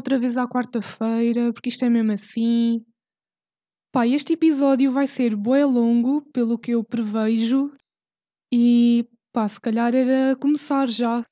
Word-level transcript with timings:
outra 0.00 0.18
vez 0.18 0.36
à 0.36 0.48
quarta-feira, 0.48 1.52
porque 1.52 1.68
isto 1.68 1.84
é 1.84 1.90
mesmo 1.90 2.12
assim. 2.12 2.82
Pá, 3.92 4.06
este 4.06 4.32
episódio 4.32 4.90
vai 4.90 5.06
ser 5.06 5.36
bué 5.36 5.64
longo, 5.64 6.22
pelo 6.32 6.58
que 6.58 6.72
eu 6.72 6.82
prevejo, 6.82 7.72
e 8.52 9.06
pá, 9.32 9.46
se 9.46 9.60
calhar 9.60 9.94
era 9.94 10.34
começar 10.36 10.88
já. 10.88 11.24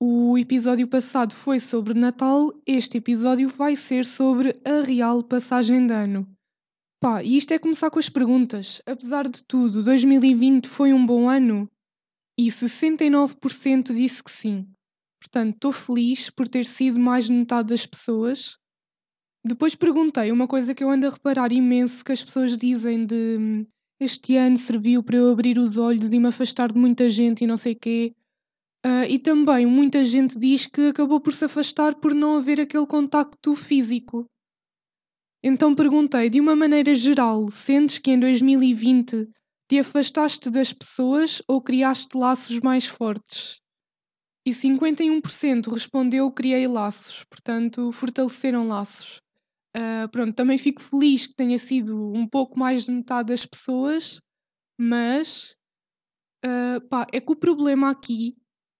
O 0.00 0.38
episódio 0.38 0.86
passado 0.88 1.34
foi 1.34 1.58
sobre 1.58 1.92
Natal, 1.92 2.52
este 2.66 2.98
episódio 2.98 3.48
vai 3.48 3.76
ser 3.76 4.04
sobre 4.04 4.60
a 4.64 4.82
real 4.82 5.22
passagem 5.24 5.86
de 5.86 5.92
ano. 5.92 6.26
Pá, 7.02 7.24
e 7.24 7.36
isto 7.36 7.52
é 7.52 7.58
começar 7.58 7.90
com 7.90 7.98
as 7.98 8.08
perguntas. 8.08 8.80
Apesar 8.86 9.28
de 9.28 9.42
tudo, 9.42 9.82
2020 9.82 10.68
foi 10.68 10.92
um 10.92 11.04
bom 11.04 11.28
ano? 11.28 11.68
E 12.38 12.48
69% 12.50 13.92
disse 13.92 14.22
que 14.22 14.30
sim. 14.30 14.70
Portanto, 15.20 15.54
estou 15.54 15.72
feliz 15.72 16.30
por 16.30 16.48
ter 16.48 16.64
sido 16.64 16.98
mais 16.98 17.26
de 17.26 17.32
metade 17.32 17.68
das 17.68 17.84
pessoas. 17.84 18.56
Depois 19.44 19.74
perguntei 19.74 20.32
uma 20.32 20.48
coisa 20.48 20.74
que 20.74 20.82
eu 20.82 20.90
ando 20.90 21.06
a 21.06 21.10
reparar 21.10 21.52
imenso 21.52 22.04
que 22.04 22.12
as 22.12 22.24
pessoas 22.24 22.56
dizem 22.56 23.04
de 23.04 23.66
este 24.00 24.36
ano 24.36 24.56
serviu 24.56 25.02
para 25.02 25.18
eu 25.18 25.30
abrir 25.30 25.58
os 25.58 25.76
olhos 25.76 26.12
e 26.12 26.18
me 26.18 26.28
afastar 26.28 26.72
de 26.72 26.78
muita 26.78 27.10
gente 27.10 27.44
e 27.44 27.46
não 27.46 27.58
sei 27.58 27.74
quê. 27.74 28.14
Uh, 28.84 29.04
e 29.06 29.18
também 29.18 29.66
muita 29.66 30.02
gente 30.06 30.38
diz 30.38 30.64
que 30.64 30.88
acabou 30.88 31.20
por 31.20 31.34
se 31.34 31.44
afastar 31.44 31.94
por 31.96 32.14
não 32.14 32.36
haver 32.36 32.58
aquele 32.58 32.86
contacto 32.86 33.54
físico. 33.54 34.26
Então 35.42 35.74
perguntei, 35.74 36.30
de 36.30 36.40
uma 36.40 36.56
maneira 36.56 36.94
geral, 36.94 37.50
sentes 37.50 37.98
que 37.98 38.10
em 38.10 38.18
2020 38.18 39.28
te 39.68 39.78
afastaste 39.78 40.48
das 40.50 40.72
pessoas 40.72 41.42
ou 41.46 41.60
criaste 41.60 42.16
laços 42.16 42.58
mais 42.60 42.86
fortes? 42.86 43.59
E 44.46 44.52
51% 44.52 45.70
respondeu 45.72 46.30
criei 46.30 46.66
laços, 46.66 47.24
portanto, 47.24 47.92
fortaleceram 47.92 48.66
laços. 48.66 49.20
Uh, 49.76 50.08
pronto, 50.10 50.34
também 50.34 50.58
fico 50.58 50.82
feliz 50.82 51.26
que 51.26 51.34
tenha 51.34 51.58
sido 51.58 52.12
um 52.12 52.26
pouco 52.26 52.58
mais 52.58 52.84
de 52.84 52.90
metade 52.90 53.28
das 53.28 53.46
pessoas, 53.46 54.20
mas 54.78 55.54
uh, 56.44 56.80
pá, 56.88 57.06
é 57.12 57.20
que 57.20 57.32
o 57.32 57.36
problema 57.36 57.90
aqui 57.90 58.36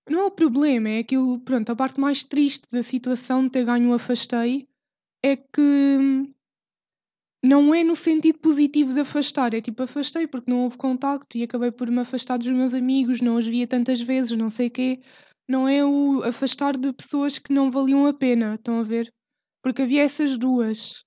não 0.08 0.20
é 0.20 0.24
o 0.24 0.30
problema, 0.30 0.88
é 0.88 0.98
aquilo, 0.98 1.38
pronto, 1.40 1.70
a 1.70 1.76
parte 1.76 2.00
mais 2.00 2.24
triste 2.24 2.66
da 2.72 2.82
situação 2.82 3.44
de 3.44 3.50
ter 3.50 3.64
ganho 3.64 3.90
um 3.90 3.94
afastei 3.94 4.66
é 5.22 5.36
que 5.36 6.32
não 7.44 7.74
é 7.74 7.84
no 7.84 7.94
sentido 7.94 8.38
positivo 8.38 8.92
de 8.92 9.00
afastar, 9.00 9.54
é 9.54 9.60
tipo 9.60 9.82
afastei 9.82 10.26
porque 10.26 10.50
não 10.50 10.64
houve 10.64 10.76
contacto 10.76 11.38
e 11.38 11.42
acabei 11.42 11.70
por 11.70 11.90
me 11.90 12.00
afastar 12.00 12.38
dos 12.38 12.50
meus 12.50 12.74
amigos, 12.74 13.20
não 13.20 13.36
os 13.36 13.46
via 13.46 13.66
tantas 13.66 14.00
vezes, 14.00 14.36
não 14.36 14.50
sei 14.50 14.66
o 14.66 14.70
quê. 14.70 15.00
Não 15.50 15.66
é 15.66 15.84
o 15.84 16.22
afastar 16.22 16.76
de 16.76 16.92
pessoas 16.92 17.36
que 17.36 17.52
não 17.52 17.72
valiam 17.72 18.06
a 18.06 18.14
pena, 18.14 18.54
estão 18.54 18.78
a 18.78 18.84
ver? 18.84 19.12
Porque 19.60 19.82
havia 19.82 20.04
essas 20.04 20.38
duas. 20.38 21.00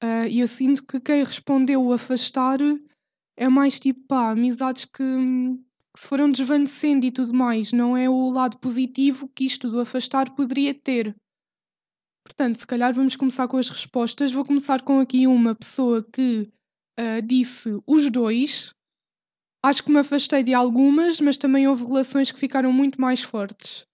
Uh, 0.00 0.28
e 0.30 0.38
eu 0.38 0.46
sinto 0.46 0.86
que 0.86 1.00
quem 1.00 1.24
respondeu 1.24 1.84
o 1.84 1.92
afastar 1.92 2.60
é 3.36 3.48
mais 3.48 3.80
tipo, 3.80 3.98
pá, 4.06 4.30
amizades 4.30 4.84
que, 4.84 5.02
que 5.02 6.00
se 6.00 6.06
foram 6.06 6.30
desvanecendo 6.30 7.04
e 7.06 7.10
tudo 7.10 7.34
mais. 7.34 7.72
Não 7.72 7.96
é 7.96 8.08
o 8.08 8.30
lado 8.30 8.56
positivo 8.60 9.28
que 9.34 9.42
isto 9.42 9.68
do 9.68 9.80
afastar 9.80 10.32
poderia 10.32 10.72
ter. 10.72 11.16
Portanto, 12.24 12.60
se 12.60 12.66
calhar 12.68 12.94
vamos 12.94 13.16
começar 13.16 13.48
com 13.48 13.56
as 13.56 13.68
respostas. 13.68 14.30
Vou 14.30 14.44
começar 14.44 14.82
com 14.82 15.00
aqui 15.00 15.26
uma 15.26 15.56
pessoa 15.56 16.04
que 16.04 16.48
uh, 17.00 17.20
disse 17.20 17.82
os 17.84 18.08
dois. 18.12 18.72
Acho 19.64 19.84
que 19.84 19.92
me 19.92 20.00
afastei 20.00 20.42
de 20.42 20.52
algumas, 20.52 21.20
mas 21.20 21.38
também 21.38 21.68
houve 21.68 21.84
relações 21.84 22.32
que 22.32 22.38
ficaram 22.38 22.72
muito 22.72 23.00
mais 23.00 23.22
fortes. 23.22 23.86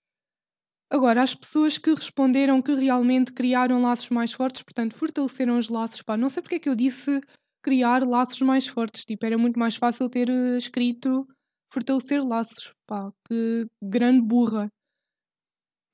Agora, 0.91 1.23
as 1.23 1.35
pessoas 1.35 1.77
que 1.77 1.93
responderam 1.93 2.63
que 2.63 2.75
realmente 2.75 3.33
criaram 3.33 3.83
laços 3.83 4.09
mais 4.09 4.33
fortes, 4.33 4.63
portanto, 4.63 4.97
fortaleceram 4.97 5.59
os 5.59 5.69
laços, 5.69 6.01
pá, 6.01 6.17
não 6.17 6.31
sei 6.31 6.43
porque 6.43 6.55
é 6.55 6.59
que 6.59 6.69
eu 6.69 6.75
disse 6.75 7.21
criar 7.63 8.03
laços 8.03 8.41
mais 8.41 8.67
fortes, 8.67 9.05
tipo, 9.05 9.27
era 9.27 9.37
muito 9.37 9.59
mais 9.59 9.77
fácil 9.77 10.09
ter 10.09 10.31
uh, 10.31 10.57
escrito 10.57 11.27
fortalecer 11.71 12.25
laços, 12.25 12.73
pá, 12.87 13.13
que 13.27 13.67
grande 13.83 14.23
burra. 14.23 14.71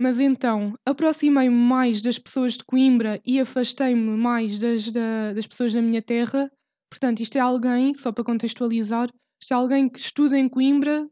Mas 0.01 0.21
então, 0.21 0.75
aproximei-me 0.87 1.55
mais 1.55 2.01
das 2.01 2.19
pessoas 2.19 2.53
de 2.53 2.65
Coimbra 2.65 3.21
e 3.25 3.41
afastei-me 3.41 4.17
mais 4.17 4.59
das, 4.61 4.93
da, 4.93 5.33
das 5.33 5.47
pessoas 5.47 5.73
da 5.73 5.83
minha 5.83 6.03
terra. 6.03 6.49
Portanto, 6.89 7.21
isto 7.21 7.37
é 7.37 7.41
alguém, 7.41 7.95
só 7.95 8.13
para 8.13 8.23
contextualizar, 8.23 9.09
é 9.53 9.57
alguém 9.57 9.89
que 9.89 9.99
estuda 9.99 10.39
em 10.39 10.49
Coimbra 10.49 11.09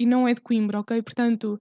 e 0.00 0.06
não 0.06 0.26
é 0.26 0.34
de 0.34 0.40
Coimbra, 0.40 0.80
ok? 0.80 1.00
Portanto, 1.02 1.60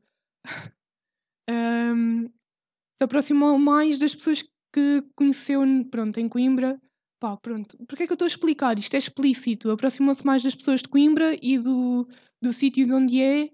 um, 1.49 2.23
se 2.97 3.03
aproximou 3.03 3.57
mais 3.59 3.99
das 3.99 4.15
pessoas 4.15 4.43
que 4.73 5.03
conheceu, 5.15 5.61
pronto, 5.89 6.19
em 6.19 6.29
Coimbra. 6.29 6.79
Pá, 7.19 7.35
pronto. 7.37 7.77
Porquê 7.87 8.03
é 8.03 8.05
que 8.05 8.11
eu 8.11 8.15
estou 8.15 8.25
a 8.25 8.27
explicar? 8.27 8.77
Isto 8.77 8.93
é 8.93 8.97
explícito. 8.97 9.71
Aproximou-se 9.71 10.25
mais 10.25 10.43
das 10.43 10.53
pessoas 10.53 10.81
de 10.81 10.87
Coimbra 10.87 11.35
e 11.41 11.57
do, 11.57 12.07
do 12.41 12.53
sítio 12.53 12.85
de 12.85 12.93
onde 12.93 13.21
é. 13.21 13.49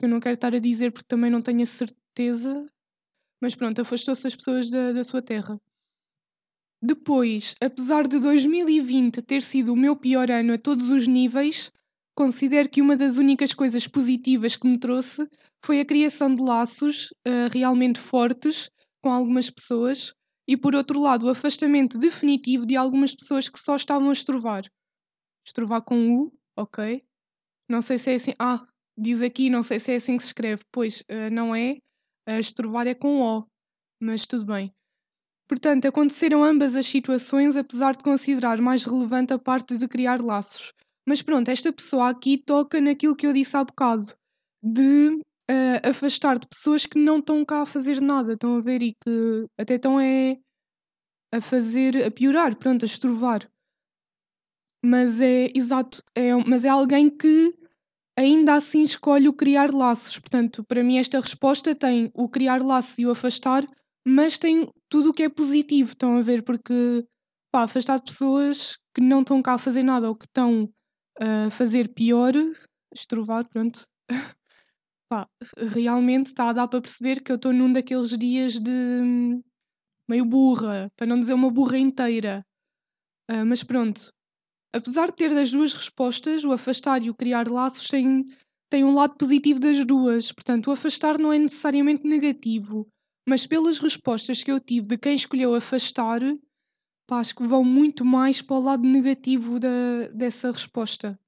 Eu 0.00 0.08
não 0.08 0.18
quero 0.18 0.34
estar 0.34 0.54
a 0.54 0.58
dizer 0.58 0.92
porque 0.92 1.06
também 1.06 1.30
não 1.30 1.40
tenho 1.40 1.62
a 1.62 1.66
certeza. 1.66 2.66
Mas 3.40 3.54
pronto, 3.54 3.80
afastou-se 3.80 4.24
das 4.24 4.34
pessoas 4.34 4.70
da, 4.70 4.92
da 4.92 5.04
sua 5.04 5.22
terra. 5.22 5.60
Depois, 6.86 7.54
apesar 7.62 8.06
de 8.06 8.20
2020 8.20 9.22
ter 9.22 9.40
sido 9.40 9.72
o 9.72 9.76
meu 9.76 9.96
pior 9.96 10.30
ano 10.30 10.52
a 10.52 10.58
todos 10.58 10.90
os 10.90 11.06
níveis, 11.06 11.72
considero 12.14 12.68
que 12.68 12.82
uma 12.82 12.94
das 12.94 13.16
únicas 13.16 13.54
coisas 13.54 13.88
positivas 13.88 14.54
que 14.54 14.68
me 14.68 14.78
trouxe 14.78 15.26
foi 15.64 15.80
a 15.80 15.84
criação 15.86 16.34
de 16.34 16.42
laços 16.42 17.06
uh, 17.26 17.48
realmente 17.50 17.98
fortes 17.98 18.68
com 19.02 19.10
algumas 19.10 19.48
pessoas 19.48 20.12
e, 20.46 20.58
por 20.58 20.74
outro 20.74 21.00
lado, 21.00 21.24
o 21.24 21.30
afastamento 21.30 21.96
definitivo 21.96 22.66
de 22.66 22.76
algumas 22.76 23.14
pessoas 23.14 23.48
que 23.48 23.58
só 23.58 23.76
estavam 23.76 24.10
a 24.10 24.12
estrovar. 24.12 24.64
Estrovar 25.46 25.80
com 25.80 26.14
U, 26.14 26.34
ok? 26.54 27.02
Não 27.66 27.80
sei 27.80 27.98
se 27.98 28.10
é 28.10 28.14
assim. 28.16 28.34
Ah, 28.38 28.62
diz 28.94 29.22
aqui, 29.22 29.48
não 29.48 29.62
sei 29.62 29.80
se 29.80 29.90
é 29.90 29.96
assim 29.96 30.18
que 30.18 30.22
se 30.22 30.28
escreve. 30.28 30.62
Pois, 30.70 31.00
uh, 31.00 31.32
não 31.32 31.54
é. 31.54 31.78
Uh, 32.28 32.38
estrovar 32.38 32.86
é 32.86 32.94
com 32.94 33.22
O, 33.22 33.46
mas 34.02 34.26
tudo 34.26 34.44
bem. 34.44 34.70
Portanto, 35.54 35.86
aconteceram 35.86 36.42
ambas 36.42 36.74
as 36.74 36.84
situações, 36.84 37.54
apesar 37.54 37.94
de 37.96 38.02
considerar 38.02 38.60
mais 38.60 38.82
relevante 38.82 39.32
a 39.32 39.38
parte 39.38 39.78
de 39.78 39.86
criar 39.86 40.20
laços. 40.20 40.72
Mas 41.06 41.22
pronto, 41.22 41.48
esta 41.48 41.72
pessoa 41.72 42.10
aqui 42.10 42.36
toca 42.36 42.80
naquilo 42.80 43.14
que 43.14 43.24
eu 43.24 43.32
disse 43.32 43.56
há 43.56 43.62
bocado, 43.62 44.12
de 44.60 45.10
uh, 45.48 45.88
afastar 45.88 46.40
de 46.40 46.48
pessoas 46.48 46.86
que 46.86 46.98
não 46.98 47.20
estão 47.20 47.44
cá 47.44 47.62
a 47.62 47.66
fazer 47.66 48.00
nada, 48.00 48.32
estão 48.32 48.56
a 48.56 48.60
ver, 48.60 48.82
e 48.82 48.96
que 49.00 49.46
até 49.56 49.76
estão 49.76 50.00
é, 50.00 50.38
a 51.32 51.40
fazer, 51.40 52.04
a 52.04 52.10
piorar, 52.10 52.56
pronto, 52.56 52.84
a 52.84 52.86
estrovar. 52.86 53.48
Mas 54.84 55.20
é, 55.20 55.50
exato, 55.54 56.02
é, 56.16 56.34
mas 56.34 56.64
é 56.64 56.68
alguém 56.68 57.08
que 57.08 57.54
ainda 58.18 58.54
assim 58.54 58.82
escolhe 58.82 59.28
o 59.28 59.32
criar 59.32 59.72
laços. 59.72 60.18
Portanto, 60.18 60.64
para 60.64 60.82
mim 60.82 60.98
esta 60.98 61.20
resposta 61.20 61.76
tem 61.76 62.10
o 62.12 62.28
criar 62.28 62.60
laços 62.60 62.98
e 62.98 63.06
o 63.06 63.12
afastar, 63.12 63.64
mas 64.04 64.36
tem 64.36 64.68
tudo 64.94 65.10
o 65.10 65.12
que 65.12 65.24
é 65.24 65.28
positivo, 65.28 65.90
estão 65.90 66.16
a 66.16 66.22
ver, 66.22 66.44
porque 66.44 67.04
pá, 67.50 67.64
afastar 67.64 67.98
de 67.98 68.04
pessoas 68.04 68.78
que 68.94 69.00
não 69.00 69.22
estão 69.22 69.42
cá 69.42 69.54
a 69.54 69.58
fazer 69.58 69.82
nada 69.82 70.08
ou 70.08 70.14
que 70.14 70.24
estão 70.24 70.72
a 71.18 71.50
fazer 71.50 71.92
pior, 71.92 72.32
estrovar, 72.94 73.44
pronto. 73.48 73.88
pá, 75.10 75.28
realmente 75.72 76.26
está 76.26 76.48
a 76.48 76.52
dar 76.52 76.68
para 76.68 76.80
perceber 76.80 77.24
que 77.24 77.32
eu 77.32 77.34
estou 77.34 77.52
num 77.52 77.72
daqueles 77.72 78.16
dias 78.16 78.60
de 78.60 78.70
hum, 78.70 79.42
meio 80.08 80.24
burra, 80.24 80.88
para 80.94 81.08
não 81.08 81.18
dizer 81.18 81.34
uma 81.34 81.50
burra 81.50 81.76
inteira. 81.76 82.46
Uh, 83.28 83.44
mas 83.44 83.64
pronto, 83.64 84.12
apesar 84.72 85.06
de 85.06 85.16
ter 85.16 85.34
das 85.34 85.50
duas 85.50 85.72
respostas, 85.72 86.44
o 86.44 86.52
afastar 86.52 87.02
e 87.02 87.10
o 87.10 87.14
criar 87.16 87.50
laços 87.50 87.88
têm, 87.88 88.24
têm 88.70 88.84
um 88.84 88.94
lado 88.94 89.16
positivo 89.16 89.58
das 89.58 89.84
duas. 89.84 90.30
Portanto, 90.30 90.68
o 90.68 90.72
afastar 90.72 91.18
não 91.18 91.32
é 91.32 91.38
necessariamente 91.40 92.06
negativo, 92.06 92.88
mas 93.26 93.46
pelas 93.46 93.78
respostas 93.78 94.42
que 94.42 94.50
eu 94.50 94.60
tive 94.60 94.86
de 94.86 94.98
quem 94.98 95.14
escolheu 95.14 95.54
afastar, 95.54 96.20
pá, 97.06 97.20
acho 97.20 97.34
que 97.34 97.46
vão 97.46 97.64
muito 97.64 98.04
mais 98.04 98.42
para 98.42 98.56
o 98.56 98.60
lado 98.60 98.86
negativo 98.86 99.58
da, 99.58 100.08
dessa 100.12 100.50
resposta. 100.50 101.18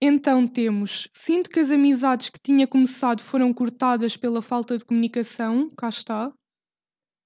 Então 0.00 0.46
temos: 0.46 1.08
sinto 1.12 1.48
que 1.48 1.60
as 1.60 1.70
amizades 1.70 2.28
que 2.28 2.40
tinha 2.40 2.66
começado 2.66 3.22
foram 3.22 3.52
cortadas 3.52 4.16
pela 4.16 4.42
falta 4.42 4.76
de 4.76 4.84
comunicação, 4.84 5.70
cá 5.70 5.88
está. 5.88 6.32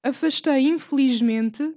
Afastei, 0.03 0.69
infelizmente, 0.69 1.75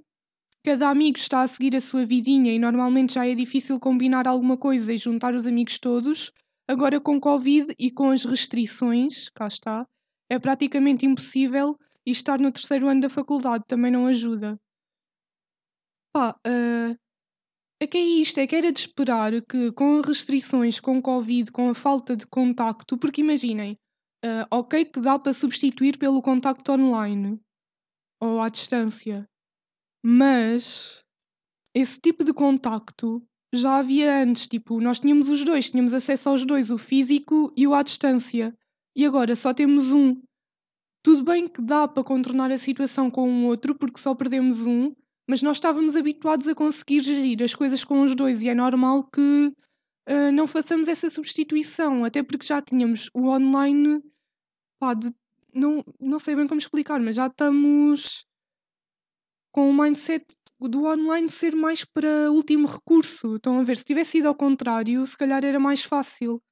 Cada 0.62 0.90
amigo 0.90 1.16
está 1.16 1.40
a 1.40 1.48
seguir 1.48 1.74
a 1.74 1.80
sua 1.80 2.04
vidinha 2.04 2.52
e 2.52 2.58
normalmente 2.58 3.14
já 3.14 3.26
é 3.26 3.34
difícil 3.34 3.80
combinar 3.80 4.28
alguma 4.28 4.58
coisa 4.58 4.92
e 4.92 4.98
juntar 4.98 5.32
os 5.32 5.46
amigos 5.46 5.78
todos. 5.78 6.30
Agora, 6.68 7.00
com 7.00 7.18
Covid 7.18 7.74
e 7.78 7.90
com 7.90 8.10
as 8.10 8.24
restrições, 8.24 9.30
cá 9.30 9.46
está, 9.46 9.86
é 10.28 10.38
praticamente 10.38 11.06
impossível 11.06 11.78
e 12.10 12.12
estar 12.12 12.40
no 12.40 12.50
terceiro 12.50 12.88
ano 12.88 13.02
da 13.02 13.08
faculdade 13.08 13.64
também 13.68 13.92
não 13.92 14.08
ajuda. 14.08 14.60
Pá, 16.12 16.32
uh, 16.44 16.98
é 17.80 17.86
que 17.86 17.96
é 17.96 18.00
isto, 18.00 18.38
é 18.38 18.46
que 18.48 18.56
era 18.56 18.72
de 18.72 18.80
esperar 18.80 19.32
que 19.42 19.70
com 19.72 20.00
restrições, 20.00 20.80
com 20.80 21.00
Covid, 21.00 21.52
com 21.52 21.70
a 21.70 21.74
falta 21.74 22.16
de 22.16 22.26
contacto, 22.26 22.98
porque 22.98 23.20
imaginem, 23.20 23.78
uh, 24.24 24.44
ok 24.50 24.86
que 24.86 25.00
dá 25.00 25.20
para 25.20 25.32
substituir 25.32 25.98
pelo 25.98 26.20
contacto 26.20 26.72
online, 26.72 27.40
ou 28.20 28.40
à 28.40 28.48
distância. 28.48 29.24
Mas 30.04 31.04
esse 31.72 32.00
tipo 32.00 32.24
de 32.24 32.34
contacto 32.34 33.24
já 33.54 33.76
havia 33.76 34.20
antes, 34.20 34.48
tipo, 34.48 34.80
nós 34.80 34.98
tínhamos 34.98 35.28
os 35.28 35.44
dois, 35.44 35.70
tínhamos 35.70 35.94
acesso 35.94 36.28
aos 36.28 36.44
dois, 36.44 36.70
o 36.70 36.78
físico 36.78 37.52
e 37.56 37.68
o 37.68 37.74
à 37.74 37.84
distância. 37.84 38.52
E 38.96 39.06
agora 39.06 39.36
só 39.36 39.54
temos 39.54 39.92
um. 39.92 40.20
Tudo 41.02 41.24
bem 41.24 41.48
que 41.48 41.62
dá 41.62 41.88
para 41.88 42.04
contornar 42.04 42.50
a 42.50 42.58
situação 42.58 43.10
com 43.10 43.28
um 43.28 43.46
outro, 43.46 43.74
porque 43.74 44.00
só 44.00 44.14
perdemos 44.14 44.60
um, 44.66 44.92
mas 45.28 45.42
nós 45.42 45.56
estávamos 45.56 45.96
habituados 45.96 46.46
a 46.46 46.54
conseguir 46.54 47.00
gerir 47.00 47.42
as 47.42 47.54
coisas 47.54 47.82
com 47.84 48.02
os 48.02 48.14
dois 48.14 48.42
e 48.42 48.48
é 48.48 48.54
normal 48.54 49.04
que 49.04 49.52
uh, 50.08 50.32
não 50.32 50.46
façamos 50.46 50.88
essa 50.88 51.08
substituição, 51.08 52.04
até 52.04 52.22
porque 52.22 52.46
já 52.46 52.60
tínhamos 52.60 53.08
o 53.14 53.28
online, 53.28 54.02
pá, 54.78 54.92
de, 54.92 55.10
não, 55.54 55.82
não 55.98 56.18
sei 56.18 56.34
bem 56.34 56.46
como 56.46 56.60
explicar, 56.60 57.00
mas 57.00 57.16
já 57.16 57.28
estamos 57.28 58.26
com 59.52 59.70
o 59.70 59.74
mindset 59.74 60.24
do 60.60 60.84
online 60.84 61.30
ser 61.30 61.56
mais 61.56 61.84
para 61.84 62.30
último 62.30 62.66
recurso. 62.66 63.36
Estão 63.36 63.58
a 63.58 63.64
ver, 63.64 63.78
se 63.78 63.84
tivesse 63.84 64.12
sido 64.12 64.28
ao 64.28 64.34
contrário, 64.34 65.06
se 65.06 65.16
calhar 65.16 65.44
era 65.44 65.58
mais 65.58 65.82
fácil. 65.82 66.42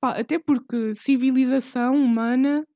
Pá, 0.00 0.18
até 0.18 0.38
porque 0.38 0.94
civilização 0.94 1.96
humana 1.96 2.66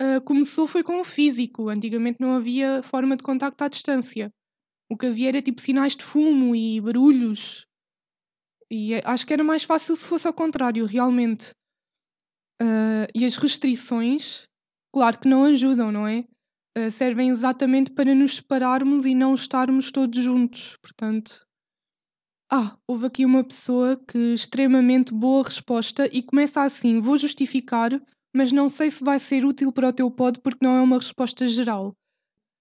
uh, 0.00 0.20
começou 0.24 0.66
foi 0.66 0.82
com 0.82 1.00
o 1.00 1.04
físico. 1.04 1.68
Antigamente 1.68 2.20
não 2.20 2.34
havia 2.34 2.82
forma 2.82 3.16
de 3.16 3.22
contacto 3.22 3.62
à 3.62 3.68
distância. 3.68 4.30
O 4.90 4.96
que 4.96 5.06
havia 5.06 5.28
era 5.28 5.42
tipo 5.42 5.60
sinais 5.60 5.94
de 5.94 6.04
fumo 6.04 6.54
e 6.54 6.80
barulhos. 6.80 7.66
E 8.70 8.94
acho 9.04 9.26
que 9.26 9.32
era 9.32 9.44
mais 9.44 9.62
fácil 9.62 9.96
se 9.96 10.06
fosse 10.06 10.26
ao 10.26 10.32
contrário, 10.32 10.84
realmente. 10.84 11.50
Uh, 12.60 13.06
e 13.14 13.24
as 13.24 13.36
restrições, 13.36 14.44
claro 14.92 15.18
que 15.18 15.28
não 15.28 15.44
ajudam, 15.44 15.92
não 15.92 16.06
é? 16.06 16.24
Uh, 16.76 16.90
servem 16.90 17.28
exatamente 17.28 17.92
para 17.92 18.14
nos 18.14 18.36
separarmos 18.36 19.06
e 19.06 19.14
não 19.14 19.34
estarmos 19.34 19.92
todos 19.92 20.22
juntos. 20.22 20.76
Portanto, 20.82 21.46
ah, 22.50 22.78
houve 22.86 23.06
aqui 23.06 23.26
uma 23.26 23.44
pessoa 23.44 23.96
que 23.96 24.32
extremamente 24.32 25.12
boa 25.12 25.44
resposta 25.44 26.08
e 26.10 26.22
começa 26.22 26.62
assim: 26.62 26.98
vou 26.98 27.16
justificar, 27.16 27.90
mas 28.38 28.52
não 28.52 28.70
sei 28.70 28.88
se 28.88 29.02
vai 29.02 29.18
ser 29.18 29.44
útil 29.44 29.72
para 29.72 29.88
o 29.88 29.92
teu 29.92 30.08
pod 30.08 30.38
porque 30.38 30.64
não 30.64 30.76
é 30.76 30.80
uma 30.80 30.98
resposta 30.98 31.44
geral. 31.48 31.96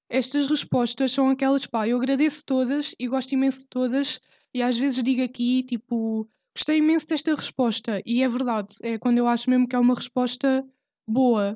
Estas 0.09 0.47
respostas 0.49 1.11
são 1.11 1.29
aquelas, 1.29 1.67
pá, 1.67 1.87
eu 1.87 1.97
agradeço 1.97 2.43
todas 2.43 2.95
e 2.97 3.07
gosto 3.07 3.33
imenso 3.33 3.59
de 3.59 3.67
todas, 3.67 4.19
e 4.51 4.63
às 4.63 4.75
vezes 4.75 5.03
digo 5.03 5.21
aqui, 5.21 5.61
tipo, 5.61 6.27
gostei 6.55 6.79
imenso 6.79 7.05
desta 7.05 7.35
resposta, 7.35 8.01
e 8.07 8.23
é 8.23 8.27
verdade, 8.27 8.73
é 8.81 8.97
quando 8.97 9.19
eu 9.19 9.27
acho 9.27 9.47
mesmo 9.51 9.67
que 9.67 9.75
é 9.75 9.79
uma 9.79 9.93
resposta 9.93 10.67
boa. 11.07 11.55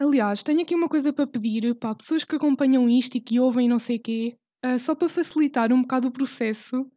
Aliás, 0.00 0.42
tenho 0.42 0.62
aqui 0.62 0.74
uma 0.74 0.88
coisa 0.88 1.12
para 1.12 1.26
pedir 1.26 1.74
para 1.74 1.94
pessoas 1.94 2.24
que 2.24 2.36
acompanham 2.36 2.88
isto 2.88 3.16
e 3.16 3.20
que 3.20 3.38
ouvem 3.38 3.68
não 3.68 3.78
sei 3.78 3.98
quê, 3.98 4.38
uh, 4.64 4.78
só 4.78 4.94
para 4.94 5.10
facilitar 5.10 5.70
um 5.70 5.82
bocado 5.82 6.08
o 6.08 6.12
processo, 6.12 6.90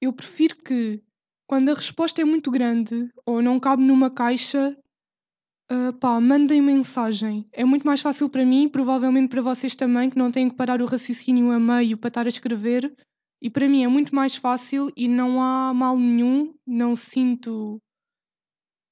eu 0.00 0.12
prefiro 0.12 0.54
que, 0.54 1.02
quando 1.48 1.70
a 1.70 1.74
resposta 1.74 2.22
é 2.22 2.24
muito 2.24 2.48
grande 2.48 3.10
ou 3.26 3.42
não 3.42 3.58
cabe 3.58 3.82
numa 3.82 4.08
caixa, 4.08 4.78
Uh, 5.70 5.92
pá, 5.92 6.18
mandem 6.18 6.62
mensagem. 6.62 7.46
É 7.52 7.62
muito 7.62 7.86
mais 7.86 8.00
fácil 8.00 8.30
para 8.30 8.44
mim, 8.44 8.68
provavelmente 8.70 9.28
para 9.28 9.42
vocês 9.42 9.76
também, 9.76 10.08
que 10.08 10.16
não 10.16 10.32
têm 10.32 10.48
que 10.48 10.56
parar 10.56 10.80
o 10.80 10.86
raciocínio 10.86 11.50
a 11.50 11.60
meio 11.60 11.98
para 11.98 12.08
estar 12.08 12.24
a 12.26 12.28
escrever. 12.28 12.94
E 13.40 13.50
para 13.50 13.68
mim 13.68 13.84
é 13.84 13.88
muito 13.88 14.14
mais 14.14 14.34
fácil 14.34 14.90
e 14.96 15.06
não 15.06 15.42
há 15.42 15.72
mal 15.74 15.98
nenhum, 15.98 16.54
não 16.66 16.96
sinto. 16.96 17.80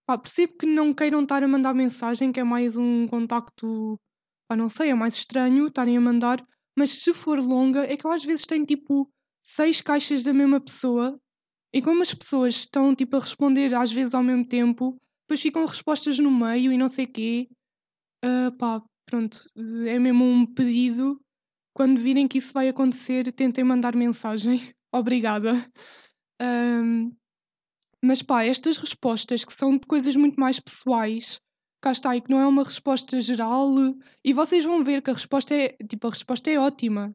Pá, 0.07 0.19
percebo 0.19 0.53
que 0.59 0.67
não 0.67 0.93
queiram 0.93 1.23
estar 1.23 1.43
a 1.43 1.49
mandar 1.49 1.75
mensagem, 1.75 2.31
que 2.31 2.41
é 2.41 2.45
mais 2.45 2.77
um 2.77 3.09
contacto. 3.09 3.99
Pá, 4.47 4.55
não 4.55 4.69
sei, 4.69 4.91
é 4.91 4.95
mais 4.95 5.17
estranho 5.17 5.67
estarem 5.67 5.97
a 5.97 6.01
mandar, 6.01 6.47
mas 6.79 6.91
se 6.91 7.15
for 7.15 7.41
longa, 7.41 7.91
é 7.91 7.97
que 7.97 8.07
eu 8.07 8.13
às 8.13 8.23
vezes 8.23 8.45
tenho 8.47 8.67
tipo 8.67 9.11
seis 9.43 9.81
caixas 9.81 10.23
da 10.23 10.33
mesma 10.33 10.61
pessoa 10.61 11.19
e 11.73 11.81
como 11.81 12.03
as 12.03 12.13
pessoas 12.13 12.55
estão 12.55 12.95
tipo 12.95 13.17
a 13.17 13.21
responder 13.21 13.75
às 13.75 13.91
vezes 13.91 14.15
ao 14.15 14.23
mesmo 14.23 14.47
tempo 14.47 15.01
depois 15.27 15.43
ficam 15.43 15.67
respostas 15.67 16.21
no 16.21 16.31
meio 16.31 16.73
e 16.73 16.79
não 16.79 16.87
sei 16.87 17.07
quê. 17.07 17.49
Uh, 18.25 18.57
pá, 18.57 18.81
pronto, 19.05 19.39
é 19.87 19.99
mesmo 19.99 20.25
um 20.25 20.47
pedido. 20.47 21.21
Quando 21.75 22.01
virem 22.01 22.29
que 22.29 22.39
isso 22.39 22.53
vai 22.53 22.69
acontecer, 22.69 23.31
tentem 23.33 23.65
mandar 23.65 23.97
mensagem. 23.97 24.73
Obrigada. 24.95 25.69
Um, 26.41 27.11
mas 28.03 28.23
pá, 28.23 28.45
estas 28.45 28.79
respostas 28.79 29.45
que 29.45 29.53
são 29.53 29.77
de 29.77 29.87
coisas 29.87 30.15
muito 30.15 30.39
mais 30.39 30.61
pessoais, 30.61 31.41
cá 31.83 31.91
está, 31.91 32.17
e 32.17 32.21
que 32.21 32.31
não 32.31 32.39
é 32.39 32.47
uma 32.47 32.63
resposta 32.63 33.19
geral, 33.19 33.69
e 34.25 34.33
vocês 34.33 34.65
vão 34.65 34.85
ver 34.85 35.03
que 35.03 35.11
a 35.11 35.15
resposta 35.15 35.55
é, 35.55 35.77
tipo, 35.89 36.07
a 36.07 36.11
resposta 36.11 36.51
é 36.51 36.59
ótima. 36.59 37.13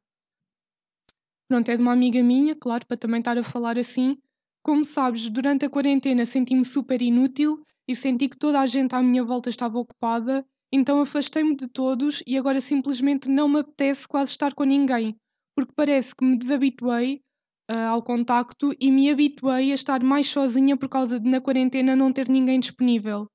Pronto, 1.47 1.69
é 1.69 1.75
de 1.77 1.81
uma 1.81 1.93
amiga 1.93 2.21
minha, 2.21 2.55
claro, 2.55 2.85
para 2.85 2.97
também 2.97 3.19
estar 3.19 3.37
a 3.37 3.43
falar 3.43 3.77
assim. 3.77 4.17
Como 4.63 4.85
sabes, 4.85 5.29
durante 5.29 5.65
a 5.65 5.69
quarentena 5.69 6.25
senti-me 6.25 6.63
super 6.63 7.01
inútil 7.01 7.65
e 7.87 7.95
senti 7.95 8.29
que 8.29 8.37
toda 8.37 8.59
a 8.59 8.67
gente 8.67 8.93
à 8.93 9.01
minha 9.01 9.23
volta 9.23 9.49
estava 9.49 9.79
ocupada, 9.79 10.45
então 10.71 11.01
afastei-me 11.01 11.55
de 11.55 11.67
todos 11.67 12.23
e 12.27 12.37
agora 12.37 12.61
simplesmente 12.61 13.27
não 13.27 13.49
me 13.49 13.59
apetece 13.59 14.07
quase 14.07 14.31
estar 14.31 14.53
com 14.53 14.63
ninguém, 14.63 15.15
porque 15.55 15.73
parece 15.75 16.15
que 16.15 16.23
me 16.23 16.37
desabituei 16.37 17.21
uh, 17.69 17.89
ao 17.89 18.03
contacto 18.03 18.71
e 18.79 18.91
me 18.91 19.09
habituei 19.09 19.71
a 19.71 19.75
estar 19.75 20.03
mais 20.03 20.27
sozinha 20.27 20.77
por 20.77 20.87
causa 20.87 21.19
de 21.19 21.29
na 21.29 21.41
quarentena 21.41 21.95
não 21.95 22.13
ter 22.13 22.29
ninguém 22.29 22.59
disponível. 22.59 23.27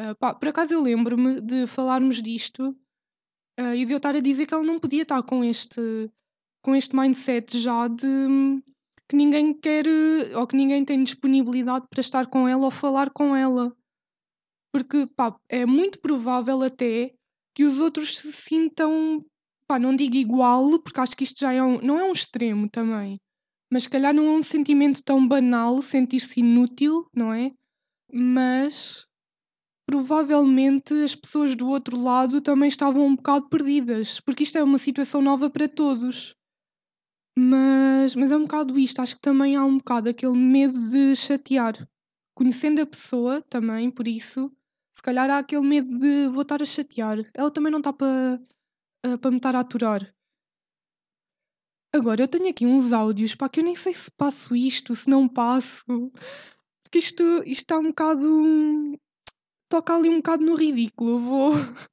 Uh, 0.00 0.16
pá, 0.18 0.34
por 0.34 0.48
acaso 0.48 0.72
eu 0.72 0.82
lembro-me 0.82 1.40
de 1.40 1.66
falarmos 1.66 2.22
disto 2.22 2.70
uh, 3.60 3.74
e 3.74 3.84
de 3.84 3.92
eu 3.92 3.98
estar 3.98 4.16
a 4.16 4.20
dizer 4.20 4.46
que 4.46 4.54
ela 4.54 4.64
não 4.64 4.78
podia 4.78 5.02
estar 5.02 5.22
com 5.22 5.44
este, 5.44 6.10
com 6.62 6.74
este 6.74 6.96
mindset 6.96 7.58
já 7.58 7.86
de 7.88 8.06
hum, 8.06 8.62
que 9.12 9.16
ninguém 9.16 9.52
quer 9.52 9.84
ou 10.34 10.46
que 10.46 10.56
ninguém 10.56 10.86
tem 10.86 11.04
disponibilidade 11.04 11.86
para 11.90 12.00
estar 12.00 12.26
com 12.28 12.48
ela 12.48 12.64
ou 12.64 12.70
falar 12.70 13.10
com 13.10 13.36
ela. 13.36 13.76
Porque, 14.72 15.06
pá, 15.06 15.36
é 15.50 15.66
muito 15.66 16.00
provável 16.00 16.62
até 16.62 17.12
que 17.54 17.62
os 17.62 17.78
outros 17.78 18.16
se 18.16 18.32
sintam, 18.32 19.22
pá, 19.68 19.78
não 19.78 19.94
digo 19.94 20.16
igual, 20.16 20.78
porque 20.78 20.98
acho 20.98 21.14
que 21.14 21.24
isto 21.24 21.40
já 21.40 21.52
é 21.52 21.62
um, 21.62 21.78
não 21.82 21.98
é 21.98 22.04
um 22.04 22.12
extremo 22.12 22.70
também, 22.70 23.20
mas 23.70 23.82
se 23.82 23.90
calhar 23.90 24.14
não 24.14 24.24
é 24.24 24.30
um 24.30 24.42
sentimento 24.42 25.02
tão 25.02 25.28
banal 25.28 25.82
sentir-se 25.82 26.40
inútil, 26.40 27.06
não 27.14 27.34
é? 27.34 27.52
Mas 28.10 29.06
provavelmente 29.86 30.94
as 31.04 31.14
pessoas 31.14 31.54
do 31.54 31.68
outro 31.68 32.00
lado 32.00 32.40
também 32.40 32.68
estavam 32.68 33.04
um 33.04 33.14
bocado 33.14 33.46
perdidas, 33.50 34.20
porque 34.20 34.44
isto 34.44 34.56
é 34.56 34.64
uma 34.64 34.78
situação 34.78 35.20
nova 35.20 35.50
para 35.50 35.68
todos. 35.68 36.34
Mas, 37.36 38.14
mas 38.14 38.30
é 38.30 38.36
um 38.36 38.42
bocado 38.42 38.78
isto, 38.78 39.00
acho 39.00 39.14
que 39.16 39.22
também 39.22 39.56
há 39.56 39.64
um 39.64 39.78
bocado 39.78 40.08
aquele 40.08 40.36
medo 40.36 40.90
de 40.90 41.16
chatear. 41.16 41.88
Conhecendo 42.34 42.80
a 42.80 42.86
pessoa 42.86 43.42
também, 43.42 43.90
por 43.90 44.06
isso, 44.06 44.50
se 44.94 45.02
calhar 45.02 45.30
há 45.30 45.38
aquele 45.38 45.66
medo 45.66 45.98
de 45.98 46.28
vou 46.28 46.42
estar 46.42 46.60
a 46.60 46.64
chatear. 46.64 47.18
Ela 47.34 47.50
também 47.50 47.72
não 47.72 47.78
está 47.78 47.92
para 47.92 48.40
uh, 49.06 49.18
para 49.18 49.30
me 49.30 49.36
estar 49.38 49.54
a 49.56 49.60
aturar. 49.60 50.14
Agora, 51.94 52.22
eu 52.22 52.28
tenho 52.28 52.48
aqui 52.48 52.64
uns 52.64 52.92
áudios, 52.92 53.34
pá, 53.34 53.48
que 53.48 53.60
eu 53.60 53.64
nem 53.64 53.76
sei 53.76 53.92
se 53.92 54.10
passo 54.10 54.56
isto, 54.56 54.94
se 54.94 55.10
não 55.10 55.28
passo. 55.28 55.84
Porque 56.82 56.98
isto, 56.98 57.22
isto 57.44 57.62
está 57.62 57.78
um 57.78 57.88
bocado. 57.88 58.98
toca 59.68 59.94
ali 59.94 60.08
um 60.08 60.16
bocado 60.16 60.44
no 60.44 60.54
ridículo. 60.54 61.18
Vou, 61.18 61.52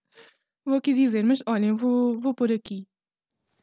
vou 0.66 0.76
aqui 0.78 0.94
dizer, 0.94 1.24
mas 1.26 1.42
olhem, 1.46 1.74
vou, 1.74 2.18
vou 2.20 2.34
pôr 2.34 2.52
aqui. 2.52 2.88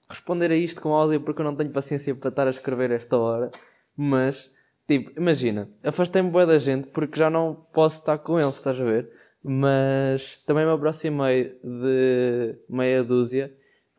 Responder 0.08 0.50
a 0.50 0.56
isto 0.56 0.80
com 0.80 0.94
áudio 0.94 1.20
porque 1.20 1.40
eu 1.40 1.44
não 1.44 1.56
tenho 1.56 1.70
paciência 1.70 2.14
para 2.14 2.28
estar 2.28 2.46
a 2.46 2.50
escrever 2.50 2.90
esta 2.90 3.16
hora. 3.16 3.50
Mas, 3.96 4.52
tipo, 4.86 5.18
imagina, 5.18 5.68
afastei-me 5.82 6.30
boa 6.30 6.46
da 6.46 6.58
gente 6.58 6.88
porque 6.88 7.18
já 7.18 7.28
não 7.28 7.66
posso 7.72 8.00
estar 8.00 8.18
com 8.18 8.38
eles, 8.38 8.56
estás 8.56 8.80
a 8.80 8.84
ver? 8.84 9.10
mas 9.48 10.38
também 10.38 10.64
me 10.64 10.72
aproximei 10.72 11.56
de 11.62 12.56
meia 12.68 13.04
dúzia 13.04 13.54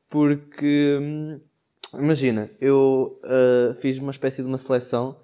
porque 0.10 0.98
hum, 1.02 1.40
imagina, 1.94 2.50
eu 2.60 3.18
uh, 3.24 3.74
fiz 3.76 3.98
uma 3.98 4.12
espécie 4.12 4.42
de 4.42 4.48
uma 4.50 4.58
seleção 4.58 5.18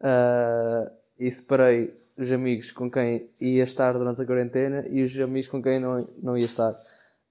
uh, 0.00 0.90
e 1.16 1.30
separei 1.30 1.94
os 2.16 2.32
amigos 2.32 2.72
com 2.72 2.90
quem 2.90 3.30
ia 3.40 3.62
estar 3.62 3.92
durante 3.92 4.20
a 4.20 4.26
quarentena 4.26 4.84
e 4.90 5.00
os 5.00 5.16
amigos 5.20 5.46
com 5.46 5.62
quem 5.62 5.78
não, 5.78 6.04
não 6.20 6.36
ia 6.36 6.46
estar. 6.46 6.76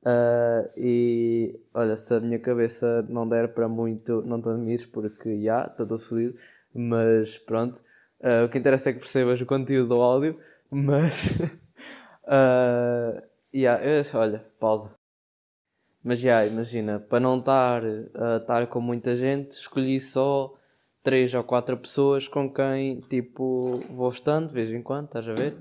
Uh, 0.03 0.69
e 0.77 1.59
olha, 1.73 1.97
se 1.97 2.13
a 2.13 2.19
minha 2.19 2.39
cabeça 2.39 3.05
não 3.09 3.27
der 3.27 3.53
para 3.53 3.67
muito, 3.67 4.21
não 4.21 4.41
te 4.41 4.49
admires 4.49 4.85
porque 4.85 5.43
já, 5.43 5.61
está 5.61 5.85
tudo 5.85 5.99
fodido, 5.99 6.35
mas 6.73 7.37
pronto. 7.39 7.79
o 8.45 8.49
que 8.49 8.57
interessa 8.57 8.89
é 8.89 8.93
que 8.93 8.99
percebas 8.99 9.41
o 9.41 9.45
conteúdo 9.45 9.89
do 9.89 10.01
áudio, 10.01 10.39
mas 10.69 11.33
Uh, 12.27 13.21
yeah, 13.53 13.81
eu, 13.85 14.03
olha, 14.19 14.39
pausa. 14.59 14.93
Mas 16.03 16.19
já, 16.19 16.41
yeah, 16.41 16.53
imagina, 16.53 16.99
para 16.99 17.19
não 17.21 17.39
estar 17.39 17.83
estar 17.83 18.67
com 18.67 18.81
muita 18.81 19.15
gente, 19.15 19.51
escolhi 19.51 19.99
só 20.01 20.53
três 21.01 21.33
ou 21.33 21.43
quatro 21.43 21.77
pessoas 21.77 22.27
com 22.27 22.53
quem, 22.53 22.99
tipo, 23.01 23.79
vou 23.89 24.09
estando 24.09 24.49
de 24.49 24.53
vez 24.53 24.69
em 24.71 24.81
quando, 24.81 25.05
estás 25.05 25.27
a 25.27 25.33
ver? 25.33 25.53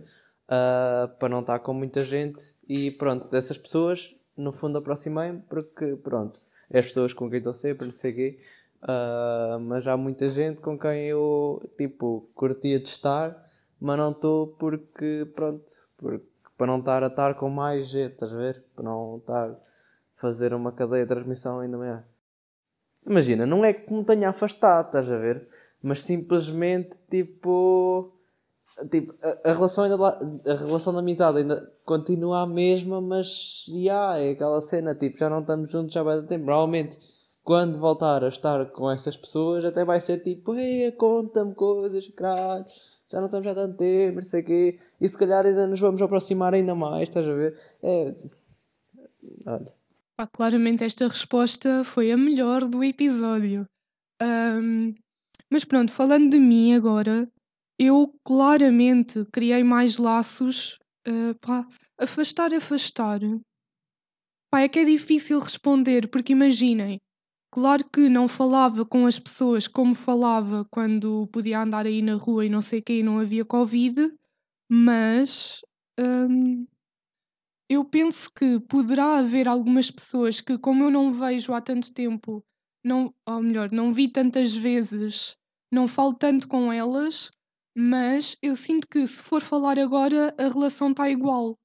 Uh, 0.47 1.09
para 1.19 1.29
não 1.29 1.41
estar 1.41 1.61
com 1.61 1.73
muita 1.73 2.01
gente 2.01 2.41
e 2.69 2.91
pronto, 2.91 3.29
dessas 3.29 3.59
pessoas, 3.59 4.15
no 4.37 4.53
fundo 4.53 4.79
aproximei-me 4.79 5.41
porque, 5.49 5.97
pronto, 5.97 6.39
é 6.71 6.79
as 6.79 6.87
pessoas 6.87 7.13
com 7.13 7.29
quem 7.29 7.39
estou 7.39 7.55
sempre, 7.55 7.85
não 7.85 7.93
sei 7.93 8.13
quê. 8.13 8.39
Uh, 8.83 9.59
mas 9.61 9.89
há 9.89 9.97
muita 9.97 10.29
gente 10.29 10.61
com 10.61 10.79
quem 10.79 11.07
eu, 11.07 11.63
tipo, 11.77 12.29
curtia 12.35 12.79
de 12.79 12.89
estar, 12.89 13.51
mas 13.81 13.97
não 13.97 14.11
estou 14.13 14.49
porque, 14.49 15.27
pronto, 15.35 15.65
porque, 15.97 16.27
para 16.57 16.67
não 16.67 16.77
estar 16.77 17.03
a 17.03 17.09
estar 17.09 17.35
com 17.35 17.49
mais 17.49 17.89
gente, 17.89 18.13
estás 18.13 18.33
a 18.33 18.37
ver? 18.37 18.65
Para 18.75 18.85
não 18.85 19.17
estar 19.19 19.51
a 19.51 19.57
fazer 20.13 20.55
uma 20.55 20.73
cadeia 20.73 21.05
de 21.05 21.09
transmissão 21.09 21.61
ainda 21.61 21.79
maior. 21.79 22.05
Imagina, 23.05 23.47
não 23.47 23.65
é 23.65 23.73
que 23.73 23.93
me 23.93 24.05
tenha 24.05 24.29
afastado, 24.29 24.87
estás 24.87 25.11
a 25.11 25.19
ver? 25.19 25.49
Mas 25.83 26.03
simplesmente, 26.03 26.99
tipo, 27.09 28.13
tipo 28.91 29.15
a, 29.23 29.51
a 29.51 29.53
relação 29.53 29.85
ainda 29.85 29.97
a 29.97 30.55
relação 30.55 30.93
da 30.93 31.01
amizade 31.01 31.39
ainda 31.39 31.73
continua 31.85 32.43
a 32.43 32.47
mesma, 32.47 33.01
mas 33.01 33.65
já 33.67 33.75
yeah, 33.75 34.19
é 34.19 34.31
aquela 34.31 34.61
cena, 34.61 34.95
tipo, 34.95 35.19
já 35.19 35.31
não 35.31 35.41
estamos 35.41 35.71
juntos 35.71 35.95
já 35.95 36.03
vai 36.03 36.21
dar 36.21 36.27
tempo. 36.27 36.45
Provavelmente 36.45 36.99
quando 37.47 37.79
voltar 37.79 38.25
a 38.25 38.29
estar 38.29 38.67
com 38.73 38.91
essas 38.91 39.17
pessoas 39.17 39.65
até 39.65 39.85
vai 39.85 40.01
ser 40.01 40.19
tipo, 40.19 40.57
ei, 40.57 40.91
conta-me 40.91 41.55
coisas, 41.55 42.09
caralho, 42.09 42.65
já 43.09 43.21
não 43.21 43.27
estamos 43.27 43.47
há 43.47 43.55
tanto 43.55 43.77
tempo, 43.77 44.17
não 44.17 44.23
sei 44.23 44.43
quê, 44.43 44.79
e 45.01 45.09
se 45.09 45.17
calhar 45.17 45.47
ainda 45.47 45.65
nos 45.69 45.79
vamos 45.79 46.03
aproximar 46.03 46.55
ainda 46.55 46.75
mais, 46.75 47.09
estás 47.09 47.27
a 47.27 47.33
ver? 47.33 47.57
É. 47.85 48.15
Olha. 49.47 49.73
Claramente 50.33 50.83
esta 50.83 51.07
resposta 51.07 51.85
foi 51.85 52.11
a 52.11 52.17
melhor 52.17 52.67
do 52.67 52.83
episódio. 52.83 53.65
Um, 54.21 54.95
mas 55.49 55.65
pronto, 55.65 55.93
falando 55.93 56.31
de 56.31 56.41
mim 56.41 56.75
agora, 56.75 57.31
eu 57.79 58.15
claramente 58.25 59.25
criei 59.33 59.63
mais 59.63 59.99
laços. 59.99 60.79
Uh, 61.07 61.35
pá, 61.41 61.67
afastar, 61.99 62.53
afastar. 62.55 63.21
Pá, 64.51 64.61
é 64.61 64.69
que 64.69 64.79
é 64.79 64.85
difícil 64.85 65.39
responder, 65.39 66.09
porque 66.09 66.33
imaginem, 66.33 67.01
claro 67.51 67.85
que 67.91 68.09
não 68.09 68.29
falava 68.29 68.85
com 68.85 69.07
as 69.07 69.19
pessoas 69.19 69.67
como 69.69 69.95
falava 69.95 70.67
quando 70.71 71.27
podia 71.29 71.61
andar 71.61 71.87
aí 71.87 72.01
na 72.01 72.15
rua 72.15 72.47
e 72.47 72.49
não 72.49 72.61
sei 72.61 72.81
o 72.81 72.83
que, 72.83 73.01
e 73.01 73.03
não 73.03 73.19
havia 73.19 73.45
Covid, 73.45 74.13
mas 74.69 75.61
hum, 75.99 76.67
eu 77.69 77.85
penso 77.85 78.31
que 78.33 78.61
poderá 78.61 79.19
haver 79.19 79.49
algumas 79.49 79.91
pessoas 79.91 80.41
que, 80.41 80.57
como 80.59 80.85
eu 80.85 80.91
não 80.91 81.13
vejo 81.13 81.53
há 81.53 81.61
tanto 81.61 81.93
tempo, 81.93 82.45
não, 82.85 83.13
ou 83.27 83.43
melhor, 83.43 83.73
não 83.73 83.93
vi 83.93 84.09
tantas 84.09 84.55
vezes, 84.55 85.37
não 85.73 85.89
falo 85.89 86.15
tanto 86.15 86.47
com 86.47 86.73
elas, 86.73 87.31
mas 87.79 88.39
eu 88.41 88.57
sinto 88.57 88.89
que 88.89 89.07
se 89.07 89.23
for 89.23 89.43
falar 89.43 89.79
agora 89.79 90.35
a 90.39 90.49
relação 90.49 90.93
está 90.93 91.11
igual. 91.11 91.59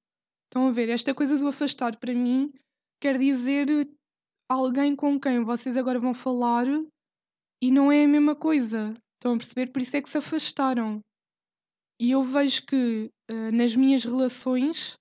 Estão 0.45 0.67
a 0.67 0.71
ver? 0.71 0.89
Esta 0.89 1.15
coisa 1.15 1.37
do 1.37 1.47
afastar 1.47 1.97
para 1.97 2.13
mim 2.13 2.51
quer 2.99 3.17
dizer 3.17 3.67
alguém 4.49 4.93
com 4.93 5.17
quem 5.17 5.41
vocês 5.45 5.77
agora 5.77 5.97
vão 5.97 6.13
falar 6.13 6.65
e 7.63 7.71
não 7.71 7.89
é 7.89 8.03
a 8.03 8.07
mesma 8.07 8.35
coisa. 8.35 8.93
Estão 9.13 9.35
a 9.35 9.37
perceber? 9.37 9.71
Por 9.71 9.81
isso 9.81 9.95
é 9.95 10.01
que 10.01 10.09
se 10.09 10.17
afastaram. 10.17 10.99
E 11.97 12.11
eu 12.11 12.23
vejo 12.23 12.65
que 12.65 13.09
uh, 13.31 13.51
nas 13.53 13.73
minhas 13.73 14.03
relações 14.03 14.97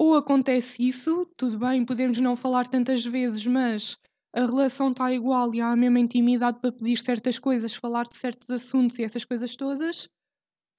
ou 0.00 0.14
acontece 0.14 0.88
isso, 0.88 1.26
tudo 1.36 1.58
bem, 1.58 1.84
podemos 1.84 2.18
não 2.20 2.36
falar 2.36 2.68
tantas 2.68 3.04
vezes, 3.04 3.44
mas 3.44 3.98
a 4.34 4.46
relação 4.46 4.92
está 4.92 5.12
igual 5.12 5.52
e 5.54 5.60
há 5.60 5.72
a 5.72 5.76
mesma 5.76 5.98
intimidade 5.98 6.60
para 6.60 6.72
pedir 6.72 6.96
certas 6.96 7.38
coisas, 7.38 7.74
falar 7.74 8.04
de 8.04 8.16
certos 8.16 8.48
assuntos 8.50 8.98
e 8.98 9.02
essas 9.02 9.24
coisas 9.24 9.56
todas, 9.56 10.08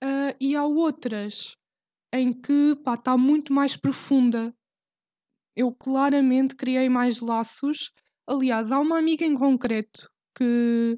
Uh, 0.03 0.35
e 0.39 0.55
há 0.55 0.63
outras 0.65 1.55
em 2.13 2.33
que 2.33 2.77
está 2.87 3.17
muito 3.17 3.53
mais 3.53 3.75
profunda. 3.75 4.53
Eu 5.55 5.73
claramente 5.73 6.55
criei 6.55 6.89
mais 6.89 7.19
laços. 7.19 7.91
Aliás, 8.27 8.71
há 8.71 8.79
uma 8.79 8.97
amiga 8.97 9.25
em 9.25 9.35
concreto 9.35 10.09
que 10.35 10.97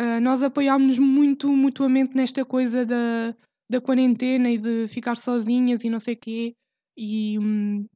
uh, 0.00 0.20
nós 0.20 0.42
apoiámos-nos 0.42 0.98
muito 0.98 1.48
mutuamente 1.48 2.16
nesta 2.16 2.44
coisa 2.44 2.86
da, 2.86 3.36
da 3.70 3.80
quarentena 3.80 4.50
e 4.50 4.58
de 4.58 4.88
ficar 4.88 5.16
sozinhas 5.16 5.84
e 5.84 5.90
não 5.90 5.98
sei 5.98 6.14
o 6.14 6.18
quê. 6.18 6.56
E 6.96 7.38
hum, 7.38 7.86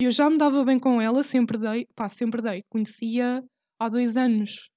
eu 0.00 0.10
já 0.10 0.30
me 0.30 0.38
dava 0.38 0.64
bem 0.64 0.78
com 0.78 1.00
ela, 1.00 1.22
sempre 1.24 1.58
dei, 1.58 1.86
pá, 1.94 2.08
sempre 2.08 2.40
dei. 2.40 2.62
Conhecia 2.70 3.44
há 3.78 3.88
dois 3.88 4.16
anos. 4.16 4.70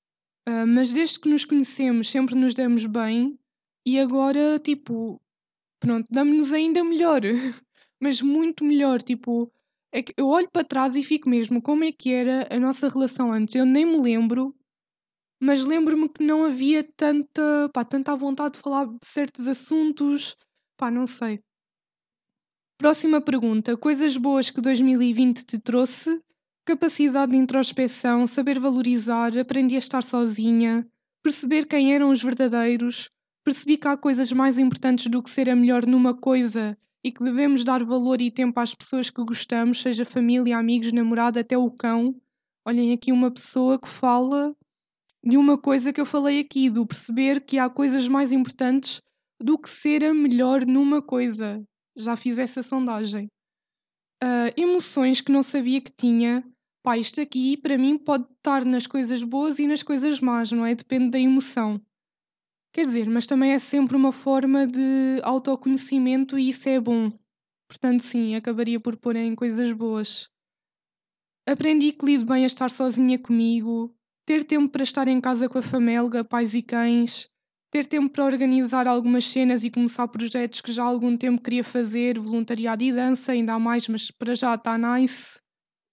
Uh, 0.49 0.67
mas 0.67 0.91
desde 0.91 1.19
que 1.19 1.29
nos 1.29 1.45
conhecemos, 1.45 2.09
sempre 2.09 2.35
nos 2.35 2.53
demos 2.53 2.85
bem 2.85 3.37
e 3.85 3.99
agora, 3.99 4.59
tipo, 4.59 5.21
pronto, 5.79 6.07
damos-nos 6.11 6.53
ainda 6.53 6.83
melhor, 6.83 7.21
mas 7.99 8.21
muito 8.21 8.63
melhor. 8.63 9.01
Tipo, 9.01 9.51
é 9.91 10.01
que 10.01 10.13
eu 10.17 10.27
olho 10.27 10.49
para 10.51 10.65
trás 10.65 10.95
e 10.95 11.03
fico 11.03 11.29
mesmo 11.29 11.61
como 11.61 11.83
é 11.83 11.91
que 11.91 12.11
era 12.11 12.47
a 12.49 12.59
nossa 12.59 12.89
relação 12.89 13.31
antes. 13.31 13.55
Eu 13.55 13.65
nem 13.65 13.85
me 13.85 13.99
lembro, 13.99 14.55
mas 15.41 15.65
lembro-me 15.65 16.09
que 16.09 16.23
não 16.23 16.45
havia 16.45 16.83
tanta, 16.95 17.69
pá, 17.73 17.83
tanta 17.83 18.15
vontade 18.15 18.55
de 18.55 18.61
falar 18.61 18.85
de 18.85 19.05
certos 19.05 19.47
assuntos, 19.47 20.37
pá, 20.77 20.89
não 20.89 21.05
sei. 21.05 21.41
Próxima 22.77 23.21
pergunta: 23.21 23.77
coisas 23.77 24.17
boas 24.17 24.49
que 24.49 24.61
2020 24.61 25.43
te 25.45 25.59
trouxe? 25.59 26.21
Capacidade 26.65 27.33
de 27.33 27.37
introspeção, 27.37 28.25
saber 28.25 28.57
valorizar, 28.57 29.37
aprendi 29.37 29.75
a 29.75 29.79
estar 29.79 30.01
sozinha, 30.01 30.87
perceber 31.21 31.65
quem 31.65 31.93
eram 31.93 32.09
os 32.09 32.23
verdadeiros, 32.23 33.09
percebi 33.43 33.77
que 33.77 33.87
há 33.87 33.97
coisas 33.97 34.31
mais 34.31 34.57
importantes 34.57 35.07
do 35.07 35.21
que 35.21 35.29
ser 35.29 35.49
a 35.49 35.55
melhor 35.55 35.85
numa 35.85 36.13
coisa 36.13 36.77
e 37.03 37.11
que 37.11 37.23
devemos 37.23 37.63
dar 37.63 37.83
valor 37.83 38.21
e 38.21 38.31
tempo 38.31 38.59
às 38.59 38.73
pessoas 38.73 39.09
que 39.09 39.23
gostamos, 39.23 39.81
seja 39.81 40.05
família, 40.05 40.57
amigos, 40.57 40.91
namorado, 40.93 41.37
até 41.37 41.57
o 41.57 41.69
cão. 41.69 42.15
Olhem 42.65 42.93
aqui 42.93 43.11
uma 43.11 43.29
pessoa 43.29 43.77
que 43.77 43.89
fala 43.89 44.55
de 45.23 45.37
uma 45.37 45.57
coisa 45.57 45.91
que 45.91 45.99
eu 45.99 46.05
falei 46.05 46.39
aqui, 46.39 46.69
do 46.69 46.85
perceber 46.85 47.41
que 47.41 47.57
há 47.57 47.69
coisas 47.69 48.07
mais 48.07 48.31
importantes 48.31 49.01
do 49.41 49.57
que 49.57 49.69
ser 49.69 50.03
a 50.05 50.13
melhor 50.13 50.65
numa 50.65 51.01
coisa. 51.01 51.61
Já 51.95 52.15
fiz 52.15 52.37
essa 52.37 52.63
sondagem. 52.63 53.27
Uh, 54.23 54.51
emoções 54.55 55.19
que 55.19 55.31
não 55.31 55.43
sabia 55.43 55.81
que 55.81 55.91
tinha. 55.91 56.43
Pá, 56.81 56.97
isto 56.97 57.19
aqui 57.19 57.57
para 57.57 57.77
mim 57.77 57.97
pode 57.97 58.25
estar 58.37 58.63
nas 58.63 58.87
coisas 58.87 59.21
boas 59.23 59.59
e 59.59 59.67
nas 59.67 59.83
coisas 59.83 60.21
más, 60.21 60.51
não 60.51 60.65
é? 60.65 60.73
Depende 60.73 61.09
da 61.09 61.19
emoção. 61.19 61.81
Quer 62.73 62.87
dizer, 62.87 63.07
mas 63.07 63.27
também 63.27 63.51
é 63.51 63.59
sempre 63.59 63.95
uma 63.95 64.11
forma 64.11 64.65
de 64.65 65.19
autoconhecimento 65.21 66.39
e 66.39 66.49
isso 66.49 66.67
é 66.67 66.79
bom. 66.79 67.11
Portanto, 67.67 68.01
sim, 68.01 68.33
acabaria 68.33 68.79
por 68.79 68.97
pôr 68.97 69.15
em 69.15 69.35
coisas 69.35 69.71
boas. 69.71 70.27
Aprendi 71.47 71.91
que 71.91 72.03
lido 72.03 72.25
bem 72.25 72.43
a 72.43 72.47
estar 72.47 72.71
sozinha 72.71 73.19
comigo, 73.19 73.95
ter 74.25 74.43
tempo 74.43 74.69
para 74.69 74.81
estar 74.81 75.07
em 75.07 75.21
casa 75.21 75.47
com 75.47 75.59
a 75.59 75.61
família, 75.61 76.23
pais 76.23 76.55
e 76.55 76.63
cães, 76.63 77.29
ter 77.69 77.85
tempo 77.85 78.09
para 78.09 78.25
organizar 78.25 78.87
algumas 78.87 79.25
cenas 79.25 79.63
e 79.63 79.69
começar 79.69 80.07
projetos 80.07 80.59
que 80.59 80.71
já 80.71 80.81
há 80.81 80.87
algum 80.87 81.15
tempo 81.15 81.43
queria 81.43 81.63
fazer, 81.63 82.17
voluntariado 82.17 82.83
e 82.83 82.91
dança, 82.91 83.33
ainda 83.33 83.53
há 83.53 83.59
mais, 83.59 83.87
mas 83.87 84.09
para 84.09 84.33
já 84.33 84.55
está 84.55 84.79
nice. 84.79 85.39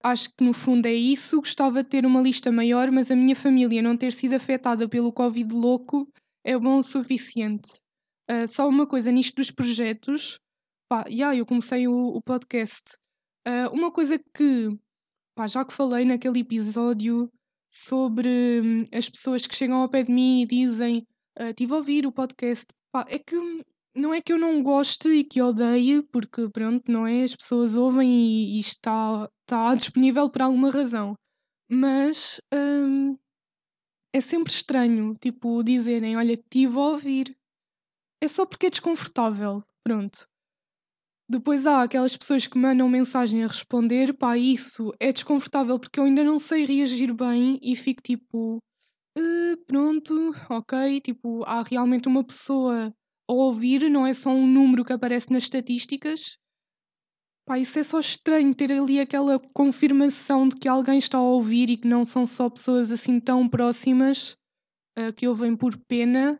Acho 0.03 0.29
que 0.35 0.43
no 0.43 0.51
fundo 0.51 0.87
é 0.87 0.93
isso. 0.93 1.41
Gostava 1.41 1.83
de 1.83 1.89
ter 1.89 2.07
uma 2.07 2.21
lista 2.21 2.51
maior, 2.51 2.89
mas 2.89 3.11
a 3.11 3.15
minha 3.15 3.35
família 3.35 3.83
não 3.83 3.95
ter 3.95 4.11
sido 4.11 4.33
afetada 4.33 4.89
pelo 4.89 5.13
Covid 5.13 5.53
louco 5.53 6.11
é 6.43 6.57
bom 6.57 6.77
o 6.77 6.83
suficiente. 6.83 7.79
Uh, 8.29 8.47
só 8.47 8.67
uma 8.67 8.87
coisa 8.87 9.11
nisto 9.11 9.35
dos 9.35 9.51
projetos, 9.51 10.39
pá, 10.87 11.05
yeah, 11.07 11.35
eu 11.35 11.45
comecei 11.45 11.87
o, 11.87 11.93
o 11.93 12.21
podcast. 12.21 12.97
Uh, 13.47 13.73
uma 13.73 13.91
coisa 13.91 14.19
que, 14.33 14.69
pá, 15.35 15.47
já 15.47 15.65
que 15.65 15.73
falei 15.73 16.05
naquele 16.05 16.39
episódio 16.39 17.31
sobre 17.69 18.61
hum, 18.63 18.85
as 18.93 19.09
pessoas 19.09 19.47
que 19.47 19.55
chegam 19.55 19.77
ao 19.77 19.89
pé 19.89 20.03
de 20.03 20.11
mim 20.11 20.41
e 20.41 20.45
dizem 20.45 21.07
uh, 21.39 21.73
a 21.73 21.75
ouvir 21.75 22.05
o 22.05 22.11
podcast, 22.11 22.67
pá, 22.91 23.05
é 23.07 23.17
que 23.17 23.35
não 23.95 24.13
é 24.13 24.21
que 24.21 24.31
eu 24.31 24.37
não 24.37 24.63
goste 24.63 25.09
e 25.09 25.23
que 25.23 25.41
odeie, 25.41 26.01
porque 26.01 26.47
pronto, 26.49 26.89
não 26.91 27.05
é? 27.05 27.23
As 27.23 27.35
pessoas 27.35 27.75
ouvem 27.75 28.09
e, 28.09 28.57
e 28.57 28.59
está, 28.59 29.29
está 29.41 29.75
disponível 29.75 30.29
por 30.29 30.41
alguma 30.41 30.69
razão. 30.69 31.15
Mas 31.69 32.39
hum, 32.53 33.17
é 34.13 34.21
sempre 34.21 34.51
estranho, 34.51 35.13
tipo, 35.15 35.63
dizerem, 35.63 36.17
olha, 36.17 36.33
estive 36.33 36.77
a 36.77 36.81
ouvir. 36.81 37.37
É 38.21 38.27
só 38.27 38.45
porque 38.45 38.67
é 38.67 38.69
desconfortável, 38.69 39.63
pronto. 39.83 40.27
Depois 41.29 41.65
há 41.65 41.83
aquelas 41.83 42.15
pessoas 42.17 42.45
que 42.45 42.57
mandam 42.57 42.89
mensagem 42.89 43.43
a 43.43 43.47
responder, 43.47 44.13
pá, 44.13 44.37
isso 44.37 44.93
é 44.99 45.13
desconfortável 45.13 45.79
porque 45.79 45.97
eu 45.97 46.03
ainda 46.03 46.23
não 46.25 46.37
sei 46.37 46.65
reagir 46.65 47.13
bem 47.13 47.57
e 47.61 47.73
fico 47.73 48.01
tipo, 48.01 48.57
uh, 49.17 49.57
pronto, 49.65 50.33
ok, 50.49 50.99
tipo, 50.99 51.43
há 51.45 51.63
realmente 51.63 52.09
uma 52.09 52.23
pessoa 52.23 52.93
a 53.29 53.33
ouvir, 53.33 53.89
não 53.89 54.05
é 54.05 54.13
só 54.13 54.29
um 54.29 54.45
número 54.45 54.83
que 54.83 54.91
aparece 54.91 55.31
nas 55.31 55.43
estatísticas. 55.43 56.37
Pá, 57.45 57.57
isso 57.57 57.79
é 57.79 57.83
só 57.83 57.99
estranho 57.99 58.53
ter 58.53 58.71
ali 58.71 58.99
aquela 58.99 59.39
confirmação 59.53 60.47
de 60.47 60.55
que 60.55 60.67
alguém 60.67 60.97
está 60.97 61.17
a 61.17 61.23
ouvir 61.23 61.69
e 61.69 61.77
que 61.77 61.87
não 61.87 62.05
são 62.05 62.25
só 62.27 62.49
pessoas 62.49 62.91
assim 62.91 63.19
tão 63.19 63.49
próximas 63.49 64.37
uh, 64.97 65.11
que 65.15 65.27
ouvem 65.27 65.55
por 65.55 65.75
pena. 65.87 66.39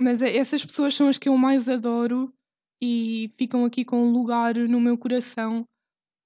Mas 0.00 0.20
é, 0.20 0.36
essas 0.36 0.64
pessoas 0.64 0.94
são 0.94 1.08
as 1.08 1.18
que 1.18 1.28
eu 1.28 1.36
mais 1.36 1.68
adoro 1.68 2.32
e 2.82 3.30
ficam 3.36 3.64
aqui 3.64 3.84
com 3.84 4.04
um 4.04 4.12
lugar 4.12 4.56
no 4.56 4.80
meu 4.80 4.98
coração. 4.98 5.64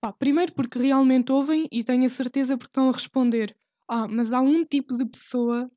Pá, 0.01 0.13
primeiro 0.13 0.53
porque 0.53 0.79
realmente 0.79 1.31
ouvem 1.31 1.69
e 1.71 1.85
tenho 1.85 2.05
a 2.07 2.09
certeza 2.09 2.57
porque 2.57 2.71
estão 2.71 2.89
a 2.89 2.93
responder. 2.93 3.55
Ah, 3.89 4.09
mas 4.09 4.33
há 4.33 4.41
um 4.41 4.65
tipo 4.65 4.97
de 4.97 5.05
pessoa 5.05 5.71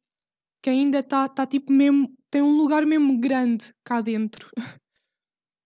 que 0.63 0.69
ainda 0.69 0.99
está 0.99 1.29
tá, 1.29 1.45
tipo 1.45 1.71
mesmo, 1.71 2.11
tem 2.31 2.41
um 2.41 2.57
lugar 2.57 2.85
mesmo 2.85 3.19
grande 3.19 3.71
cá 3.83 4.01
dentro. 4.01 4.49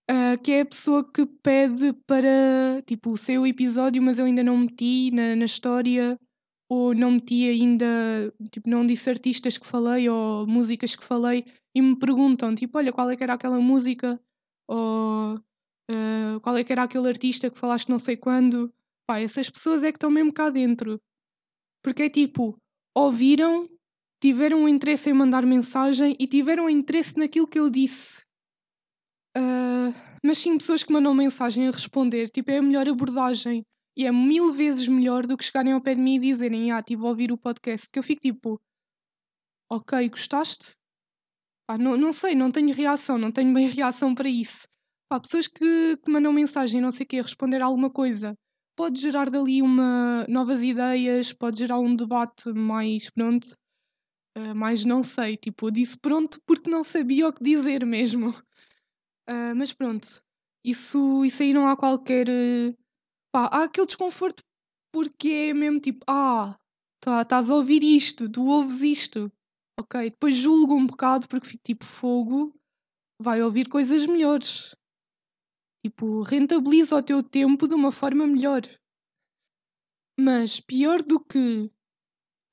uh, 0.09 0.41
que 0.41 0.51
é 0.51 0.61
a 0.61 0.65
pessoa 0.65 1.03
que 1.03 1.25
pede 1.25 1.93
para, 2.07 2.81
tipo, 2.85 3.15
sei 3.17 3.37
o 3.37 3.45
episódio, 3.45 4.01
mas 4.01 4.17
eu 4.17 4.25
ainda 4.25 4.43
não 4.43 4.57
meti 4.57 5.11
na, 5.11 5.35
na 5.35 5.45
história, 5.45 6.19
ou 6.69 6.93
não 6.93 7.11
meti 7.11 7.47
ainda, 7.47 7.85
tipo, 8.51 8.69
não 8.69 8.85
disse 8.85 9.09
artistas 9.09 9.57
que 9.57 9.65
falei 9.65 10.09
ou 10.09 10.45
músicas 10.47 10.95
que 10.95 11.03
falei, 11.03 11.45
e 11.75 11.81
me 11.81 11.97
perguntam, 11.97 12.55
tipo, 12.55 12.77
olha, 12.77 12.91
qual 12.91 13.09
é 13.09 13.15
que 13.15 13.23
era 13.23 13.33
aquela 13.33 13.59
música, 13.59 14.19
ou 14.67 15.35
uh, 15.89 16.39
qual 16.41 16.57
é 16.57 16.63
que 16.63 16.71
era 16.71 16.83
aquele 16.83 17.07
artista 17.07 17.49
que 17.49 17.57
falaste 17.57 17.89
não 17.89 17.99
sei 17.99 18.17
quando. 18.17 18.73
Pá, 19.07 19.19
essas 19.19 19.49
pessoas 19.49 19.83
é 19.83 19.91
que 19.91 19.97
estão 19.97 20.11
mesmo 20.11 20.31
cá 20.33 20.49
dentro. 20.49 21.01
Porque 21.83 22.03
é 22.03 22.09
tipo, 22.09 22.59
ouviram, 22.95 23.67
tiveram 24.21 24.63
um 24.63 24.67
interesse 24.67 25.09
em 25.09 25.13
mandar 25.13 25.45
mensagem 25.45 26.15
e 26.19 26.27
tiveram 26.27 26.69
interesse 26.69 27.17
naquilo 27.17 27.47
que 27.47 27.59
eu 27.59 27.69
disse. 27.69 28.28
Uh, 29.37 29.93
mas 30.23 30.37
sim, 30.39 30.57
pessoas 30.57 30.83
que 30.83 30.91
mandam 30.91 31.13
mensagem 31.13 31.67
a 31.67 31.71
responder, 31.71 32.29
tipo, 32.29 32.51
é 32.51 32.57
a 32.57 32.61
melhor 32.61 32.87
abordagem. 32.87 33.63
E 33.97 34.05
é 34.05 34.11
mil 34.11 34.53
vezes 34.53 34.87
melhor 34.87 35.25
do 35.25 35.37
que 35.37 35.43
chegarem 35.43 35.73
ao 35.73 35.81
pé 35.81 35.95
de 35.95 36.01
mim 36.01 36.15
e 36.15 36.19
dizerem, 36.19 36.71
ah, 36.71 36.79
estive 36.79 37.03
a 37.03 37.09
ouvir 37.09 37.31
o 37.31 37.37
podcast. 37.37 37.89
Que 37.91 37.99
eu 37.99 38.03
fico 38.03 38.21
tipo, 38.21 38.61
ok, 39.69 40.09
gostaste? 40.09 40.75
Ah, 41.67 41.77
não, 41.77 41.95
não 41.95 42.11
sei, 42.13 42.33
não 42.33 42.51
tenho 42.51 42.73
reação, 42.73 43.17
não 43.17 43.31
tenho 43.31 43.53
bem 43.53 43.67
reação 43.69 44.15
para 44.15 44.29
isso. 44.29 44.67
Pá, 45.09 45.19
pessoas 45.19 45.47
que, 45.47 45.97
que 45.97 46.11
mandam 46.11 46.33
mensagem, 46.33 46.81
não 46.81 46.91
sei 46.91 47.05
o 47.05 47.07
quê, 47.07 47.21
responder 47.21 47.61
a 47.61 47.65
alguma 47.65 47.89
coisa, 47.89 48.35
pode 48.75 48.99
gerar 48.99 49.29
dali 49.29 49.61
uma, 49.61 50.25
novas 50.29 50.61
ideias, 50.61 51.33
pode 51.33 51.59
gerar 51.59 51.79
um 51.79 51.95
debate 51.95 52.51
mais 52.53 53.09
pronto, 53.09 53.45
uh, 54.37 54.55
mais 54.55 54.85
não 54.85 55.03
sei, 55.03 55.37
tipo, 55.37 55.67
eu 55.67 55.71
disse 55.71 55.97
pronto 55.99 56.39
porque 56.45 56.69
não 56.69 56.83
sabia 56.83 57.27
o 57.27 57.33
que 57.33 57.43
dizer 57.43 57.85
mesmo. 57.85 58.33
Uh, 59.29 59.55
mas 59.55 59.71
pronto, 59.71 60.23
isso, 60.65 61.23
isso 61.23 61.43
aí 61.43 61.53
não 61.53 61.67
há 61.67 61.77
qualquer. 61.77 62.27
Uh, 62.27 62.75
pá, 63.31 63.45
há 63.45 63.63
aquele 63.63 63.85
desconforto 63.85 64.43
porque 64.91 65.29
é 65.29 65.53
mesmo 65.53 65.79
tipo, 65.79 66.03
ah, 66.07 66.57
tá, 66.99 67.21
estás 67.21 67.49
a 67.49 67.55
ouvir 67.55 67.83
isto, 67.83 68.29
tu 68.29 68.47
ouves 68.47 68.81
isto. 68.81 69.31
Ok, 69.79 70.09
depois 70.09 70.35
julgo 70.35 70.75
um 70.75 70.85
bocado 70.85 71.27
porque 71.27 71.47
fico 71.47 71.63
tipo 71.63 71.85
fogo, 71.85 72.53
vai 73.21 73.41
ouvir 73.41 73.69
coisas 73.69 74.05
melhores. 74.05 74.75
Tipo, 75.85 76.21
rentabiliza 76.21 76.97
o 76.97 77.03
teu 77.03 77.23
tempo 77.23 77.67
de 77.67 77.73
uma 77.73 77.91
forma 77.91 78.27
melhor. 78.27 78.61
Mas 80.19 80.59
pior 80.59 81.01
do 81.01 81.17
que 81.19 81.71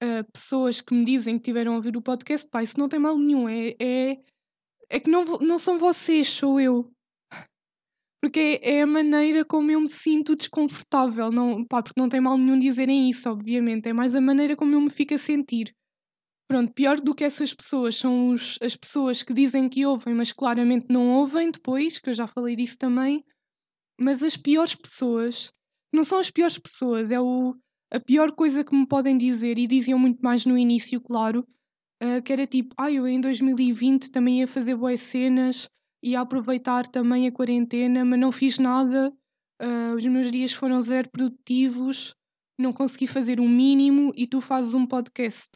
uh, 0.02 0.33
pessoas 0.33 0.80
que 0.80 0.95
me 0.95 1.04
dizem 1.04 1.37
que 1.37 1.45
tiveram 1.45 1.73
a 1.73 1.76
ouvir 1.76 1.97
o 1.97 2.02
podcast, 2.02 2.49
pá, 2.49 2.62
isso 2.62 2.78
não 2.78 2.88
tem 2.88 3.00
mal 3.00 3.18
nenhum. 3.18 3.49
É, 3.49 3.75
é, 3.80 4.23
é 4.90 5.00
que 5.00 5.11
não, 5.11 5.25
não 5.40 5.59
são 5.59 5.78
vocês, 5.78 6.28
sou 6.28 6.61
eu. 6.61 6.90
Porque 8.21 8.61
é, 8.62 8.83
a 8.83 8.87
maneira 8.87 9.45
como 9.45 9.71
eu 9.71 9.81
me 9.81 9.88
sinto 9.88 10.35
desconfortável. 10.35 11.31
Não, 11.31 11.64
pá, 11.64 11.83
porque 11.83 12.00
não 12.00 12.09
tem 12.09 12.21
mal 12.21 12.37
nenhum 12.37 12.59
dizerem 12.59 13.11
isso, 13.11 13.28
obviamente. 13.31 13.88
É 13.88 13.93
mais 13.93 14.14
a 14.14 14.21
maneira 14.21 14.57
como 14.57 14.75
eu 14.75 14.81
me 14.81 14.90
fico 14.90 15.14
a 15.14 15.19
sentir. 15.19 15.75
Pronto, 16.49 16.73
pior 16.73 17.00
do 17.00 17.14
que 17.14 17.25
essas 17.25 17.52
pessoas 17.52 17.97
são 17.97 18.30
os, 18.30 18.56
as 18.63 18.76
pessoas 18.76 19.23
que 19.23 19.34
dizem 19.34 19.69
que 19.69 19.84
ouvem, 19.84 20.15
mas 20.15 20.32
claramente 20.32 20.87
não 20.89 21.10
ouvem 21.15 21.50
depois, 21.50 21.99
que 21.99 22.10
eu 22.10 22.15
já 22.15 22.26
falei 22.26 22.54
disso 22.54 22.78
também. 22.78 23.25
Mas 24.00 24.23
as 24.23 24.37
piores 24.37 24.75
pessoas, 24.75 25.52
não 25.93 26.04
são 26.04 26.19
as 26.19 26.30
piores 26.30 26.58
pessoas, 26.58 27.10
é 27.10 27.21
o, 27.21 27.56
a 27.93 27.99
pior 27.99 28.30
coisa 28.32 28.65
que 28.65 28.75
me 28.75 28.87
podem 28.87 29.19
dizer, 29.19 29.58
e 29.58 29.67
diziam 29.67 29.99
muito 29.99 30.21
mais 30.21 30.47
no 30.47 30.56
início, 30.56 31.00
claro, 31.00 31.45
uh, 32.02 32.23
que 32.23 32.32
era 32.32 32.47
tipo, 32.47 32.75
ah, 32.78 32.91
eu 32.91 33.06
em 33.06 33.21
2020 33.21 34.11
também 34.11 34.41
ia 34.41 34.47
fazer 34.47 34.75
boas 34.75 35.00
cenas, 35.00 35.69
ia 36.02 36.21
aproveitar 36.21 36.87
também 36.87 37.26
a 37.26 37.32
quarentena, 37.32 38.04
mas 38.04 38.19
não 38.19 38.30
fiz 38.30 38.59
nada, 38.59 39.13
uh, 39.63 39.95
os 39.95 40.04
meus 40.06 40.30
dias 40.30 40.52
foram 40.52 40.80
zero 40.80 41.09
produtivos, 41.11 42.15
não 42.59 42.73
consegui 42.73 43.06
fazer 43.06 43.41
o 43.41 43.49
mínimo 43.49 44.13
e 44.17 44.26
tu 44.26 44.41
fazes 44.41 44.75
um 44.75 44.87
podcast. 44.87 45.50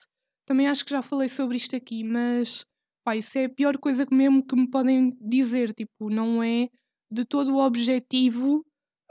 Também 0.46 0.68
acho 0.68 0.85
que 0.85 0.90
já 0.90 1.03
falei 1.03 1.29
sobre 1.29 1.57
isto 1.57 1.76
aqui, 1.76 2.03
mas 2.05 2.64
pá, 3.05 3.16
isso 3.16 3.38
é 3.38 3.44
a 3.44 3.48
pior 3.48 3.79
coisa 3.79 4.07
que 4.07 4.14
mesmo 4.14 4.44
que 4.44 4.57
me 4.57 4.68
podem 4.68 5.16
dizer. 5.20 5.72
Tipo, 5.72 6.11
não 6.11 6.42
é 6.42 6.68
de 7.11 7.24
todo 7.24 7.55
o 7.55 7.64
objetivo 7.64 8.64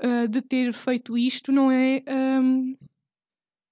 uh, 0.04 0.28
de 0.28 0.42
ter 0.42 0.74
feito 0.74 1.18
isto, 1.18 1.52
não 1.52 1.72
é 1.72 2.04
um, 2.42 2.76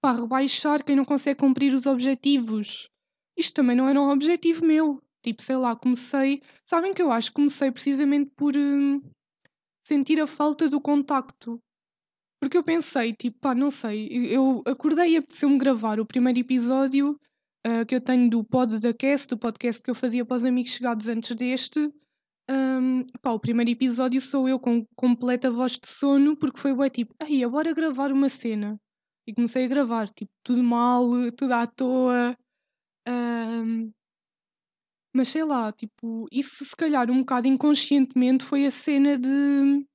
pá, 0.02 0.14
rebaixar 0.14 0.84
quem 0.84 0.96
não 0.96 1.06
consegue 1.06 1.40
cumprir 1.40 1.74
os 1.74 1.86
objetivos. 1.86 2.90
Isto 3.38 3.56
também 3.56 3.76
não 3.76 3.88
era 3.88 4.02
um 4.02 4.10
objetivo 4.10 4.66
meu. 4.66 5.02
Tipo, 5.24 5.42
sei 5.42 5.58
lá, 5.58 5.76
comecei. 5.76 6.42
Sabem 6.66 6.94
que 6.94 7.02
eu 7.02 7.12
acho 7.12 7.30
que 7.30 7.36
comecei 7.36 7.72
precisamente 7.72 8.32
por 8.36 8.56
um, 8.56 9.02
sentir 9.88 10.20
a 10.20 10.28
falta 10.28 10.70
do 10.70 10.82
contacto. 10.82 11.60
Porque 12.40 12.58
eu 12.58 12.64
pensei, 12.64 13.14
tipo, 13.14 13.40
pá, 13.40 13.56
não 13.56 13.72
sei, 13.72 14.08
eu 14.12 14.62
acordei 14.66 15.14
e 15.14 15.18
apeteceu-me 15.18 15.58
gravar 15.58 16.00
o 16.00 16.06
primeiro 16.06 16.40
episódio 16.40 17.20
uh, 17.66 17.86
que 17.88 17.96
eu 17.96 18.02
tenho 18.02 18.30
do 18.30 18.44
Pod 18.44 18.80
da 18.80 18.94
Cast, 18.94 19.30
do 19.30 19.38
podcast 19.38 19.82
que 19.82 19.90
eu 19.90 19.96
fazia 19.96 20.24
para 20.24 20.38
os 20.38 20.46
amigos 20.46 20.72
chegados 20.72 21.08
antes 21.08 21.36
deste. 21.36 21.92
Um, 22.50 23.04
pá, 23.22 23.32
o 23.32 23.40
primeiro 23.40 23.72
episódio 23.72 24.22
sou 24.22 24.48
eu 24.48 24.60
com 24.60 24.86
completa 24.96 25.50
voz 25.50 25.74
de 25.74 25.88
sono, 25.88 26.38
porque 26.38 26.60
foi 26.60 26.74
bué 26.74 26.90
tipo, 26.90 27.14
aí, 27.20 27.46
bora 27.48 27.74
gravar 27.74 28.12
uma 28.12 28.30
cena. 28.30 28.80
E 29.28 29.34
comecei 29.34 29.66
a 29.66 29.68
gravar, 29.68 30.08
tipo, 30.10 30.32
tudo 30.44 30.64
mal, 30.64 31.10
tudo 31.36 31.54
à 31.54 31.66
toa. 31.68 32.38
Um, 33.08 33.92
mas 35.14 35.30
sei 35.30 35.44
lá, 35.44 35.72
tipo, 35.72 36.28
isso 36.32 36.64
se 36.66 36.76
calhar 36.76 37.10
um 37.10 37.20
bocado 37.20 37.48
inconscientemente 37.48 38.44
foi 38.44 38.66
a 38.66 38.72
cena 38.72 39.18
de 39.18 39.86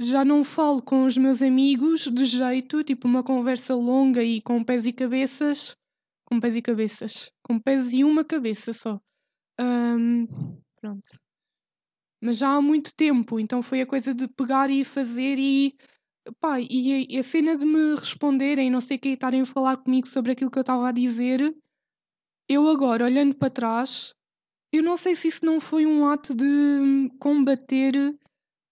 já 0.00 0.24
não 0.24 0.44
falo 0.44 0.82
com 0.82 1.04
os 1.04 1.16
meus 1.16 1.42
amigos 1.42 2.02
de 2.02 2.24
jeito, 2.24 2.84
tipo 2.84 3.08
uma 3.08 3.22
conversa 3.24 3.74
longa 3.74 4.22
e 4.22 4.40
com 4.40 4.62
pés 4.62 4.86
e 4.86 4.92
cabeças, 4.92 5.76
com 6.24 6.38
pés 6.38 6.54
e 6.54 6.62
cabeças. 6.62 7.32
Com 7.42 7.58
pés 7.58 7.92
e 7.92 8.04
uma 8.04 8.24
cabeça 8.24 8.72
só. 8.72 9.00
Um, 9.60 10.26
pronto. 10.80 11.18
Mas 12.22 12.38
já 12.38 12.50
há 12.50 12.60
muito 12.60 12.92
tempo, 12.94 13.40
então 13.40 13.62
foi 13.62 13.80
a 13.80 13.86
coisa 13.86 14.14
de 14.14 14.28
pegar 14.28 14.70
e 14.70 14.84
fazer 14.84 15.38
e. 15.38 15.74
Pá, 16.40 16.60
e, 16.60 17.16
a 17.16 17.22
cena 17.22 17.56
de 17.56 17.64
me 17.64 17.94
responderem, 17.94 18.70
não 18.70 18.82
sei 18.82 18.98
o 18.98 19.00
que, 19.00 19.08
estarem 19.10 19.40
a 19.40 19.46
falar 19.46 19.78
comigo 19.78 20.06
sobre 20.06 20.32
aquilo 20.32 20.50
que 20.50 20.58
eu 20.58 20.62
estava 20.62 20.88
a 20.88 20.92
dizer. 20.92 21.40
Eu 22.48 22.66
agora, 22.66 23.04
olhando 23.04 23.34
para 23.34 23.52
trás, 23.52 24.14
eu 24.72 24.82
não 24.82 24.96
sei 24.96 25.14
se 25.14 25.28
isso 25.28 25.44
não 25.44 25.60
foi 25.60 25.84
um 25.84 26.08
ato 26.08 26.34
de 26.34 27.10
combater 27.18 27.94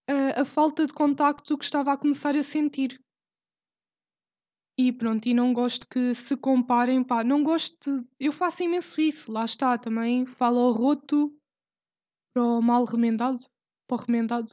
a, 0.09 0.41
a 0.41 0.45
falta 0.45 0.87
de 0.87 0.93
contacto 0.93 1.57
que 1.57 1.63
estava 1.63 1.93
a 1.93 1.97
começar 1.97 2.35
a 2.35 2.43
sentir. 2.43 2.99
E 4.79 4.91
pronto, 4.91 5.27
e 5.27 5.33
não 5.33 5.53
gosto 5.53 5.87
que 5.87 6.13
se 6.13 6.37
comparem, 6.37 7.03
pá, 7.03 7.23
não 7.23 7.43
gosto, 7.43 7.77
de... 7.83 8.07
eu 8.19 8.31
faço 8.31 8.63
imenso 8.63 8.99
isso, 9.01 9.31
lá 9.31 9.45
está, 9.45 9.77
também 9.77 10.25
falo 10.25 10.59
ao 10.59 10.71
roto 10.71 11.35
para 12.33 12.43
o 12.43 12.61
mal 12.61 12.85
remendado, 12.85 13.39
para 13.87 13.95
o 13.95 14.05
remendado. 14.05 14.51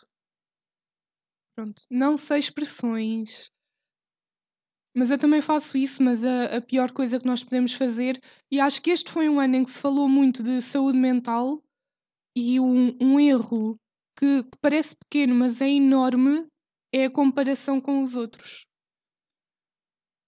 Pronto, 1.54 1.82
não 1.90 2.16
sei 2.16 2.38
expressões, 2.38 3.50
mas 4.94 5.10
eu 5.10 5.18
também 5.18 5.40
faço 5.40 5.76
isso, 5.76 6.02
mas 6.02 6.24
a, 6.24 6.56
a, 6.56 6.60
pior 6.60 6.92
coisa 6.92 7.18
que 7.18 7.26
nós 7.26 7.42
podemos 7.42 7.74
fazer, 7.74 8.20
e 8.50 8.60
acho 8.60 8.80
que 8.80 8.90
este 8.90 9.10
foi 9.10 9.28
um 9.28 9.40
ano 9.40 9.56
em 9.56 9.64
que 9.64 9.70
se 9.70 9.78
falou 9.78 10.08
muito 10.08 10.42
de 10.42 10.62
saúde 10.62 10.96
mental, 10.96 11.62
e 12.36 12.60
um, 12.60 12.96
um 13.00 13.18
erro 13.18 13.76
que, 14.16 14.42
que 14.44 14.58
parece 14.60 14.94
pequeno, 14.96 15.34
mas 15.34 15.60
é 15.60 15.68
enorme, 15.68 16.46
é 16.92 17.06
a 17.06 17.10
comparação 17.10 17.80
com 17.80 18.02
os 18.02 18.14
outros. 18.14 18.64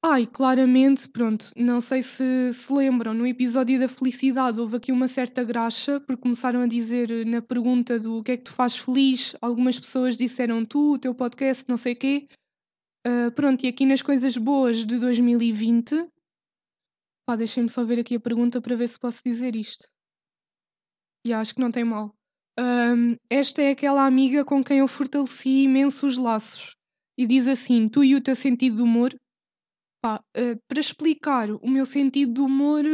Ai, 0.05 0.25
claramente, 0.25 1.09
pronto, 1.09 1.51
não 1.57 1.81
sei 1.81 2.01
se 2.03 2.53
se 2.55 2.73
lembram, 2.73 3.13
no 3.13 3.27
episódio 3.27 3.79
da 3.79 3.89
felicidade 3.89 4.61
houve 4.61 4.77
aqui 4.77 4.93
uma 4.93 5.09
certa 5.09 5.43
graxa, 5.43 5.99
porque 6.01 6.23
começaram 6.23 6.61
a 6.61 6.67
dizer 6.67 7.27
na 7.27 7.43
pergunta 7.43 7.99
do 7.99 8.19
o 8.19 8.23
que 8.23 8.33
é 8.33 8.37
que 8.37 8.45
tu 8.45 8.53
fazes 8.53 8.79
feliz, 8.79 9.35
algumas 9.41 9.79
pessoas 9.81 10.17
disseram 10.17 10.65
tu, 10.65 10.93
o 10.93 10.99
teu 10.99 11.13
podcast, 11.13 11.65
não 11.67 11.77
sei 11.77 11.95
o 11.95 11.97
quê. 11.97 12.29
Uh, 13.07 13.31
pronto, 13.33 13.65
e 13.65 13.69
aqui 13.69 13.87
nas 13.87 14.03
coisas 14.03 14.37
boas 14.37 14.85
de 14.85 14.99
2020, 14.99 16.09
pá, 17.25 17.37
deixem-me 17.37 17.69
só 17.69 17.85
ver 17.85 18.01
aqui 18.01 18.17
a 18.17 18.21
pergunta 18.21 18.61
para 18.61 18.75
ver 18.75 18.89
se 18.89 18.99
posso 18.99 19.23
dizer 19.23 19.55
isto. 19.55 19.87
E 21.25 21.33
acho 21.33 21.55
que 21.55 21.61
não 21.61 21.71
tem 21.71 21.85
mal. 21.85 22.15
Um, 22.59 23.17
esta 23.31 23.63
é 23.63 23.71
aquela 23.71 24.07
amiga 24.07 24.45
com 24.45 24.63
quem 24.65 24.79
eu 24.79 24.89
fortaleci 24.89 25.65
imenso 25.65 26.07
os 26.07 26.19
laços. 26.19 26.75
E 27.17 27.27
diz 27.27 27.47
assim: 27.47 27.89
Tu 27.89 28.05
e 28.05 28.15
o 28.15 28.21
teu 28.21 28.35
sentido 28.35 28.77
de 28.77 28.83
humor 28.83 29.15
Pá, 30.07 30.23
uh, 30.39 30.61
para 30.69 30.79
explicar 30.79 31.51
o 31.51 31.69
meu 31.69 31.85
sentido 31.85 32.35
de 32.35 32.41
humor 32.41 32.85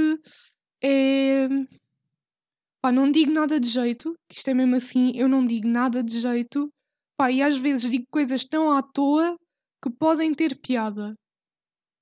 é. 0.83 1.46
Pá, 2.81 2.90
não 2.90 3.11
digo 3.12 3.31
nada 3.31 3.61
de 3.61 3.68
jeito, 3.68 4.18
isto 4.31 4.48
é 4.48 4.55
mesmo 4.55 4.77
assim, 4.77 5.12
eu 5.14 5.29
não 5.29 5.44
digo 5.44 5.68
nada 5.68 6.03
de 6.03 6.18
jeito. 6.18 6.72
Pá, 7.16 7.31
e 7.31 7.42
às 7.42 7.57
vezes 7.57 7.90
digo 7.90 8.07
coisas 8.11 8.46
tão 8.46 8.72
à 8.72 8.83
toa 8.83 9.37
que 9.83 9.90
podem 9.90 10.33
ter 10.33 10.57
piada. 10.61 11.14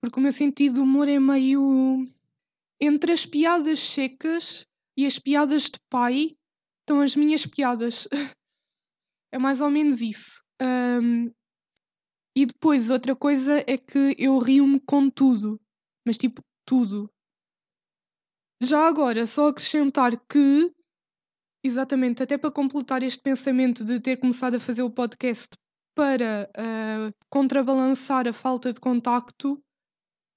Porque 0.03 0.21
o 0.21 0.23
meu 0.23 0.33
sentido 0.33 0.75
de 0.75 0.81
humor 0.81 1.09
é 1.09 1.19
meio. 1.19 2.05
Entre 2.81 3.13
as 3.13 3.27
piadas 3.27 3.79
secas 3.79 4.67
e 4.97 5.07
as 5.07 5.19
piadas 5.19 5.65
de 5.65 5.79
pai 5.91 6.37
estão 6.81 7.01
as 7.01 7.17
minhas 7.17 7.47
piadas. 7.47 8.07
é 9.33 9.39
mais 9.39 9.61
ou 9.61 9.71
menos 9.71 10.01
isso. 10.01 10.43
Um, 10.61 11.31
e 12.37 12.47
depois, 12.47 12.91
outra 12.91 13.17
coisa 13.17 13.65
é 13.67 13.77
que 13.77 14.15
eu 14.19 14.39
rio-me 14.39 14.81
com 14.81 15.11
tudo. 15.11 15.61
Mas 16.07 16.17
tipo, 16.17 16.43
tudo. 16.67 17.11
Já 18.63 18.87
agora, 18.87 19.27
só 19.27 19.49
acrescentar 19.49 20.19
que, 20.27 20.71
exatamente, 21.65 22.23
até 22.23 22.37
para 22.37 22.51
completar 22.51 23.03
este 23.03 23.23
pensamento 23.23 23.85
de 23.85 24.01
ter 24.01 24.19
começado 24.19 24.57
a 24.57 24.61
fazer 24.61 24.83
o 24.83 24.91
podcast 24.91 25.49
para 26.01 26.49
uh, 26.57 27.15
contrabalançar 27.29 28.27
a 28.27 28.33
falta 28.33 28.73
de 28.73 28.81
contacto, 28.81 29.63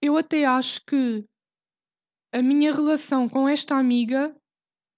eu 0.01 0.17
até 0.17 0.43
acho 0.43 0.81
que 0.85 1.23
a 2.33 2.41
minha 2.41 2.73
relação 2.73 3.29
com 3.29 3.47
esta 3.47 3.77
amiga 3.77 4.35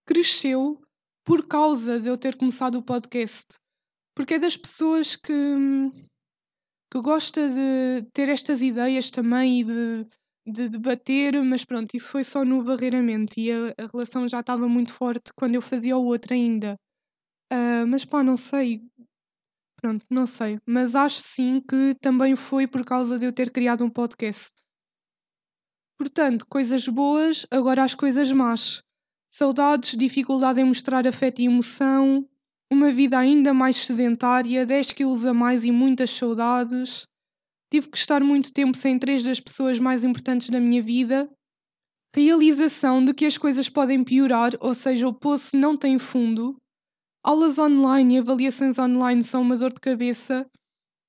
cresceu 0.08 0.82
por 1.24 1.48
causa 1.48 2.00
de 2.00 2.08
eu 2.08 2.18
ter 2.18 2.36
começado 2.36 2.80
o 2.80 2.84
podcast. 2.84 3.46
Porque 4.16 4.34
é 4.34 4.40
das 4.40 4.58
pessoas 4.58 5.16
que, 5.16 5.32
que 6.92 7.00
gosta 7.00 7.48
de 7.48 8.10
ter 8.12 8.28
estas 8.30 8.60
ideias 8.64 9.12
também 9.12 9.60
e 9.60 9.64
de, 9.64 10.08
de 10.48 10.68
debater, 10.68 11.44
mas 11.44 11.64
pronto, 11.64 11.94
isso 11.94 12.10
foi 12.10 12.24
só 12.24 12.44
no 12.44 12.64
varreiramente 12.64 13.40
e 13.40 13.52
a, 13.52 13.76
a 13.78 13.86
relação 13.86 14.28
já 14.28 14.40
estava 14.40 14.68
muito 14.68 14.92
forte 14.92 15.32
quando 15.38 15.54
eu 15.54 15.62
fazia 15.62 15.96
o 15.96 16.06
outro 16.06 16.34
ainda. 16.34 16.76
Uh, 17.54 17.86
mas 17.88 18.04
pá, 18.04 18.24
não 18.24 18.36
sei, 18.36 18.82
Pronto, 19.86 20.04
não 20.10 20.26
sei, 20.26 20.58
mas 20.66 20.96
acho 20.96 21.22
sim 21.22 21.62
que 21.62 21.94
também 22.02 22.36
foi 22.36 22.66
por 22.66 22.84
causa 22.84 23.20
de 23.20 23.26
eu 23.28 23.32
ter 23.32 23.52
criado 23.52 23.86
um 23.86 23.90
podcast. 23.92 24.56
Portanto, 25.96 26.48
coisas 26.50 26.88
boas, 26.88 27.46
agora 27.52 27.84
as 27.84 27.94
coisas 27.94 28.32
más. 28.32 28.82
Saudades, 29.30 29.96
dificuldade 29.96 30.60
em 30.60 30.64
mostrar 30.64 31.06
afeto 31.06 31.40
e 31.40 31.46
emoção, 31.46 32.28
uma 32.74 32.92
vida 32.92 33.20
ainda 33.20 33.54
mais 33.54 33.76
sedentária, 33.76 34.66
10 34.66 34.92
quilos 34.92 35.24
a 35.24 35.36
mais 35.36 35.64
e 35.64 35.72
muitas 35.72 36.10
saudades. 36.10 37.06
Tive 37.72 37.88
que 37.88 37.98
estar 38.00 38.24
muito 38.24 38.52
tempo 38.52 38.76
sem 38.76 38.98
três 38.98 39.24
das 39.24 39.40
pessoas 39.40 39.78
mais 39.78 40.04
importantes 40.04 40.50
da 40.50 40.60
minha 40.60 40.82
vida. 40.82 41.30
Realização 42.16 43.06
de 43.06 43.14
que 43.14 43.28
as 43.28 43.38
coisas 43.38 43.70
podem 43.70 44.04
piorar, 44.04 44.54
ou 44.60 44.74
seja, 44.74 45.08
o 45.08 45.14
poço 45.14 45.56
não 45.56 45.78
tem 45.78 46.00
fundo. 46.00 46.58
Aulas 47.28 47.58
online 47.58 48.14
e 48.14 48.20
avaliações 48.20 48.78
online 48.78 49.24
são 49.24 49.42
uma 49.42 49.58
dor 49.58 49.74
de 49.74 49.80
cabeça. 49.80 50.48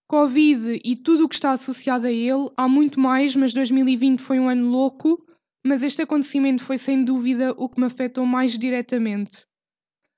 Covid 0.08 0.80
e 0.82 0.96
tudo 0.96 1.26
o 1.26 1.28
que 1.28 1.34
está 1.34 1.50
associado 1.50 2.06
a 2.06 2.10
ele, 2.10 2.50
há 2.56 2.66
muito 2.66 2.98
mais, 2.98 3.36
mas 3.36 3.52
2020 3.52 4.20
foi 4.20 4.40
um 4.40 4.48
ano 4.48 4.66
louco, 4.70 5.22
mas 5.62 5.82
este 5.82 6.00
acontecimento 6.00 6.64
foi 6.64 6.78
sem 6.78 7.04
dúvida 7.04 7.52
o 7.58 7.68
que 7.68 7.78
me 7.78 7.84
afetou 7.84 8.24
mais 8.24 8.58
diretamente. 8.58 9.44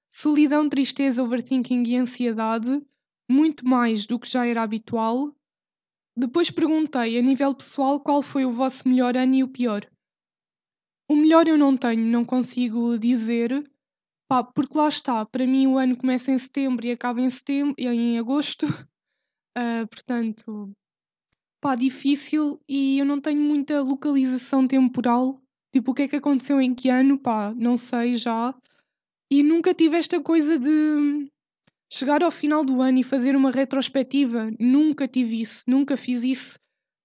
Solidão, 0.09 0.69
tristeza, 0.69 1.21
overthinking 1.21 1.83
e 1.83 1.97
ansiedade, 1.97 2.81
muito 3.29 3.67
mais 3.67 4.07
do 4.07 4.21
que 4.21 4.31
já 4.31 4.47
era 4.47 4.63
habitual. 4.63 5.35
Depois 6.17 6.49
perguntei, 6.49 7.19
a 7.19 7.23
nível 7.23 7.53
pessoal, 7.57 7.99
qual 7.99 8.23
foi 8.23 8.45
o 8.45 8.53
vosso 8.53 8.89
melhor 8.89 9.17
ano 9.17 9.35
e 9.35 9.43
o 9.43 9.49
pior. 9.49 9.85
O 11.11 11.17
melhor 11.17 11.49
eu 11.49 11.59
não 11.59 11.77
tenho, 11.77 12.07
não 12.07 12.25
consigo 12.25 12.97
dizer, 12.97 13.69
pá, 14.29 14.45
porque 14.45 14.77
lá 14.77 14.89
está, 14.89 15.25
para 15.25 15.47
mim 15.47 15.67
o 15.67 15.79
ano 15.79 15.97
começa 15.97 16.31
em 16.31 16.39
setembro 16.39 16.87
e 16.87 16.93
acaba 16.93 17.21
em 17.21 17.31
setembro, 17.31 17.75
em 17.79 18.19
agosto, 18.19 18.67
uh, 18.67 19.87
portanto, 19.91 20.71
pá, 21.61 21.75
difícil 21.75 22.61
e 22.69 22.99
eu 22.99 23.07
não 23.07 23.21
tenho 23.21 23.41
muita 23.41 23.81
localização 23.81 24.69
temporal, 24.69 25.41
tipo, 25.73 25.91
o 25.91 25.95
que 25.95 26.03
é 26.03 26.09
que 26.09 26.17
aconteceu 26.17 26.61
em 26.61 26.75
que 26.75 26.91
ano, 26.91 27.19
pá, 27.19 27.55
não 27.55 27.77
sei 27.77 28.17
já, 28.17 28.55
e 29.31 29.43
nunca 29.43 29.75
tive 29.75 29.97
esta 29.97 30.21
coisa 30.21 30.59
de 30.59 31.31
chegar 31.91 32.23
ao 32.23 32.31
final 32.31 32.63
do 32.65 32.83
ano 32.83 32.99
e 32.99 33.03
fazer 33.03 33.35
uma 33.35 33.51
retrospectiva, 33.51 34.51
nunca 34.61 35.09
tive 35.09 35.41
isso, 35.41 35.65
nunca 35.67 35.97
fiz 35.97 36.23
isso, 36.23 36.59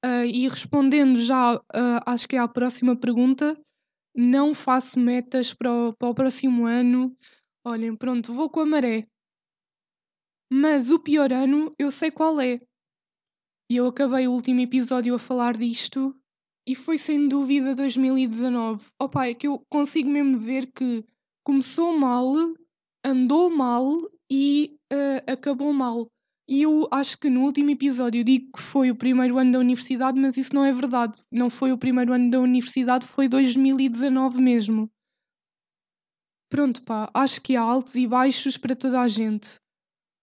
uh, 0.05 0.25
e 0.25 0.47
respondendo 0.49 1.21
já, 1.21 1.55
uh, 1.55 1.61
acho 2.05 2.27
que 2.27 2.35
é 2.35 2.39
a 2.39 2.47
próxima 2.49 2.97
pergunta, 2.97 3.57
não 4.15 4.53
faço 4.53 4.99
metas 4.99 5.53
para 5.53 5.71
o, 5.71 5.93
para 5.93 6.09
o 6.09 6.15
próximo 6.15 6.65
ano. 6.65 7.15
Olhem, 7.65 7.95
pronto, 7.95 8.33
vou 8.33 8.49
com 8.49 8.59
a 8.59 8.65
maré. 8.65 9.07
Mas 10.51 10.89
o 10.89 10.99
pior 10.99 11.31
ano 11.31 11.71
eu 11.79 11.91
sei 11.91 12.11
qual 12.11 12.39
é. 12.39 12.61
E 13.69 13.77
eu 13.77 13.87
acabei 13.87 14.27
o 14.27 14.31
último 14.31 14.59
episódio 14.59 15.15
a 15.15 15.19
falar 15.19 15.57
disto 15.57 16.15
e 16.67 16.75
foi 16.75 16.97
sem 16.97 17.27
dúvida 17.27 17.73
2019. 17.73 18.85
Opa, 19.01 19.27
é 19.27 19.33
que 19.33 19.47
eu 19.47 19.65
consigo 19.69 20.09
mesmo 20.09 20.37
ver 20.37 20.71
que 20.71 21.03
começou 21.43 21.97
mal, 21.97 22.33
andou 23.03 23.49
mal 23.49 24.09
e 24.31 24.77
uh, 24.91 25.31
acabou 25.31 25.73
mal. 25.73 26.07
E 26.47 26.63
eu 26.63 26.87
acho 26.91 27.17
que 27.17 27.29
no 27.29 27.41
último 27.41 27.69
episódio 27.69 28.23
digo 28.23 28.51
que 28.57 28.61
foi 28.61 28.91
o 28.91 28.95
primeiro 28.95 29.37
ano 29.37 29.53
da 29.53 29.59
universidade, 29.59 30.19
mas 30.19 30.35
isso 30.35 30.53
não 30.53 30.65
é 30.65 30.73
verdade. 30.73 31.21
Não 31.31 31.49
foi 31.49 31.71
o 31.71 31.77
primeiro 31.77 32.11
ano 32.11 32.29
da 32.29 32.39
universidade, 32.39 33.07
foi 33.07 33.29
2019 33.29 34.41
mesmo. 34.41 34.91
Pronto, 36.49 36.83
pá, 36.83 37.09
acho 37.13 37.41
que 37.41 37.55
há 37.55 37.61
altos 37.61 37.95
e 37.95 38.05
baixos 38.05 38.57
para 38.57 38.75
toda 38.75 39.01
a 39.01 39.07
gente. 39.07 39.57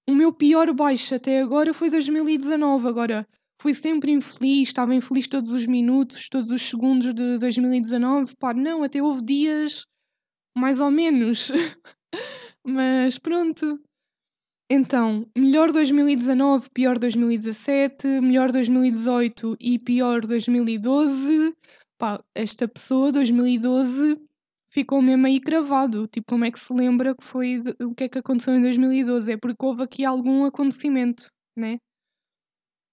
O 0.08 0.14
meu 0.14 0.32
pior 0.32 0.72
baixo 0.74 1.14
até 1.14 1.40
agora 1.40 1.72
foi 1.72 1.88
2019. 1.88 2.86
Agora, 2.86 3.26
fui 3.60 3.74
sempre 3.74 4.12
infeliz, 4.12 4.68
estava 4.68 4.94
infeliz 4.94 5.26
todos 5.26 5.50
os 5.52 5.66
minutos, 5.66 6.28
todos 6.28 6.50
os 6.50 6.62
segundos 6.62 7.14
de 7.14 7.38
2019. 7.38 8.36
Pá, 8.36 8.52
não, 8.52 8.82
até 8.82 9.02
houve 9.02 9.22
dias 9.22 9.86
mais 10.56 10.80
ou 10.80 10.90
menos. 10.90 11.50
mas 12.64 13.18
pronto, 13.18 13.80
então, 14.72 15.26
melhor 15.36 15.72
2019, 15.72 16.70
pior 16.72 16.96
2017, 16.96 18.06
melhor 18.20 18.52
2018 18.52 19.56
e 19.60 19.78
pior 19.80 20.24
2012. 20.24 21.52
Pá, 21.98 22.22
esta 22.34 22.68
pessoa, 22.68 23.10
2012, 23.10 24.16
ficou 24.70 25.02
mesmo 25.02 25.26
aí 25.26 25.40
cravado. 25.40 26.06
Tipo, 26.06 26.28
como 26.28 26.44
é 26.44 26.52
que 26.52 26.60
se 26.60 26.72
lembra 26.72 27.16
que 27.16 27.24
foi 27.24 27.60
o 27.80 27.92
que 27.96 28.04
é 28.04 28.08
que 28.08 28.18
aconteceu 28.18 28.54
em 28.54 28.62
2012? 28.62 29.32
É 29.32 29.36
porque 29.36 29.66
houve 29.66 29.82
aqui 29.82 30.04
algum 30.04 30.44
acontecimento, 30.44 31.28
né? 31.56 31.78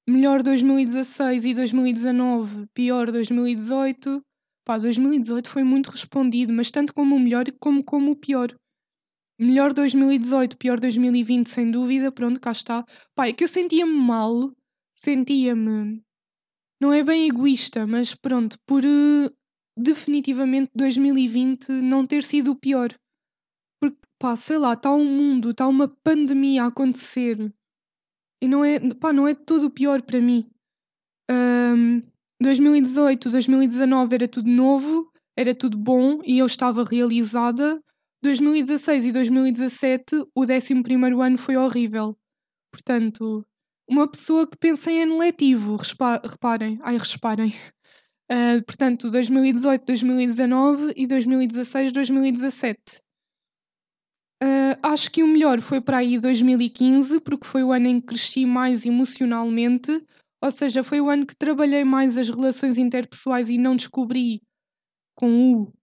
Melhor 0.09 0.41
2016 0.41 1.45
e 1.45 1.53
2019, 1.53 2.65
pior 2.73 3.11
2018. 3.11 4.19
Pá, 4.65 4.79
2018 4.79 5.47
foi 5.47 5.63
muito 5.63 5.91
respondido, 5.91 6.51
mas 6.51 6.71
tanto 6.71 6.91
como 6.91 7.15
o 7.15 7.19
melhor 7.19 7.45
como 7.59 7.83
como 7.83 8.11
o 8.13 8.15
pior. 8.15 8.51
Melhor 9.39 9.71
2018, 9.71 10.58
pior 10.58 10.80
2020, 10.80 11.47
sem 11.47 11.69
dúvida. 11.69 12.12
Pronto, 12.12 12.39
cá 12.39 12.52
está. 12.52 12.86
Pai, 13.13 13.30
é 13.30 13.34
que 13.34 13.43
eu 13.43 13.47
sentia-me 13.47 13.93
mal, 13.93 14.52
sentia-me. 14.95 16.04
Não 16.82 16.91
é 16.91 17.04
bem 17.04 17.28
egoísta, 17.28 17.86
mas 17.86 18.15
pronto, 18.15 18.58
por 18.65 18.84
uh, 18.84 19.32
definitivamente 19.78 20.71
2020 20.76 21.69
não 21.71 22.06
ter 22.06 22.23
sido 22.23 22.52
o 22.52 22.56
pior. 22.56 22.89
Porque, 23.80 23.97
pá, 24.17 24.36
sei 24.36 24.58
lá, 24.58 24.73
está 24.73 24.91
um 24.91 25.06
mundo, 25.06 25.52
está 25.52 25.67
uma 25.67 25.88
pandemia 25.88 26.63
a 26.63 26.67
acontecer. 26.67 27.54
E 28.41 28.47
não 28.47 28.65
é, 28.65 28.80
pá, 28.95 29.13
não 29.13 29.28
é 29.28 29.36
todo 29.36 29.67
o 29.67 29.71
pior 29.71 30.02
para 30.02 30.19
mim. 30.19 30.50
Um, 31.30 32.02
2018, 32.41 33.30
2019 33.30 34.15
era 34.15 34.28
tudo 34.28 34.50
novo, 34.50 35.12
era 35.38 35.54
tudo 35.54 35.78
bom 35.78 36.21
e 36.23 36.39
eu 36.39 36.45
estava 36.45 36.84
realizada 36.84 37.80
2016 38.21 39.06
e 39.06 39.12
2017, 39.12 40.15
o 40.36 40.41
11 40.41 41.21
ano 41.21 41.38
foi 41.38 41.56
horrível. 41.56 42.17
Portanto, 42.71 43.45
uma 43.89 44.08
pessoa 44.10 44.47
que 44.47 44.58
pensa 44.58 44.91
em 44.91 45.03
ano 45.03 45.17
letivo, 45.17 45.77
reparem, 45.77 46.80
ai, 46.82 46.97
reparem. 46.97 47.53
Uh, 48.30 48.63
portanto, 48.65 49.10
2018, 49.10 49.86
2019 49.86 50.93
e 50.95 51.08
2016, 51.08 51.91
2017. 51.91 53.01
Uh, 54.43 54.77
acho 54.84 55.10
que 55.10 55.23
o 55.23 55.27
melhor 55.27 55.62
foi 55.62 55.82
para 55.82 55.97
aí 55.97 56.19
2015, 56.19 57.19
porque 57.21 57.47
foi 57.47 57.63
o 57.63 57.71
ano 57.71 57.88
em 57.88 57.99
que 57.99 58.08
cresci 58.08 58.45
mais 58.45 58.86
emocionalmente, 58.86 60.03
ou 60.43 60.51
seja, 60.51 60.84
foi 60.84 61.01
o 61.01 61.10
ano 61.10 61.25
que 61.25 61.36
trabalhei 61.36 61.84
mais 61.84 62.17
as 62.17 62.30
relações 62.30 62.77
interpessoais 62.77 63.49
e 63.49 63.58
não 63.58 63.75
descobri 63.75 64.41
com 65.15 65.53
o 65.53 65.73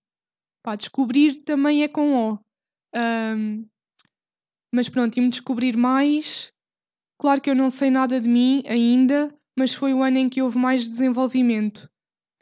Pá, 0.65 0.77
descobrir 0.77 1.45
também 1.45 1.83
é 1.83 1.89
com 1.89 2.15
O. 2.15 2.39
Um, 2.97 3.67
mas 4.75 4.89
pronto, 4.89 5.17
e-me 5.19 5.29
descobrir 5.29 5.77
mais. 5.77 6.51
Claro 7.21 7.41
que 7.43 7.51
eu 7.51 7.55
não 7.55 7.69
sei 7.69 7.91
nada 7.91 8.19
de 8.19 8.27
mim 8.27 8.63
ainda, 8.67 9.33
mas 9.59 9.75
foi 9.75 9.93
o 9.93 10.03
ano 10.03 10.17
em 10.17 10.29
que 10.29 10.41
houve 10.41 10.57
mais 10.57 10.89
desenvolvimento. 10.89 11.87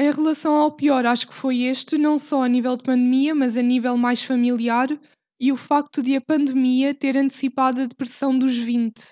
Em 0.00 0.11
relação 0.11 0.54
ao 0.54 0.70
pior, 0.70 1.04
acho 1.04 1.26
que 1.26 1.35
foi 1.35 1.62
este, 1.62 1.98
não 1.98 2.16
só 2.16 2.44
a 2.44 2.48
nível 2.48 2.76
de 2.76 2.85
pandemia, 2.85 3.35
mas 3.35 3.56
a 3.56 3.62
nível 3.62 3.96
mais 3.96 4.22
familiar, 4.22 4.88
e 5.40 5.50
o 5.50 5.56
facto 5.56 6.00
de 6.00 6.14
a 6.14 6.20
pandemia 6.20 6.94
ter 6.94 7.16
antecipado 7.16 7.80
a 7.80 7.87
depressão 7.87 8.38
dos 8.38 8.56
20. 8.56 9.11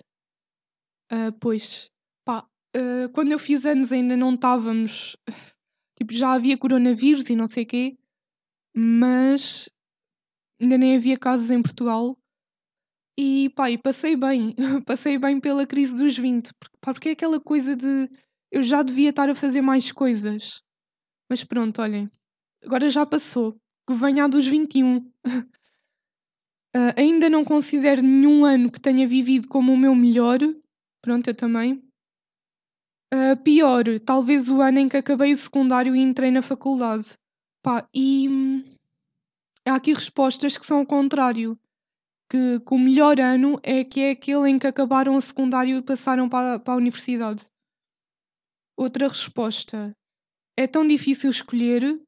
Uh, 1.12 1.32
pois, 1.40 1.90
pá, 2.24 2.46
uh, 2.76 3.08
quando 3.12 3.32
eu 3.32 3.38
fiz 3.40 3.66
anos 3.66 3.90
ainda 3.90 4.16
não 4.16 4.34
estávamos. 4.34 5.16
Tipo, 5.98 6.14
já 6.14 6.32
havia 6.32 6.56
coronavírus 6.56 7.28
e 7.28 7.36
não 7.36 7.46
sei 7.46 7.66
quê, 7.66 7.98
mas 8.82 9.68
ainda 10.58 10.78
nem 10.78 10.96
havia 10.96 11.18
casos 11.18 11.50
em 11.50 11.60
Portugal. 11.60 12.16
E 13.18 13.50
pá, 13.50 13.70
e 13.70 13.76
passei 13.76 14.16
bem, 14.16 14.54
passei 14.86 15.18
bem 15.18 15.38
pela 15.38 15.66
crise 15.66 15.98
dos 15.98 16.16
20, 16.16 16.50
porque, 16.80 17.10
é 17.10 17.12
aquela 17.12 17.38
coisa 17.38 17.76
de 17.76 18.08
eu 18.50 18.62
já 18.62 18.82
devia 18.82 19.10
estar 19.10 19.28
a 19.28 19.34
fazer 19.34 19.60
mais 19.60 19.92
coisas. 19.92 20.62
Mas 21.28 21.44
pronto, 21.44 21.82
olhem, 21.82 22.10
agora 22.64 22.88
já 22.88 23.04
passou, 23.04 23.60
que 23.86 23.94
venha 23.94 24.24
a 24.24 24.28
dos 24.28 24.46
21. 24.46 24.96
uh, 24.96 25.02
ainda 26.96 27.28
não 27.28 27.44
considero 27.44 28.00
nenhum 28.00 28.46
ano 28.46 28.72
que 28.72 28.80
tenha 28.80 29.06
vivido 29.06 29.46
como 29.46 29.74
o 29.74 29.76
meu 29.76 29.94
melhor, 29.94 30.38
pronto, 31.02 31.28
eu 31.28 31.34
também. 31.34 31.74
Uh, 33.12 33.36
pior, 33.44 33.84
talvez 34.00 34.48
o 34.48 34.62
ano 34.62 34.78
em 34.78 34.88
que 34.88 34.96
acabei 34.96 35.32
o 35.34 35.36
secundário 35.36 35.94
e 35.94 36.00
entrei 36.00 36.30
na 36.30 36.40
faculdade. 36.40 37.18
Pá, 37.62 37.86
e 37.94 38.28
hum, 38.28 38.64
há 39.66 39.74
aqui 39.74 39.92
respostas 39.92 40.56
que 40.56 40.66
são 40.66 40.82
o 40.82 40.86
contrário. 40.86 41.58
Que, 42.30 42.60
que, 42.60 42.74
o 42.74 42.78
melhor 42.78 43.18
ano 43.20 43.58
é 43.62 43.82
que 43.84 44.00
é 44.00 44.10
aquele 44.10 44.48
em 44.48 44.58
que 44.58 44.66
acabaram 44.66 45.14
o 45.16 45.20
secundário 45.20 45.78
e 45.78 45.82
passaram 45.82 46.28
para, 46.28 46.58
para 46.58 46.74
a 46.74 46.76
universidade. 46.76 47.44
Outra 48.76 49.08
resposta. 49.08 49.92
É 50.56 50.66
tão 50.66 50.86
difícil 50.86 51.30
escolher. 51.30 52.00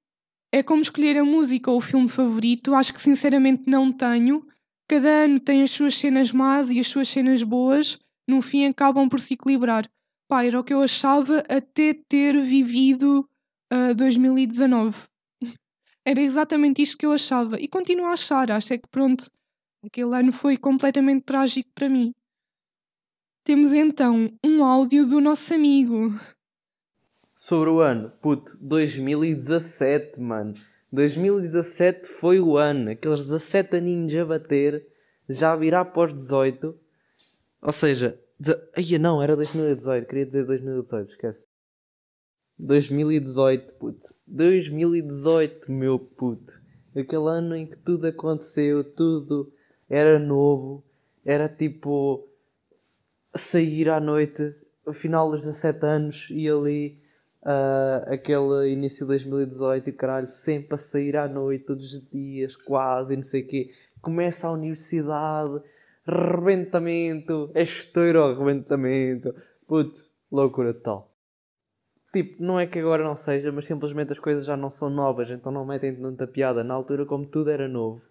É 0.52 0.62
como 0.62 0.82
escolher 0.82 1.18
a 1.18 1.24
música 1.24 1.70
ou 1.70 1.78
o 1.78 1.80
filme 1.80 2.08
favorito. 2.08 2.74
Acho 2.74 2.94
que 2.94 3.02
sinceramente 3.02 3.64
não 3.66 3.92
tenho. 3.92 4.46
Cada 4.88 5.08
ano 5.24 5.40
tem 5.40 5.62
as 5.62 5.70
suas 5.70 5.94
cenas 5.96 6.30
más 6.30 6.70
e 6.70 6.78
as 6.78 6.86
suas 6.86 7.08
cenas 7.08 7.42
boas. 7.42 7.98
No 8.28 8.40
fim 8.40 8.66
acabam 8.66 9.08
por 9.08 9.20
se 9.20 9.34
equilibrar 9.34 9.90
pá, 10.32 10.46
era 10.46 10.58
o 10.58 10.64
que 10.64 10.72
eu 10.72 10.80
achava 10.80 11.40
até 11.40 11.92
ter 11.92 12.40
vivido 12.40 13.20
uh, 13.70 13.90
ah, 13.90 13.92
2019. 13.92 14.96
Era 16.04 16.20
exatamente 16.20 16.82
isto 16.82 16.98
que 16.98 17.06
eu 17.06 17.12
achava. 17.12 17.60
E 17.60 17.68
continuo 17.68 18.06
a 18.06 18.12
achar. 18.12 18.50
Acho 18.50 18.74
é 18.74 18.78
que 18.78 18.88
pronto, 18.88 19.30
aquele 19.84 20.14
ano 20.14 20.32
foi 20.32 20.56
completamente 20.56 21.24
trágico 21.24 21.70
para 21.74 21.88
mim. 21.88 22.12
Temos 23.44 23.72
então 23.72 24.32
um 24.44 24.64
áudio 24.64 25.06
do 25.06 25.20
nosso 25.20 25.52
amigo. 25.52 26.12
Sobre 27.34 27.70
o 27.70 27.80
ano, 27.80 28.10
puto, 28.20 28.56
2017, 28.60 30.20
mano. 30.20 30.54
2017 30.92 32.06
foi 32.06 32.38
o 32.38 32.56
ano, 32.56 32.90
aqueles 32.90 33.26
17 33.26 33.76
aninhos 33.76 34.14
a 34.14 34.26
bater, 34.26 34.86
já 35.28 35.56
virá 35.56 35.90
os 35.96 36.14
18. 36.14 36.78
Ou 37.62 37.72
seja, 37.72 38.22
Ai, 38.76 38.98
não, 38.98 39.22
era 39.22 39.36
2018, 39.36 40.06
queria 40.06 40.26
dizer 40.26 40.44
2018, 40.44 41.08
esquece. 41.10 41.48
2018, 42.62 43.74
puto. 43.74 44.06
2018, 44.28 45.70
meu 45.72 45.98
puto. 45.98 46.62
Aquele 46.94 47.28
ano 47.28 47.56
em 47.56 47.66
que 47.66 47.76
tudo 47.76 48.06
aconteceu, 48.06 48.84
tudo 48.84 49.52
era 49.90 50.16
novo, 50.20 50.84
era 51.24 51.48
tipo 51.48 52.24
sair 53.34 53.88
à 53.88 53.98
noite, 53.98 54.54
final 54.92 55.32
dos 55.32 55.40
17 55.40 55.84
anos 55.84 56.28
e 56.30 56.48
ali 56.48 56.98
uh, 57.42 58.12
aquele 58.12 58.70
início 58.70 59.00
de 59.00 59.08
2018 59.08 59.90
e 59.90 59.92
caralho, 59.92 60.28
sempre 60.28 60.76
a 60.76 60.78
sair 60.78 61.16
à 61.16 61.26
noite, 61.26 61.64
todos 61.64 61.92
os 61.92 62.08
dias, 62.10 62.54
quase, 62.54 63.16
não 63.16 63.24
sei 63.24 63.42
o 63.42 63.46
quê. 63.48 63.70
Começa 64.00 64.46
a 64.46 64.52
universidade 64.52 65.60
rebentamento, 66.06 67.50
é 67.54 67.62
estouro 67.64 68.22
arrebentamento. 68.22 69.34
Puto, 69.66 70.00
loucura 70.30 70.72
total. 70.72 71.11
Tipo, 72.12 72.42
não 72.42 72.60
é 72.60 72.66
que 72.66 72.78
agora 72.78 73.02
não 73.02 73.16
seja, 73.16 73.50
mas 73.50 73.66
simplesmente 73.66 74.12
as 74.12 74.18
coisas 74.18 74.44
já 74.44 74.54
não 74.54 74.70
são 74.70 74.90
novas, 74.90 75.30
então 75.30 75.50
não 75.50 75.64
metem 75.64 75.96
tanta 75.96 76.26
piada. 76.26 76.62
Na 76.62 76.74
altura, 76.74 77.06
como 77.06 77.24
tudo 77.24 77.48
era 77.48 77.66
novo, 77.66 78.06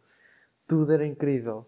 tudo 0.68 0.92
era 0.92 1.06
incrível. 1.06 1.68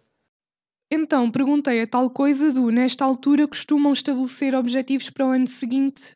Então, 0.91 1.31
perguntei 1.31 1.81
a 1.81 1.87
tal 1.87 2.09
coisa 2.09 2.51
do 2.51 2.71
nesta 2.71 3.05
altura 3.05 3.47
costumam 3.47 3.93
estabelecer 3.93 4.55
objetivos 4.55 5.09
para 5.11 5.27
o 5.27 5.29
ano 5.29 5.47
seguinte? 5.47 6.15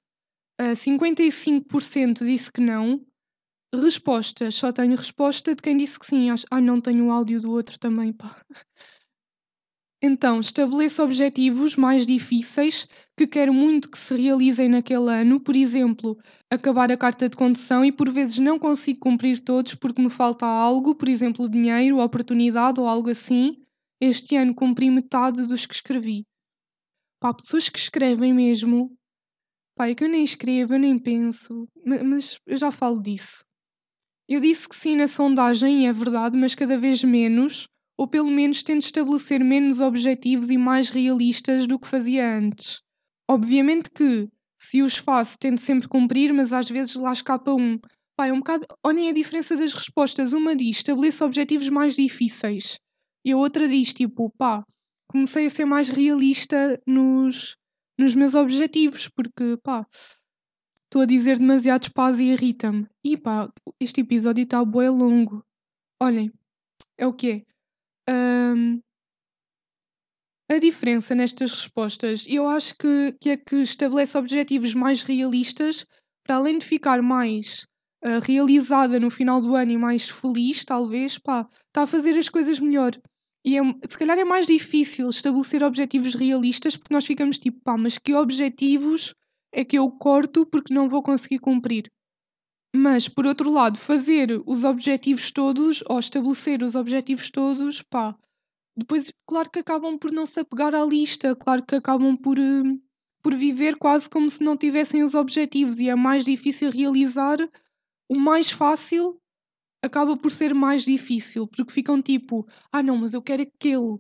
Uh, 0.59 0.75
55% 0.75 2.25
disse 2.25 2.51
que 2.51 2.61
não. 2.61 3.05
Respostas, 3.73 4.55
só 4.55 4.71
tenho 4.71 4.95
resposta 4.95 5.53
de 5.53 5.61
quem 5.61 5.77
disse 5.77 5.99
que 5.99 6.05
sim. 6.05 6.29
Ah, 6.49 6.61
não 6.61 6.81
tenho 6.81 7.07
o 7.07 7.11
áudio 7.11 7.39
do 7.41 7.51
outro 7.51 7.77
também, 7.77 8.11
pá. 8.11 8.41
Então, 10.01 10.39
estabeleça 10.39 11.03
objetivos 11.03 11.75
mais 11.75 12.05
difíceis 12.05 12.87
que 13.17 13.25
quero 13.25 13.51
muito 13.51 13.89
que 13.89 13.97
se 13.97 14.15
realizem 14.15 14.69
naquele 14.69 15.09
ano, 15.09 15.39
por 15.39 15.55
exemplo, 15.55 16.15
acabar 16.51 16.91
a 16.91 16.97
carta 16.97 17.27
de 17.27 17.35
condução 17.35 17.83
e 17.83 17.91
por 17.91 18.07
vezes 18.07 18.37
não 18.37 18.59
consigo 18.59 18.99
cumprir 18.99 19.39
todos 19.39 19.73
porque 19.73 19.99
me 19.99 20.09
falta 20.09 20.45
algo, 20.45 20.93
por 20.93 21.09
exemplo, 21.09 21.49
dinheiro, 21.49 21.97
oportunidade 21.97 22.79
ou 22.79 22.87
algo 22.87 23.09
assim. 23.09 23.57
Este 23.99 24.35
ano 24.35 24.53
cumpri 24.53 24.91
metade 24.91 25.47
dos 25.47 25.65
que 25.65 25.73
escrevi. 25.73 26.23
Pá, 27.19 27.33
pessoas 27.33 27.67
que 27.67 27.79
escrevem 27.79 28.31
mesmo. 28.31 28.95
Pá, 29.75 29.89
é 29.89 29.95
que 29.95 30.03
eu 30.03 30.09
nem 30.09 30.23
escrevo, 30.23 30.75
eu 30.75 30.79
nem 30.79 30.99
penso, 30.99 31.67
mas 31.83 32.39
eu 32.45 32.57
já 32.57 32.71
falo 32.71 33.01
disso. 33.01 33.43
Eu 34.29 34.39
disse 34.39 34.69
que 34.69 34.75
sim 34.75 34.95
na 34.95 35.07
sondagem, 35.07 35.87
é 35.87 35.93
verdade, 35.93 36.37
mas 36.37 36.53
cada 36.53 36.77
vez 36.77 37.03
menos 37.03 37.67
ou 37.97 38.07
pelo 38.07 38.29
menos 38.29 38.63
tento 38.63 38.83
estabelecer 38.83 39.43
menos 39.43 39.79
objetivos 39.79 40.49
e 40.49 40.57
mais 40.57 40.89
realistas 40.89 41.65
do 41.65 41.79
que 41.79 41.87
fazia 41.87 42.37
antes. 42.37 42.81
Obviamente 43.27 43.89
que, 43.89 44.29
se 44.59 44.81
os 44.81 44.97
faço, 44.97 45.37
tento 45.39 45.61
sempre 45.61 45.87
cumprir, 45.87 46.33
mas 46.33 46.53
às 46.53 46.69
vezes 46.69 46.95
lá 46.95 47.11
escapa 47.11 47.51
um. 47.53 47.79
Pá, 48.15 48.27
é 48.27 48.33
um 48.33 48.39
bocado. 48.39 48.65
Olhem 48.83 49.09
a 49.09 49.13
diferença 49.13 49.55
das 49.55 49.73
respostas. 49.73 50.31
Uma 50.31 50.55
diz 50.55 50.77
estabeleço 50.77 51.25
objetivos 51.25 51.69
mais 51.69 51.95
difíceis 51.95 52.79
e 53.27 53.31
a 53.33 53.37
outra 53.37 53.67
diz 53.67 53.93
tipo, 53.93 54.29
pá, 54.37 54.63
comecei 55.09 55.47
a 55.47 55.49
ser 55.49 55.65
mais 55.65 55.89
realista 55.89 56.81
nos, 56.87 57.57
nos 57.99 58.15
meus 58.15 58.33
objetivos, 58.33 59.09
porque, 59.09 59.57
pá, 59.61 59.85
estou 60.85 61.01
a 61.01 61.05
dizer 61.05 61.37
demasiados 61.37 61.89
pás 61.89 62.19
e 62.19 62.31
irrita-me. 62.31 62.87
E 63.03 63.17
pá, 63.17 63.51
este 63.81 63.99
episódio 63.99 64.43
está 64.43 64.63
bué 64.63 64.89
longo. 64.89 65.43
Olhem, 66.01 66.31
é 66.97 67.05
o 67.05 67.13
que 67.13 67.31
é. 67.31 67.56
A 70.49 70.59
diferença 70.59 71.13
nestas 71.13 71.51
respostas, 71.51 72.25
eu 72.27 72.47
acho 72.47 72.73
que, 72.77 73.11
que 73.19 73.29
é 73.31 73.37
que 73.37 73.57
estabelece 73.57 74.17
objetivos 74.17 74.73
mais 74.73 75.03
realistas, 75.03 75.85
para 76.23 76.37
além 76.37 76.57
de 76.57 76.65
ficar 76.65 77.01
mais 77.01 77.67
uh, 78.05 78.19
realizada 78.23 78.97
no 78.97 79.09
final 79.09 79.41
do 79.41 79.55
ano 79.55 79.71
e 79.71 79.77
mais 79.77 80.07
feliz, 80.09 80.63
talvez, 80.63 81.17
pá, 81.17 81.45
está 81.67 81.83
a 81.83 81.87
fazer 81.87 82.17
as 82.17 82.29
coisas 82.29 82.59
melhor. 82.59 82.93
E 83.45 83.57
é, 83.57 83.61
se 83.85 83.97
calhar 83.97 84.17
é 84.17 84.23
mais 84.23 84.47
difícil 84.47 85.09
estabelecer 85.09 85.61
objetivos 85.63 86.15
realistas 86.15 86.77
porque 86.77 86.93
nós 86.93 87.05
ficamos 87.05 87.39
tipo, 87.39 87.59
pá, 87.61 87.77
mas 87.77 87.97
que 87.97 88.13
objetivos 88.13 89.13
é 89.53 89.65
que 89.65 89.77
eu 89.77 89.91
corto 89.91 90.45
porque 90.45 90.73
não 90.73 90.87
vou 90.87 91.03
conseguir 91.03 91.39
cumprir? 91.39 91.91
Mas, 92.79 93.09
por 93.09 93.25
outro 93.25 93.49
lado, 93.49 93.79
fazer 93.79 94.39
os 94.45 94.63
objetivos 94.63 95.31
todos, 95.31 95.83
ou 95.89 95.97
estabelecer 95.97 96.61
os 96.61 96.75
objetivos 96.75 97.31
todos, 97.31 97.81
pá, 97.81 98.15
depois, 98.77 99.11
claro 99.25 99.49
que 99.49 99.57
acabam 99.57 99.97
por 99.97 100.11
não 100.11 100.27
se 100.27 100.39
apegar 100.39 100.75
à 100.75 100.85
lista, 100.85 101.35
claro 101.35 101.65
que 101.65 101.73
acabam 101.73 102.15
por, 102.15 102.37
uh, 102.37 102.81
por 103.23 103.33
viver 103.33 103.77
quase 103.77 104.07
como 104.07 104.29
se 104.29 104.43
não 104.43 104.55
tivessem 104.55 105.01
os 105.01 105.15
objetivos 105.15 105.79
e 105.79 105.89
é 105.89 105.95
mais 105.95 106.25
difícil 106.25 106.69
realizar. 106.69 107.39
O 108.07 108.15
mais 108.15 108.51
fácil 108.51 109.19
acaba 109.81 110.15
por 110.15 110.29
ser 110.29 110.53
mais 110.53 110.85
difícil, 110.85 111.47
porque 111.47 111.73
ficam 111.73 111.99
tipo, 111.99 112.47
ah 112.71 112.83
não, 112.83 112.97
mas 112.97 113.15
eu 113.15 113.23
quero 113.23 113.41
aquele. 113.41 113.97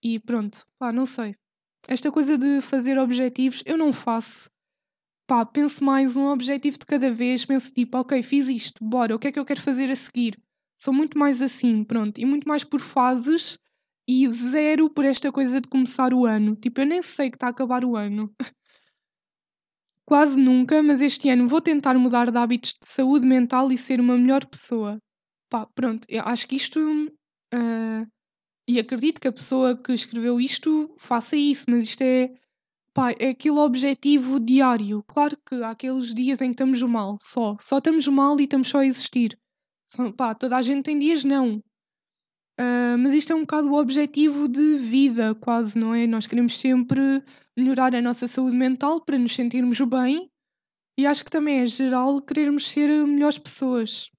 E 0.00 0.20
pronto, 0.20 0.64
pá, 0.78 0.92
não 0.92 1.04
sei. 1.04 1.34
Esta 1.88 2.12
coisa 2.12 2.38
de 2.38 2.60
fazer 2.60 2.96
objetivos 2.96 3.60
eu 3.66 3.76
não 3.76 3.92
faço 3.92 4.48
pá, 5.30 5.46
penso 5.46 5.84
mais 5.84 6.16
um 6.16 6.26
objetivo 6.26 6.76
de 6.76 6.84
cada 6.84 7.08
vez, 7.08 7.44
penso 7.44 7.72
tipo, 7.72 7.96
ok, 7.96 8.20
fiz 8.20 8.48
isto, 8.48 8.84
bora, 8.84 9.14
o 9.14 9.18
que 9.18 9.28
é 9.28 9.32
que 9.32 9.38
eu 9.38 9.44
quero 9.44 9.62
fazer 9.62 9.88
a 9.88 9.94
seguir? 9.94 10.36
Sou 10.76 10.92
muito 10.92 11.16
mais 11.16 11.40
assim, 11.40 11.84
pronto, 11.84 12.20
e 12.20 12.26
muito 12.26 12.48
mais 12.48 12.64
por 12.64 12.80
fases 12.80 13.56
e 14.08 14.28
zero 14.28 14.90
por 14.90 15.04
esta 15.04 15.30
coisa 15.30 15.60
de 15.60 15.68
começar 15.68 16.12
o 16.12 16.26
ano. 16.26 16.56
Tipo, 16.56 16.80
eu 16.80 16.86
nem 16.86 17.00
sei 17.00 17.30
que 17.30 17.36
está 17.36 17.46
a 17.46 17.50
acabar 17.50 17.84
o 17.84 17.96
ano. 17.96 18.34
Quase 20.04 20.40
nunca, 20.40 20.82
mas 20.82 21.00
este 21.00 21.28
ano 21.28 21.46
vou 21.46 21.60
tentar 21.60 21.94
mudar 21.94 22.28
de 22.32 22.36
hábitos 22.36 22.72
de 22.72 22.88
saúde 22.88 23.24
mental 23.24 23.70
e 23.70 23.78
ser 23.78 24.00
uma 24.00 24.18
melhor 24.18 24.44
pessoa. 24.46 24.98
Pá, 25.48 25.64
pronto, 25.64 26.04
eu 26.08 26.24
acho 26.24 26.48
que 26.48 26.56
isto. 26.56 26.80
Uh, 27.54 28.04
e 28.66 28.80
acredito 28.80 29.20
que 29.20 29.28
a 29.28 29.32
pessoa 29.32 29.76
que 29.76 29.92
escreveu 29.92 30.40
isto 30.40 30.92
faça 30.98 31.36
isso, 31.36 31.66
mas 31.68 31.84
isto 31.84 32.02
é 32.02 32.34
Pá, 33.00 33.12
é 33.18 33.30
aquele 33.30 33.58
objetivo 33.58 34.38
diário. 34.38 35.02
Claro 35.04 35.34
que 35.46 35.54
há 35.54 35.70
aqueles 35.70 36.12
dias 36.12 36.38
em 36.42 36.48
que 36.48 36.52
estamos 36.52 36.82
mal, 36.82 37.16
só. 37.18 37.56
Só 37.58 37.78
estamos 37.78 38.06
mal 38.08 38.38
e 38.38 38.42
estamos 38.42 38.68
só 38.68 38.80
a 38.80 38.86
existir. 38.86 39.38
Só, 39.86 40.12
pá, 40.12 40.34
toda 40.34 40.58
a 40.58 40.60
gente 40.60 40.84
tem 40.84 40.98
dias 40.98 41.24
não. 41.24 41.64
Uh, 42.60 42.98
mas 42.98 43.14
isto 43.14 43.32
é 43.32 43.36
um 43.36 43.40
bocado 43.40 43.70
o 43.70 43.80
objetivo 43.80 44.46
de 44.46 44.76
vida, 44.76 45.34
quase, 45.34 45.78
não 45.78 45.94
é? 45.94 46.06
Nós 46.06 46.26
queremos 46.26 46.58
sempre 46.58 47.24
melhorar 47.56 47.94
a 47.94 48.02
nossa 48.02 48.28
saúde 48.28 48.54
mental 48.54 49.02
para 49.02 49.16
nos 49.16 49.34
sentirmos 49.34 49.80
bem 49.80 50.30
e 50.98 51.06
acho 51.06 51.24
que 51.24 51.30
também 51.30 51.60
é 51.60 51.66
geral 51.66 52.20
querermos 52.20 52.68
ser 52.68 52.90
melhores 53.06 53.38
pessoas. 53.38 54.10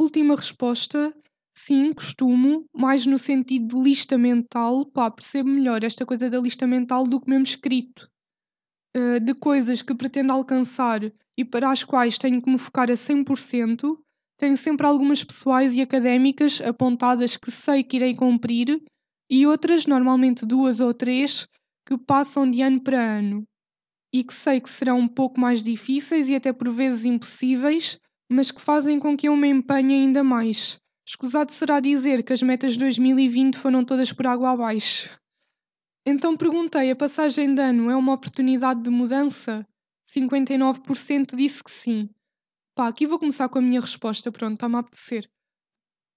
Última 0.00 0.36
resposta: 0.36 1.12
sim, 1.56 1.92
costumo, 1.92 2.66
mais 2.74 3.06
no 3.06 3.18
sentido 3.18 3.76
de 3.76 3.82
lista 3.82 4.16
mental, 4.18 4.86
pá, 4.86 5.10
percebo 5.10 5.48
melhor 5.48 5.82
esta 5.82 6.04
coisa 6.04 6.30
da 6.30 6.38
lista 6.38 6.66
mental 6.66 7.06
do 7.06 7.20
que 7.20 7.28
mesmo 7.28 7.44
escrito. 7.44 8.08
Uh, 8.96 9.20
de 9.20 9.34
coisas 9.34 9.82
que 9.82 9.94
pretendo 9.94 10.32
alcançar 10.32 11.00
e 11.36 11.44
para 11.44 11.70
as 11.70 11.84
quais 11.84 12.18
tenho 12.18 12.40
que 12.40 12.50
me 12.50 12.58
focar 12.58 12.90
a 12.90 12.96
100%, 12.96 13.98
tenho 14.38 14.56
sempre 14.56 14.86
algumas 14.86 15.24
pessoais 15.24 15.74
e 15.74 15.80
académicas 15.80 16.60
apontadas 16.60 17.36
que 17.36 17.50
sei 17.50 17.82
que 17.82 17.96
irei 17.96 18.14
cumprir 18.14 18.82
e 19.30 19.46
outras, 19.46 19.86
normalmente 19.86 20.46
duas 20.46 20.80
ou 20.80 20.94
três, 20.94 21.46
que 21.86 21.96
passam 21.98 22.50
de 22.50 22.62
ano 22.62 22.80
para 22.80 23.18
ano 23.18 23.44
e 24.12 24.24
que 24.24 24.34
sei 24.34 24.60
que 24.60 24.70
serão 24.70 25.00
um 25.00 25.08
pouco 25.08 25.40
mais 25.40 25.62
difíceis 25.62 26.28
e 26.28 26.34
até 26.34 26.52
por 26.52 26.70
vezes 26.70 27.04
impossíveis, 27.04 27.98
mas 28.30 28.50
que 28.50 28.60
fazem 28.60 28.98
com 28.98 29.16
que 29.16 29.28
eu 29.28 29.36
me 29.36 29.48
empenhe 29.48 29.94
ainda 29.94 30.24
mais. 30.24 30.78
Escusado 31.08 31.52
será 31.52 31.78
dizer 31.78 32.24
que 32.24 32.32
as 32.32 32.42
metas 32.42 32.72
de 32.72 32.80
2020 32.80 33.56
foram 33.58 33.84
todas 33.84 34.12
por 34.12 34.26
água 34.26 34.50
abaixo. 34.50 35.08
Então 36.04 36.36
perguntei: 36.36 36.90
a 36.90 36.96
passagem 36.96 37.54
de 37.54 37.62
ano 37.62 37.88
é 37.88 37.94
uma 37.94 38.14
oportunidade 38.14 38.82
de 38.82 38.90
mudança? 38.90 39.64
59% 40.12 41.36
disse 41.36 41.62
que 41.62 41.70
sim. 41.70 42.10
Pá, 42.74 42.88
aqui 42.88 43.06
vou 43.06 43.20
começar 43.20 43.48
com 43.48 43.60
a 43.60 43.62
minha 43.62 43.80
resposta, 43.80 44.32
pronto, 44.32 44.54
está-me 44.54 44.74
a 44.74 44.78
apetecer. 44.80 45.30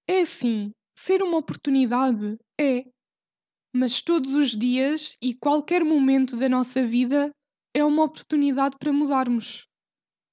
É 0.07 0.21
assim, 0.21 0.71
ser 0.97 1.21
uma 1.21 1.37
oportunidade 1.37 2.37
é, 2.59 2.83
mas 3.75 4.01
todos 4.01 4.33
os 4.33 4.55
dias 4.55 5.15
e 5.21 5.35
qualquer 5.35 5.85
momento 5.85 6.35
da 6.35 6.49
nossa 6.49 6.85
vida 6.85 7.29
é 7.75 7.85
uma 7.85 8.05
oportunidade 8.05 8.75
para 8.79 8.91
mudarmos. 8.91 9.68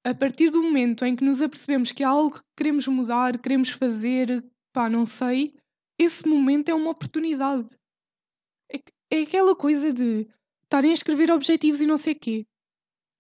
A 0.07 0.15
partir 0.15 0.51
do 0.51 0.63
momento 0.63 1.05
em 1.05 1.17
que 1.17 1.25
nos 1.25 1.43
apercebemos 1.43 1.91
que 1.91 2.05
há 2.05 2.09
algo 2.09 2.37
que 2.37 2.45
queremos 2.57 2.87
mudar, 2.87 3.37
queremos 3.41 3.71
fazer, 3.71 4.49
pá, 4.73 4.89
não 4.89 5.05
sei, 5.05 5.53
esse 5.99 6.29
momento 6.29 6.69
é 6.69 6.75
uma 6.75 6.91
oportunidade. 6.91 7.69
É, 8.73 8.81
é 9.11 9.23
aquela 9.23 9.57
coisa 9.57 9.93
de 9.93 10.29
estarem 10.63 10.93
a 10.93 10.95
escrever 10.95 11.33
objetivos 11.33 11.81
e 11.81 11.89
não 11.89 11.97
sei 11.97 12.13
o 12.13 12.19
quê. 12.21 12.47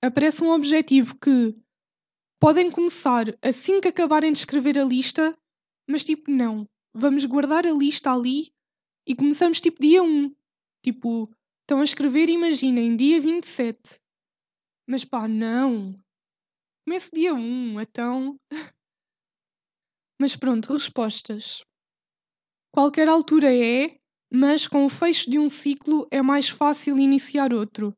Aparece 0.00 0.44
um 0.44 0.50
objetivo 0.50 1.16
que 1.18 1.56
podem 2.38 2.70
começar 2.70 3.36
assim 3.42 3.80
que 3.80 3.88
acabarem 3.88 4.32
de 4.32 4.38
escrever 4.38 4.78
a 4.78 4.84
lista, 4.84 5.36
mas 5.90 6.04
tipo, 6.04 6.30
não. 6.30 6.68
Vamos 6.94 7.24
guardar 7.24 7.66
a 7.66 7.72
lista 7.72 8.12
ali 8.12 8.52
e 9.04 9.16
começamos 9.16 9.60
tipo 9.60 9.82
dia 9.82 10.04
1. 10.04 10.32
Tipo, 10.84 11.34
estão 11.62 11.80
a 11.80 11.84
escrever, 11.84 12.28
imaginem, 12.28 12.96
dia 12.96 13.20
27. 13.20 14.00
Mas 14.88 15.04
pá, 15.04 15.26
não. 15.26 16.00
Comece 16.86 17.10
dia 17.12 17.34
1, 17.34 17.80
então. 17.80 18.38
Mas 20.20 20.34
pronto, 20.36 20.72
respostas. 20.72 21.62
Qualquer 22.72 23.08
altura 23.08 23.52
é, 23.52 23.96
mas 24.32 24.68
com 24.68 24.84
o 24.86 24.88
fecho 24.88 25.30
de 25.30 25.38
um 25.38 25.48
ciclo 25.48 26.06
é 26.10 26.22
mais 26.22 26.48
fácil 26.48 26.98
iniciar 26.98 27.52
outro. 27.52 27.92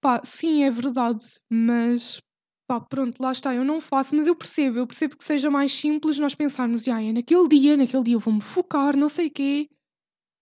Pá, 0.00 0.22
sim, 0.24 0.64
é 0.64 0.70
verdade, 0.70 1.22
mas 1.50 2.20
pá, 2.68 2.80
pronto, 2.80 3.20
lá 3.22 3.32
está, 3.32 3.54
eu 3.54 3.64
não 3.64 3.80
faço, 3.80 4.14
mas 4.14 4.26
eu 4.26 4.36
percebo, 4.36 4.78
eu 4.78 4.86
percebo 4.86 5.16
que 5.16 5.24
seja 5.24 5.50
mais 5.50 5.72
simples 5.72 6.18
nós 6.18 6.34
pensarmos, 6.34 6.86
ah, 6.88 7.02
é 7.02 7.12
naquele 7.12 7.48
dia, 7.48 7.76
naquele 7.76 8.04
dia 8.04 8.14
eu 8.14 8.20
vou-me 8.20 8.40
focar, 8.40 8.96
não 8.96 9.08
sei 9.08 9.30
quê. 9.30 9.68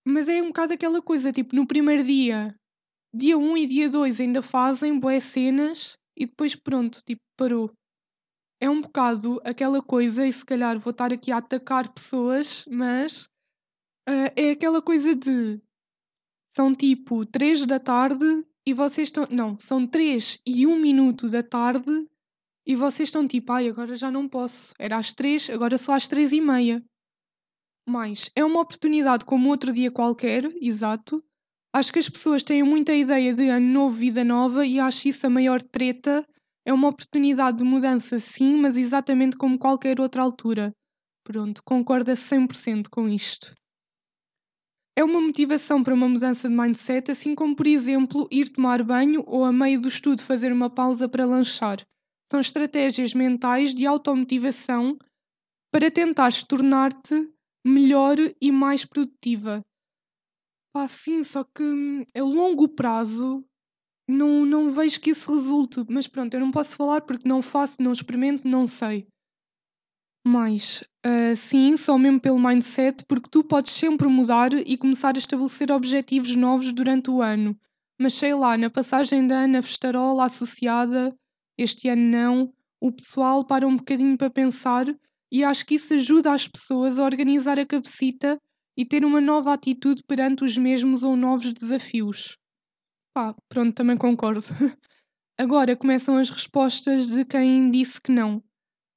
Mas 0.06 0.28
é 0.28 0.42
um 0.42 0.48
bocado 0.48 0.74
aquela 0.74 1.02
coisa, 1.02 1.32
tipo, 1.32 1.56
no 1.56 1.66
primeiro 1.66 2.04
dia, 2.04 2.54
dia 3.14 3.38
1 3.38 3.56
e 3.56 3.66
dia 3.66 3.88
2 3.90 4.20
ainda 4.20 4.42
fazem 4.42 4.98
boas 4.98 5.24
cenas 5.24 5.96
e 6.16 6.26
depois 6.26 6.56
pronto, 6.56 7.00
tipo, 7.06 7.22
parou. 7.38 7.72
É 8.60 8.70
um 8.70 8.80
bocado 8.80 9.40
aquela 9.44 9.82
coisa, 9.82 10.26
e 10.26 10.32
se 10.32 10.44
calhar 10.44 10.78
vou 10.78 10.90
estar 10.90 11.12
aqui 11.12 11.30
a 11.30 11.38
atacar 11.38 11.92
pessoas, 11.92 12.64
mas 12.70 13.24
uh, 14.08 14.32
é 14.34 14.50
aquela 14.50 14.80
coisa 14.80 15.14
de 15.14 15.60
são 16.56 16.74
tipo 16.74 17.26
3 17.26 17.66
da 17.66 17.78
tarde 17.78 18.24
e 18.66 18.72
vocês 18.72 19.08
estão. 19.08 19.26
Não, 19.30 19.58
são 19.58 19.86
3 19.86 20.40
e 20.46 20.66
1 20.66 20.78
minuto 20.78 21.28
da 21.28 21.42
tarde 21.42 22.08
e 22.66 22.74
vocês 22.74 23.10
estão 23.10 23.28
tipo, 23.28 23.52
ai, 23.52 23.68
agora 23.68 23.94
já 23.94 24.10
não 24.10 24.26
posso. 24.26 24.72
Era 24.78 24.96
às 24.96 25.12
3, 25.12 25.50
agora 25.50 25.76
só 25.76 25.92
às 25.92 26.08
3 26.08 26.32
e 26.32 26.40
meia. 26.40 26.82
Mas 27.86 28.30
é 28.34 28.42
uma 28.42 28.62
oportunidade 28.62 29.26
como 29.26 29.50
outro 29.50 29.70
dia 29.70 29.90
qualquer, 29.90 30.50
exato. 30.60 31.22
Acho 31.74 31.92
que 31.92 31.98
as 31.98 32.08
pessoas 32.08 32.42
têm 32.42 32.62
muita 32.62 32.94
ideia 32.94 33.34
de 33.34 33.48
ano 33.48 33.66
novo, 33.66 33.94
vida 33.94 34.24
nova 34.24 34.64
e 34.64 34.80
acho 34.80 35.08
isso 35.08 35.26
a 35.26 35.30
maior 35.30 35.60
treta. 35.60 36.26
É 36.66 36.72
uma 36.72 36.88
oportunidade 36.88 37.58
de 37.58 37.64
mudança, 37.64 38.20
sim, 38.20 38.56
mas 38.56 38.76
exatamente 38.76 39.36
como 39.36 39.58
qualquer 39.58 40.00
outra 40.00 40.22
altura. 40.22 40.72
Pronto, 41.24 41.62
concorda 41.64 42.14
100% 42.14 42.90
com 42.90 43.08
isto 43.08 43.54
é 44.98 45.04
uma 45.04 45.20
motivação 45.20 45.82
para 45.84 45.92
uma 45.92 46.08
mudança 46.08 46.48
de 46.48 46.54
mindset, 46.54 47.10
assim 47.10 47.34
como, 47.34 47.54
por 47.54 47.66
exemplo, 47.66 48.26
ir 48.32 48.48
tomar 48.48 48.82
banho 48.82 49.22
ou, 49.26 49.44
a 49.44 49.52
meio 49.52 49.78
do 49.78 49.88
estudo, 49.88 50.22
fazer 50.22 50.50
uma 50.50 50.70
pausa 50.70 51.06
para 51.06 51.26
lanchar. 51.26 51.86
São 52.30 52.40
estratégias 52.40 53.12
mentais 53.12 53.74
de 53.74 53.84
automotivação 53.86 54.96
para 55.70 55.90
tentares 55.90 56.42
tornar-te 56.42 57.30
melhor 57.64 58.16
e 58.40 58.50
mais 58.50 58.86
produtiva. 58.86 59.62
Pá, 60.72 60.88
sim, 60.88 61.22
só 61.22 61.44
que 61.44 61.62
a 62.16 62.22
longo 62.22 62.66
prazo 62.68 63.44
não, 64.08 64.46
não 64.46 64.72
vejo 64.72 65.00
que 65.00 65.10
isso 65.10 65.32
resulte. 65.32 65.84
Mas 65.88 66.06
pronto, 66.06 66.34
eu 66.34 66.40
não 66.40 66.50
posso 66.50 66.76
falar 66.76 67.00
porque 67.00 67.28
não 67.28 67.42
faço, 67.42 67.82
não 67.82 67.92
experimento, 67.92 68.46
não 68.46 68.66
sei. 68.66 69.06
Mais, 70.26 70.82
uh, 71.06 71.36
sim, 71.36 71.76
só 71.76 71.96
mesmo 71.96 72.20
pelo 72.20 72.38
mindset, 72.38 73.04
porque 73.06 73.28
tu 73.30 73.44
podes 73.44 73.72
sempre 73.72 74.08
mudar 74.08 74.52
e 74.52 74.76
começar 74.76 75.14
a 75.14 75.18
estabelecer 75.18 75.70
objetivos 75.70 76.34
novos 76.34 76.72
durante 76.72 77.10
o 77.10 77.22
ano. 77.22 77.56
Mas 78.00 78.14
sei 78.14 78.34
lá, 78.34 78.58
na 78.58 78.68
passagem 78.68 79.26
de 79.26 79.32
ano, 79.32 79.58
a 79.58 79.62
festarola 79.62 80.24
associada, 80.24 81.16
este 81.56 81.88
ano 81.88 82.02
não, 82.02 82.52
o 82.80 82.92
pessoal 82.92 83.46
para 83.46 83.66
um 83.66 83.76
bocadinho 83.76 84.18
para 84.18 84.28
pensar 84.28 84.86
e 85.30 85.42
acho 85.42 85.64
que 85.64 85.76
isso 85.76 85.94
ajuda 85.94 86.32
as 86.32 86.46
pessoas 86.46 86.98
a 86.98 87.04
organizar 87.04 87.58
a 87.58 87.66
cabecita 87.66 88.36
e 88.76 88.84
ter 88.84 89.04
uma 89.04 89.20
nova 89.20 89.52
atitude 89.52 90.02
perante 90.06 90.44
os 90.44 90.56
mesmos 90.56 91.02
ou 91.02 91.16
novos 91.16 91.52
desafios. 91.52 92.36
Pá, 93.16 93.34
pronto, 93.48 93.72
também 93.72 93.96
concordo. 93.96 94.42
Agora 95.40 95.74
começam 95.74 96.18
as 96.18 96.28
respostas 96.28 97.08
de 97.08 97.24
quem 97.24 97.70
disse 97.70 97.98
que 97.98 98.12
não. 98.12 98.42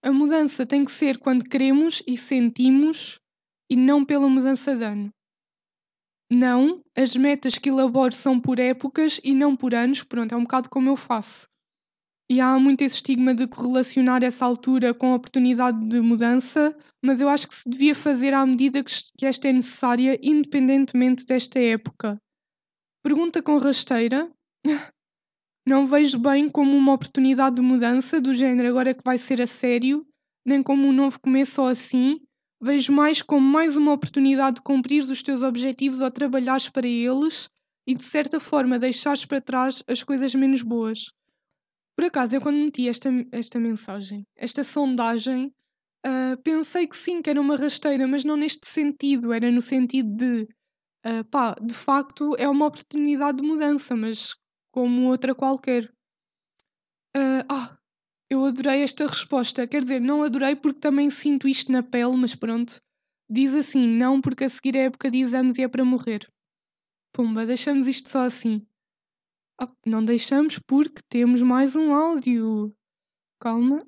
A 0.03 0.11
mudança 0.11 0.65
tem 0.65 0.83
que 0.83 0.91
ser 0.91 1.17
quando 1.17 1.47
queremos 1.47 2.03
e 2.05 2.17
sentimos 2.17 3.17
e 3.71 3.77
não 3.77 4.03
pela 4.03 4.27
mudança 4.27 4.75
de 4.75 4.83
ano. 4.83 5.09
Não, 6.29 6.81
as 6.97 7.15
metas 7.15 7.57
que 7.57 7.69
elaboro 7.69 8.13
são 8.13 8.41
por 8.41 8.59
épocas 8.59 9.21
e 9.23 9.33
não 9.33 9.55
por 9.55 9.73
anos, 9.73 10.03
pronto, 10.03 10.33
é 10.33 10.37
um 10.37 10.43
bocado 10.43 10.69
como 10.69 10.89
eu 10.89 10.97
faço. 10.97 11.47
E 12.29 12.41
há 12.41 12.59
muito 12.59 12.81
esse 12.81 12.97
estigma 12.97 13.33
de 13.33 13.47
correlacionar 13.47 14.21
essa 14.21 14.43
altura 14.43 14.93
com 14.93 15.13
a 15.13 15.15
oportunidade 15.15 15.79
de 15.87 16.01
mudança, 16.01 16.77
mas 17.01 17.21
eu 17.21 17.29
acho 17.29 17.47
que 17.47 17.55
se 17.55 17.69
devia 17.69 17.95
fazer 17.95 18.33
à 18.33 18.45
medida 18.45 18.83
que 18.83 19.25
esta 19.25 19.47
é 19.47 19.53
necessária, 19.53 20.19
independentemente 20.21 21.25
desta 21.25 21.57
época. 21.57 22.19
Pergunta 23.01 23.41
com 23.41 23.57
rasteira. 23.57 24.29
Não 25.65 25.87
vejo 25.87 26.19
bem 26.19 26.49
como 26.49 26.75
uma 26.75 26.93
oportunidade 26.93 27.55
de 27.55 27.61
mudança, 27.61 28.19
do 28.19 28.33
género 28.33 28.67
agora 28.69 28.93
que 28.93 29.03
vai 29.03 29.17
ser 29.17 29.41
a 29.41 29.47
sério, 29.47 30.05
nem 30.45 30.61
como 30.61 30.87
um 30.87 30.91
novo 30.91 31.19
começo 31.19 31.61
ou 31.61 31.67
assim. 31.67 32.19
Vejo 32.61 32.91
mais 32.91 33.21
como 33.21 33.47
mais 33.47 33.77
uma 33.77 33.93
oportunidade 33.93 34.57
de 34.57 34.63
cumprir 34.63 35.01
os 35.03 35.23
teus 35.23 35.41
objetivos 35.41 36.01
ou 36.01 36.11
trabalhares 36.11 36.67
para 36.67 36.87
eles 36.87 37.49
e 37.87 37.95
de 37.95 38.03
certa 38.03 38.39
forma 38.39 38.77
deixares 38.77 39.25
para 39.25 39.39
trás 39.39 39.81
as 39.87 40.03
coisas 40.03 40.35
menos 40.35 40.61
boas. 40.61 41.05
Por 41.95 42.05
acaso, 42.05 42.35
eu 42.35 42.41
quando 42.41 42.57
meti 42.57 42.89
esta, 42.89 43.09
esta 43.31 43.59
mensagem, 43.59 44.25
esta 44.35 44.63
sondagem, 44.63 45.53
uh, 46.05 46.41
pensei 46.43 46.85
que 46.85 46.97
sim, 46.97 47.21
que 47.21 47.29
era 47.29 47.39
uma 47.39 47.55
rasteira, 47.55 48.07
mas 48.07 48.25
não 48.25 48.35
neste 48.35 48.67
sentido, 48.67 49.31
era 49.31 49.49
no 49.49 49.61
sentido 49.61 50.15
de, 50.15 50.47
uh, 51.05 51.23
pá, 51.25 51.55
de 51.61 51.73
facto 51.73 52.35
é 52.37 52.47
uma 52.47 52.65
oportunidade 52.65 53.37
de 53.37 53.47
mudança, 53.47 53.95
mas 53.95 54.35
como 54.71 55.09
outra 55.09 55.33
qualquer. 55.33 55.85
Uh, 57.15 57.43
ah, 57.49 57.77
eu 58.29 58.45
adorei 58.45 58.83
esta 58.83 59.07
resposta. 59.07 59.67
Quer 59.67 59.83
dizer, 59.83 59.99
não 59.99 60.23
adorei 60.23 60.55
porque 60.55 60.79
também 60.79 61.09
sinto 61.09 61.47
isto 61.47 61.71
na 61.71 61.81
pele, 61.81 62.15
mas 62.15 62.35
pronto. 62.35 62.81
Diz 63.29 63.53
assim: 63.53 63.87
não, 63.87 64.21
porque 64.21 64.45
a 64.45 64.49
seguir 64.49 64.75
é 64.75 64.85
época 64.85 65.09
de 65.09 65.19
exames 65.19 65.57
e 65.57 65.63
é 65.63 65.67
para 65.67 65.85
morrer. 65.85 66.31
Pumba, 67.13 67.45
deixamos 67.45 67.87
isto 67.87 68.09
só 68.09 68.25
assim. 68.25 68.65
Oh, 69.61 69.67
não 69.85 70.03
deixamos 70.03 70.59
porque 70.59 71.01
temos 71.09 71.41
mais 71.41 71.75
um 71.75 71.93
áudio. 71.93 72.73
Calma. 73.39 73.85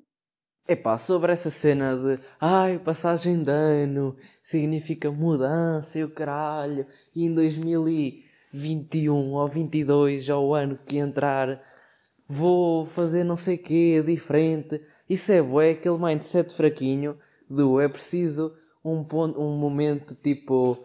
Epá, 0.66 0.96
sobre 0.96 1.32
essa 1.32 1.50
cena 1.50 1.96
de 1.96 2.22
ai, 2.40 2.78
passagem 2.78 3.42
de 3.42 3.50
ano 3.50 4.16
significa 4.42 5.10
mudança 5.10 5.98
e 5.98 6.04
o 6.04 6.10
caralho, 6.10 6.86
e 7.14 7.26
em 7.26 7.34
2021 7.34 9.32
ou 9.32 9.48
22 9.48 10.28
ou 10.28 10.50
o 10.50 10.54
ano 10.54 10.78
que 10.86 10.98
entrar 10.98 11.60
vou 12.28 12.86
fazer 12.86 13.24
não 13.24 13.36
sei 13.36 13.58
que 13.58 14.00
diferente. 14.02 14.80
Isso 15.10 15.32
é 15.32 15.42
bué, 15.42 15.72
aquele 15.72 15.98
mindset 15.98 16.54
fraquinho 16.54 17.18
do 17.50 17.80
é 17.80 17.88
preciso 17.88 18.56
um 18.84 19.04
ponto, 19.04 19.40
um 19.40 19.56
momento 19.58 20.14
tipo 20.14 20.78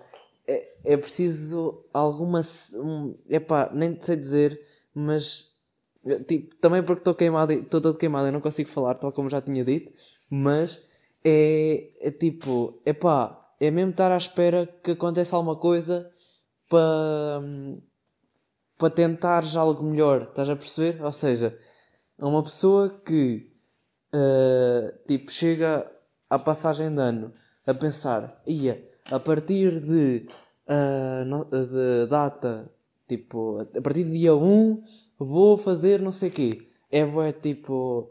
é, 0.48 0.94
é 0.94 0.98
preciso 0.98 1.86
alguma 1.94 2.42
um, 2.76 3.16
epá, 3.30 3.70
nem 3.74 3.96
sei 4.02 4.16
dizer, 4.16 4.60
mas 4.94 5.56
Tipo, 6.28 6.56
também 6.58 6.84
porque 6.84 7.02
estou 7.02 7.16
queimado, 7.16 7.54
estou 7.54 7.82
todo 7.82 7.98
queimado, 7.98 8.28
eu 8.28 8.32
não 8.32 8.42
consigo 8.42 8.70
falar, 8.70 8.96
tal 8.96 9.12
como 9.12 9.30
já 9.30 9.42
tinha 9.42 9.64
dito, 9.64 9.92
mas 10.32 10.82
é, 11.24 11.90
é 12.02 12.12
tipo, 12.12 12.82
é 12.86 12.94
pá, 12.94 13.54
é 13.60 13.70
mesmo 13.72 13.92
estar 13.92 14.12
à 14.12 14.18
espera 14.18 14.68
que 14.84 14.92
aconteça 14.92 15.36
alguma 15.36 15.56
coisa 15.56 16.10
para 16.70 17.42
para 18.78 18.92
tentares 18.92 19.56
algo 19.56 19.84
melhor, 19.84 20.22
estás 20.22 20.50
a 20.50 20.56
perceber? 20.56 21.04
Ou 21.04 21.12
seja, 21.12 21.58
uma 22.20 22.44
pessoa 22.44 22.90
que 23.04 23.52
uh, 24.14 25.08
tipo 25.08 25.32
chega 25.32 25.90
à 26.30 26.38
passagem 26.38 26.94
de 26.94 27.02
ano 27.02 27.34
a 27.66 27.74
pensar, 27.74 28.42
ia, 28.46 28.88
a 29.12 29.20
partir 29.20 29.82
de, 29.82 30.28
uh, 30.70 31.66
de 31.66 32.08
data, 32.08 32.72
tipo, 33.08 33.60
a 33.76 33.82
partir 33.82 34.04
de 34.04 34.12
dia 34.12 34.36
1 34.36 34.84
vou 35.18 35.58
fazer 35.58 36.00
não 36.00 36.12
sei 36.12 36.30
o 36.30 36.32
quê. 36.32 36.68
É 36.92 37.06
bué 37.06 37.34
tipo. 37.34 38.10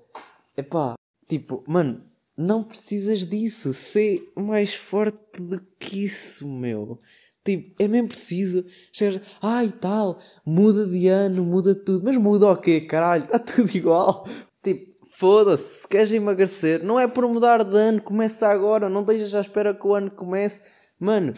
Epá, 0.57 0.95
tipo, 1.29 1.63
mano, 1.67 2.03
não 2.37 2.63
precisas 2.63 3.27
disso. 3.27 3.73
Ser 3.73 4.21
mais 4.37 4.75
forte 4.75 5.41
do 5.41 5.61
que 5.79 6.05
isso, 6.05 6.49
meu. 6.49 7.01
Tipo, 7.45 7.83
é 7.83 7.87
mesmo 7.87 8.09
preciso. 8.09 8.65
Chegas, 8.93 9.23
ai 9.41 9.73
tal, 9.81 10.19
muda 10.45 10.85
de 10.87 11.07
ano, 11.07 11.45
muda 11.45 11.75
tudo. 11.75 12.05
Mas 12.05 12.17
muda 12.17 12.51
o 12.51 12.57
quê, 12.57 12.81
caralho? 12.81 13.25
Está 13.25 13.39
tudo 13.39 13.71
igual. 13.75 14.27
Tipo, 14.63 15.07
foda-se. 15.17 15.83
Se 15.83 15.89
queres 15.89 16.13
emagrecer, 16.13 16.83
não 16.85 16.99
é 16.99 17.07
por 17.07 17.27
mudar 17.29 17.63
de 17.63 17.77
ano, 17.77 18.03
começa 18.03 18.49
agora. 18.49 18.89
Não 18.89 19.05
deixas 19.05 19.35
à 19.35 19.41
espera 19.41 19.73
que 19.73 19.87
o 19.87 19.95
ano 19.95 20.11
comece. 20.11 20.65
Mano, 20.99 21.35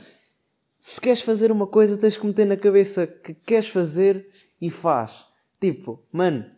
se 0.80 1.00
queres 1.00 1.20
fazer 1.20 1.52
uma 1.52 1.66
coisa, 1.66 1.98
tens 1.98 2.16
que 2.16 2.26
meter 2.26 2.46
na 2.46 2.56
cabeça 2.56 3.06
que 3.06 3.34
queres 3.34 3.68
fazer 3.68 4.26
e 4.60 4.70
faz. 4.70 5.27
Tipo, 5.60 6.06
mano, 6.12 6.48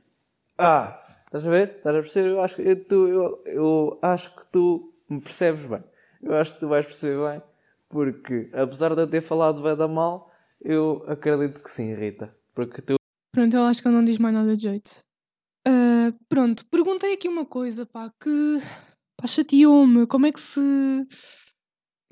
ah, 0.59 1.03
estás 1.24 1.46
a 1.46 1.51
ver? 1.51 1.76
Estás 1.76 1.96
a 1.96 2.01
perceber? 2.01 2.28
Eu 2.28 2.40
acho, 2.42 2.61
eu, 2.61 2.84
tu, 2.84 3.09
eu, 3.09 3.42
eu 3.46 3.98
acho 4.03 4.36
que 4.36 4.46
tu 4.53 4.92
me 5.09 5.20
percebes 5.20 5.66
bem. 5.66 5.82
Eu 6.22 6.34
acho 6.34 6.55
que 6.55 6.61
tu 6.61 6.68
vais 6.68 6.84
perceber 6.84 7.30
bem, 7.30 7.42
porque 7.88 8.51
apesar 8.53 8.94
de 8.94 9.01
eu 9.01 9.11
ter 9.11 9.22
falado 9.22 9.62
bem 9.62 9.74
da 9.74 9.88
mal, 9.88 10.30
eu 10.62 11.03
acredito 11.09 11.62
que 11.62 11.70
sim, 11.70 11.94
Rita. 11.94 12.36
Porque 12.55 12.82
tu. 12.82 12.96
Pronto, 13.32 13.57
eu 13.57 13.62
acho 13.62 13.80
que 13.80 13.88
ele 13.88 13.96
não 13.96 14.05
diz 14.05 14.18
mais 14.18 14.34
nada 14.34 14.55
de 14.55 14.62
jeito. 14.62 15.03
Uh, 15.66 16.12
pronto, 16.28 16.66
perguntei 16.66 17.14
aqui 17.14 17.26
uma 17.26 17.46
coisa, 17.46 17.86
pá, 17.86 18.12
que 18.20 18.59
pá, 19.16 19.26
chateou-me. 19.26 20.07
Como 20.07 20.26
é 20.26 20.32
que 20.32 20.40
se. 20.40 20.61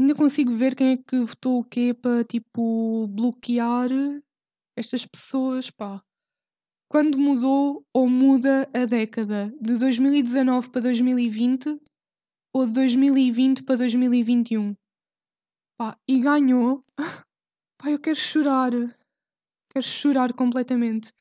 Ainda 0.01 0.15
consigo 0.15 0.57
ver 0.57 0.75
quem 0.75 0.93
é 0.93 0.97
que 0.97 1.19
votou 1.21 1.59
o 1.59 1.65
quê 1.65 1.93
para, 1.93 2.25
tipo, 2.25 3.09
bloquear 3.09 3.91
estas 4.77 5.05
pessoas, 5.05 5.71
pá 5.71 6.03
quando 6.89 7.19
mudou 7.19 7.85
ou 7.93 8.09
muda 8.09 8.69
a 8.73 8.87
década 8.87 9.55
de 9.61 9.77
2019 9.77 10.71
para 10.71 10.81
2020 10.81 11.79
ou 12.55 12.67
de 12.67 12.73
2020 12.73 13.63
para 13.63 13.77
2021. 13.77 14.75
Pá, 15.79 15.99
e 16.09 16.19
ganhou. 16.19 16.83
Pá, 17.79 17.91
eu 17.91 17.99
quero 17.99 18.17
chorar. 18.17 18.73
Quero 19.71 19.85
chorar 19.85 20.33
completamente. 20.33 21.13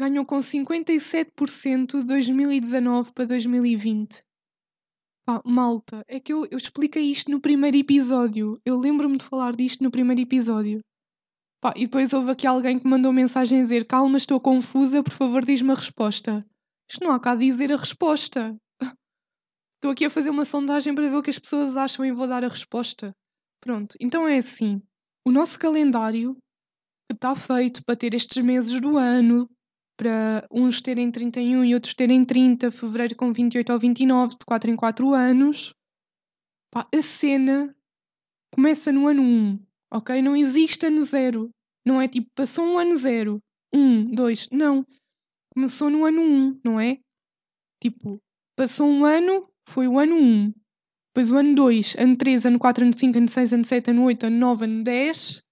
Ganhou 0.00 0.24
com 0.24 0.38
57% 0.38 2.00
de 2.00 2.04
2019 2.04 3.12
para 3.12 3.26
2020. 3.26 4.24
Pá, 5.26 5.42
malta, 5.44 6.04
é 6.08 6.18
que 6.18 6.32
eu, 6.32 6.46
eu 6.50 6.56
expliquei 6.56 7.04
isto 7.10 7.30
no 7.30 7.40
primeiro 7.40 7.76
episódio. 7.76 8.58
Eu 8.64 8.78
lembro-me 8.78 9.18
de 9.18 9.24
falar 9.24 9.54
disto 9.54 9.84
no 9.84 9.90
primeiro 9.90 10.22
episódio. 10.22 10.80
Pá, 11.60 11.72
e 11.76 11.86
depois 11.86 12.12
houve 12.12 12.30
aqui 12.30 12.46
alguém 12.46 12.78
que 12.78 12.86
mandou 12.86 13.12
mensagem 13.12 13.60
a 13.60 13.62
dizer: 13.62 13.86
Calma, 13.86 14.18
estou 14.18 14.40
confusa, 14.40 15.02
por 15.02 15.12
favor, 15.12 15.44
diz-me 15.44 15.72
a 15.72 15.74
resposta. 15.74 16.44
Isto 16.90 17.04
não 17.04 17.12
há 17.12 17.20
cá 17.20 17.32
a 17.32 17.36
dizer 17.36 17.72
a 17.72 17.76
resposta. 17.76 18.56
Estou 19.76 19.90
aqui 19.90 20.04
a 20.04 20.10
fazer 20.10 20.30
uma 20.30 20.44
sondagem 20.44 20.94
para 20.94 21.08
ver 21.08 21.16
o 21.16 21.22
que 21.22 21.30
as 21.30 21.38
pessoas 21.38 21.76
acham 21.76 22.04
e 22.04 22.12
vou 22.12 22.28
dar 22.28 22.44
a 22.44 22.48
resposta. 22.48 23.14
Pronto, 23.60 23.96
então 24.00 24.28
é 24.28 24.38
assim: 24.38 24.80
o 25.26 25.32
nosso 25.32 25.58
calendário 25.58 26.36
está 27.12 27.34
feito 27.34 27.84
para 27.84 27.96
ter 27.96 28.14
estes 28.14 28.42
meses 28.42 28.80
do 28.80 28.96
ano, 28.96 29.48
para 29.96 30.46
uns 30.50 30.80
terem 30.80 31.10
31 31.10 31.64
e 31.64 31.74
outros 31.74 31.94
terem 31.94 32.24
30, 32.24 32.70
fevereiro 32.70 33.16
com 33.16 33.32
28 33.32 33.72
ou 33.72 33.78
29, 33.78 34.36
de 34.38 34.44
4 34.46 34.70
em 34.70 34.76
4 34.76 35.14
anos. 35.14 35.74
Pá, 36.70 36.86
a 36.94 37.02
cena 37.02 37.74
começa 38.52 38.92
no 38.92 39.08
ano 39.08 39.22
1, 39.22 39.65
ok? 39.92 40.20
Não 40.22 40.36
existe 40.36 40.86
ano 40.86 41.02
0. 41.02 41.50
Não 41.86 42.00
é 42.00 42.08
tipo, 42.08 42.28
passou 42.34 42.64
um 42.64 42.78
ano 42.78 42.96
zero, 42.96 43.40
um, 43.72 44.04
dois, 44.04 44.48
não. 44.50 44.84
Começou 45.54 45.88
no 45.88 46.04
ano 46.04 46.20
um, 46.20 46.60
não 46.64 46.80
é? 46.80 46.98
Tipo, 47.80 48.18
passou 48.56 48.88
um 48.88 49.04
ano, 49.04 49.48
foi 49.68 49.86
o 49.86 49.98
ano 49.98 50.16
um. 50.16 50.52
Depois 51.14 51.30
o 51.30 51.36
ano 51.36 51.54
2, 51.54 51.96
ano 51.96 52.16
3, 52.16 52.44
ano 52.44 52.58
4, 52.58 52.84
ano 52.84 52.96
5, 52.96 53.18
ano 53.18 53.28
6, 53.28 53.52
ano 53.52 53.64
7, 53.64 53.90
ano 53.90 54.04
8, 54.04 54.26
ano 54.26 54.36
9, 54.36 54.64
ano 54.64 54.84
10. 54.84 55.42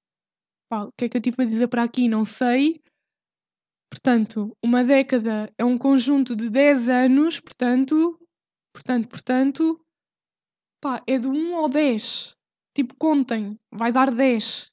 Pá, 0.69 0.85
o 0.85 0.93
que 0.93 1.05
é 1.05 1.09
que 1.09 1.17
eu 1.17 1.23
tive 1.23 1.43
a 1.43 1.47
dizer 1.47 1.69
para 1.69 1.83
aqui? 1.83 2.09
Não 2.09 2.25
sei. 2.25 2.83
Portanto, 3.91 4.55
uma 4.63 4.83
década 4.85 5.51
é 5.57 5.65
um 5.65 5.79
conjunto 5.79 6.35
de 6.35 6.51
10 6.51 6.89
anos, 6.89 7.41
portanto, 7.41 8.19
portanto, 8.75 9.09
portanto, 9.09 9.81
pá, 10.83 11.03
é 11.07 11.19
de 11.19 11.29
1 11.29 11.57
ao 11.57 11.69
10. 11.69 12.35
Tipo, 12.75 12.95
contem, 12.97 13.57
vai 13.73 13.93
dar 13.93 14.11
10 14.11 14.67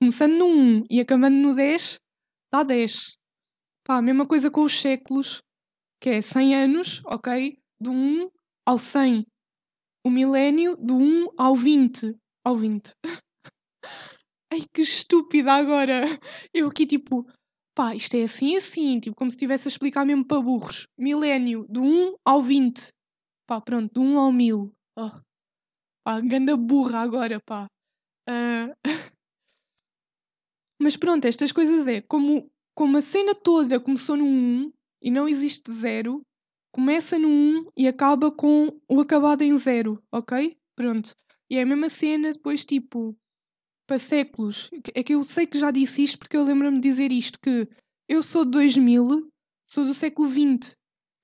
começando 0.00 0.34
no 0.34 0.46
1 0.46 0.84
e 0.88 1.00
acabando 1.00 1.36
no 1.36 1.54
10, 1.54 1.98
dá 2.52 2.62
10. 2.62 3.16
Pá, 3.84 4.00
mesma 4.00 4.26
coisa 4.26 4.50
com 4.50 4.62
os 4.62 4.80
séculos, 4.80 5.42
que 6.00 6.10
é 6.10 6.22
100 6.22 6.54
anos, 6.54 7.02
ok? 7.06 7.58
Do 7.80 7.90
1 7.90 8.30
ao 8.64 8.78
100. 8.78 9.26
O 10.04 10.10
milénio, 10.10 10.76
do 10.76 10.96
1 10.96 11.28
ao 11.36 11.56
20. 11.56 12.14
Ao 12.44 12.56
20. 12.56 12.92
Ai, 14.52 14.60
que 14.72 14.82
estúpida 14.82 15.52
agora! 15.52 16.02
Eu 16.54 16.68
aqui, 16.68 16.86
tipo, 16.86 17.26
pá, 17.74 17.94
isto 17.94 18.16
é 18.16 18.22
assim 18.22 18.56
assim, 18.56 19.00
tipo, 19.00 19.16
como 19.16 19.30
se 19.30 19.36
estivesse 19.36 19.66
a 19.68 19.70
explicar 19.70 20.06
mesmo 20.06 20.24
para 20.24 20.40
burros. 20.40 20.86
Milénio, 20.96 21.66
do 21.68 21.82
1 21.82 22.14
ao 22.24 22.42
20. 22.42 22.88
Pá, 23.46 23.60
pronto, 23.60 23.92
do 23.92 24.00
1 24.00 24.18
ao 24.18 24.32
1000. 24.32 24.72
Oh. 24.96 25.27
Pá, 26.08 26.22
ganda 26.22 26.56
burra 26.56 27.00
agora, 27.00 27.38
pá. 27.38 27.66
Uh... 28.26 28.72
Mas 30.80 30.96
pronto, 30.96 31.26
estas 31.26 31.52
coisas 31.52 31.86
é 31.86 32.00
como, 32.00 32.50
como 32.74 32.96
a 32.96 33.02
cena 33.02 33.34
toda 33.34 33.78
começou 33.78 34.16
no 34.16 34.24
1 34.24 34.72
e 35.02 35.10
não 35.10 35.28
existe 35.28 35.70
0, 35.70 36.22
começa 36.72 37.18
no 37.18 37.28
1 37.28 37.70
e 37.76 37.86
acaba 37.86 38.30
com 38.30 38.80
o 38.88 39.00
acabado 39.00 39.42
em 39.42 39.54
0, 39.58 40.02
ok? 40.10 40.56
Pronto. 40.74 41.14
E 41.50 41.58
é 41.58 41.62
a 41.62 41.66
mesma 41.66 41.90
cena 41.90 42.32
depois, 42.32 42.64
tipo, 42.64 43.14
para 43.86 43.98
séculos. 43.98 44.70
É 44.94 45.02
que 45.02 45.14
eu 45.14 45.22
sei 45.22 45.46
que 45.46 45.58
já 45.58 45.70
disse 45.70 46.04
isto 46.04 46.18
porque 46.18 46.38
eu 46.38 46.44
lembro-me 46.44 46.80
de 46.80 46.88
dizer 46.88 47.12
isto: 47.12 47.38
que 47.38 47.68
eu 48.08 48.22
sou 48.22 48.46
de 48.46 48.52
2000, 48.52 49.30
sou 49.68 49.84
do 49.84 49.92
século 49.92 50.30
XX. 50.30 50.74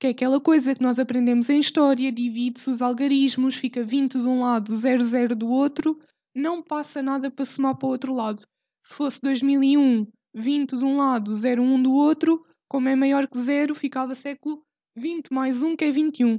Que 0.04 0.08
é 0.08 0.10
aquela 0.10 0.38
coisa 0.38 0.74
que 0.74 0.82
nós 0.82 0.98
aprendemos 0.98 1.48
em 1.48 1.58
história, 1.58 2.12
divide-se 2.12 2.68
os 2.68 2.82
algarismos, 2.82 3.54
fica 3.54 3.82
20 3.82 4.18
de 4.18 4.26
um 4.26 4.40
lado, 4.40 4.70
00 4.76 5.34
do 5.34 5.48
outro, 5.48 5.98
não 6.34 6.62
passa 6.62 7.00
nada 7.00 7.30
para 7.30 7.46
somar 7.46 7.74
para 7.74 7.86
o 7.86 7.90
outro 7.90 8.12
lado. 8.12 8.42
Se 8.84 8.92
fosse 8.92 9.18
2001, 9.22 10.06
20 10.34 10.76
de 10.76 10.84
um 10.84 10.98
lado, 10.98 11.32
01 11.32 11.82
do 11.82 11.94
outro, 11.94 12.44
como 12.68 12.86
é 12.86 12.94
maior 12.94 13.26
que 13.26 13.40
zero, 13.40 13.74
ficava 13.74 14.14
século 14.14 14.62
20 14.94 15.32
mais 15.32 15.62
1, 15.62 15.74
que 15.74 15.86
é 15.86 15.90
21. 15.90 16.38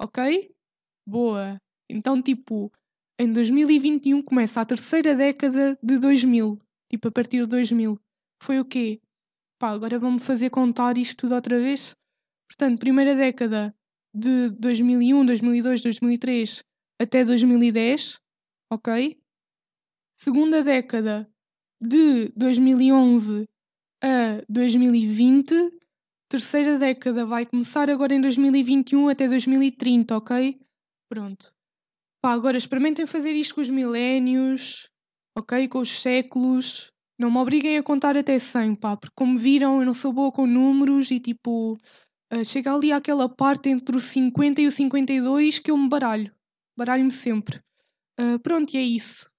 Ok? 0.00 0.54
Boa. 1.04 1.60
Então, 1.90 2.22
tipo, 2.22 2.70
em 3.18 3.32
2021 3.32 4.22
começa 4.22 4.60
a 4.60 4.64
terceira 4.64 5.16
década 5.16 5.76
de 5.82 5.98
2000. 5.98 6.60
Tipo, 6.88 7.08
a 7.08 7.10
partir 7.10 7.42
de 7.42 7.48
2000. 7.48 7.98
Foi 8.40 8.60
o 8.60 8.64
quê? 8.64 9.00
Pá, 9.58 9.70
agora 9.70 9.98
vamos 9.98 10.22
fazer 10.22 10.48
contar 10.50 10.96
isto 10.96 11.22
tudo 11.22 11.34
outra 11.34 11.58
vez. 11.58 11.96
Portanto, 12.52 12.80
primeira 12.80 13.14
década 13.14 13.74
de 14.14 14.50
2001, 14.50 15.24
2002, 15.24 15.80
2003 15.80 16.62
até 17.00 17.24
2010. 17.24 18.20
Ok? 18.70 19.18
Segunda 20.18 20.62
década 20.62 21.26
de 21.80 22.28
2011 22.36 23.48
a 24.04 24.44
2020, 24.50 25.54
terceira 26.28 26.78
década 26.78 27.24
vai 27.24 27.46
começar 27.46 27.88
agora 27.88 28.14
em 28.14 28.20
2021 28.20 29.08
até 29.08 29.26
2030, 29.26 30.14
ok? 30.14 30.60
Pronto. 31.08 31.54
Pá, 32.20 32.32
agora 32.32 32.58
experimentem 32.58 33.06
fazer 33.06 33.32
isto 33.32 33.54
com 33.54 33.62
os 33.62 33.70
milénios, 33.70 34.90
ok? 35.36 35.68
Com 35.68 35.78
os 35.78 35.90
séculos. 35.90 36.92
Não 37.18 37.30
me 37.30 37.38
obriguem 37.38 37.78
a 37.78 37.82
contar 37.82 38.14
até 38.14 38.38
100, 38.38 38.74
pá, 38.74 38.94
porque 38.96 39.14
como 39.16 39.38
viram, 39.38 39.80
eu 39.80 39.86
não 39.86 39.94
sou 39.94 40.12
boa 40.12 40.30
com 40.30 40.46
números 40.46 41.10
e 41.10 41.18
tipo, 41.18 41.80
uh, 42.32 42.44
chega 42.44 42.74
ali 42.74 42.92
àquela 42.92 43.28
parte 43.28 43.68
entre 43.68 43.96
o 43.96 44.00
50 44.00 44.62
e 44.62 44.66
o 44.66 44.72
52 44.72 45.58
que 45.58 45.70
eu 45.70 45.76
me 45.76 45.88
baralho. 45.88 46.34
Baralho-me 46.76 47.12
sempre. 47.12 47.60
Uh, 48.18 48.38
pronto, 48.40 48.74
e 48.74 48.78
é 48.78 48.82
isso. 48.82 49.30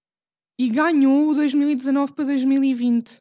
E 0.59 0.69
ganhou 0.69 1.29
o 1.29 1.35
2019 1.35 2.13
para 2.13 2.25
2020. 2.25 3.17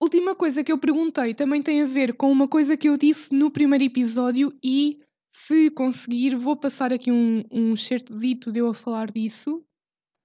Última 0.00 0.34
coisa 0.34 0.62
que 0.62 0.70
eu 0.70 0.78
perguntei 0.78 1.34
também 1.34 1.62
tem 1.62 1.82
a 1.82 1.86
ver 1.86 2.14
com 2.14 2.30
uma 2.30 2.46
coisa 2.46 2.76
que 2.76 2.88
eu 2.88 2.96
disse 2.96 3.34
no 3.34 3.50
primeiro 3.50 3.84
episódio 3.84 4.56
e 4.62 5.00
se 5.34 5.70
conseguir 5.70 6.34
vou 6.34 6.56
passar 6.56 6.92
aqui 6.92 7.10
um, 7.10 7.42
um 7.50 7.76
certozito 7.76 8.52
de 8.52 8.60
eu 8.60 8.68
a 8.68 8.74
falar 8.74 9.10
disso. 9.10 9.64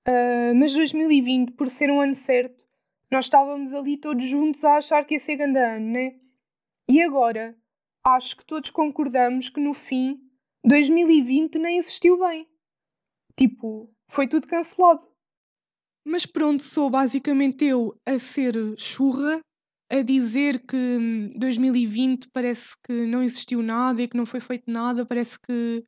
Uh, 0.08 0.56
mas 0.56 0.74
2020, 0.74 1.52
por 1.52 1.70
ser 1.70 1.92
um 1.92 2.02
ano 2.02 2.16
certo, 2.16 2.62
nós 3.12 3.26
estávamos 3.26 3.74
ali 3.74 3.98
todos 3.98 4.26
juntos 4.26 4.64
a 4.64 4.78
achar 4.78 5.06
que 5.06 5.16
ia 5.16 5.20
ser 5.20 5.36
grande 5.36 5.60
ano, 5.60 5.86
né? 5.92 6.16
E 6.90 7.02
agora, 7.02 7.56
acho 8.06 8.38
que 8.38 8.46
todos 8.46 8.70
concordamos 8.70 9.50
que 9.50 9.60
no 9.60 9.74
fim, 9.74 10.20
2020 10.66 11.58
nem 11.58 11.78
existiu 11.78 12.20
bem. 12.20 12.48
Tipo, 13.38 13.94
foi 14.10 14.28
tudo 14.28 14.48
cancelado. 14.48 15.08
Mas 16.06 16.26
pronto, 16.26 16.64
sou 16.64 16.90
basicamente 16.90 17.66
eu 17.66 17.96
a 18.06 18.18
ser 18.18 18.56
churra, 18.78 19.40
a 19.92 20.02
dizer 20.02 20.66
que 20.66 21.34
2020 21.36 22.30
parece 22.30 22.76
que 22.84 23.06
não 23.06 23.22
existiu 23.22 23.62
nada 23.62 24.02
e 24.02 24.08
que 24.08 24.18
não 24.18 24.26
foi 24.26 24.40
feito 24.40 24.70
nada, 24.70 25.06
parece 25.06 25.40
que. 25.40 25.86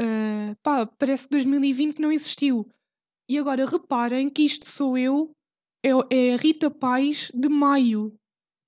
Uh, 0.00 0.56
pá, 0.62 0.86
parece 0.86 1.24
que 1.24 1.30
2020 1.30 2.00
não 2.00 2.10
existiu. 2.10 2.68
E 3.30 3.38
agora 3.38 3.64
reparem 3.64 4.28
que 4.28 4.42
isto 4.42 4.66
sou 4.66 4.98
eu 4.98 5.32
é, 5.84 5.90
é 6.10 6.34
a 6.34 6.36
Rita 6.36 6.70
Paz 6.70 7.30
de 7.34 7.48
maio. 7.48 8.18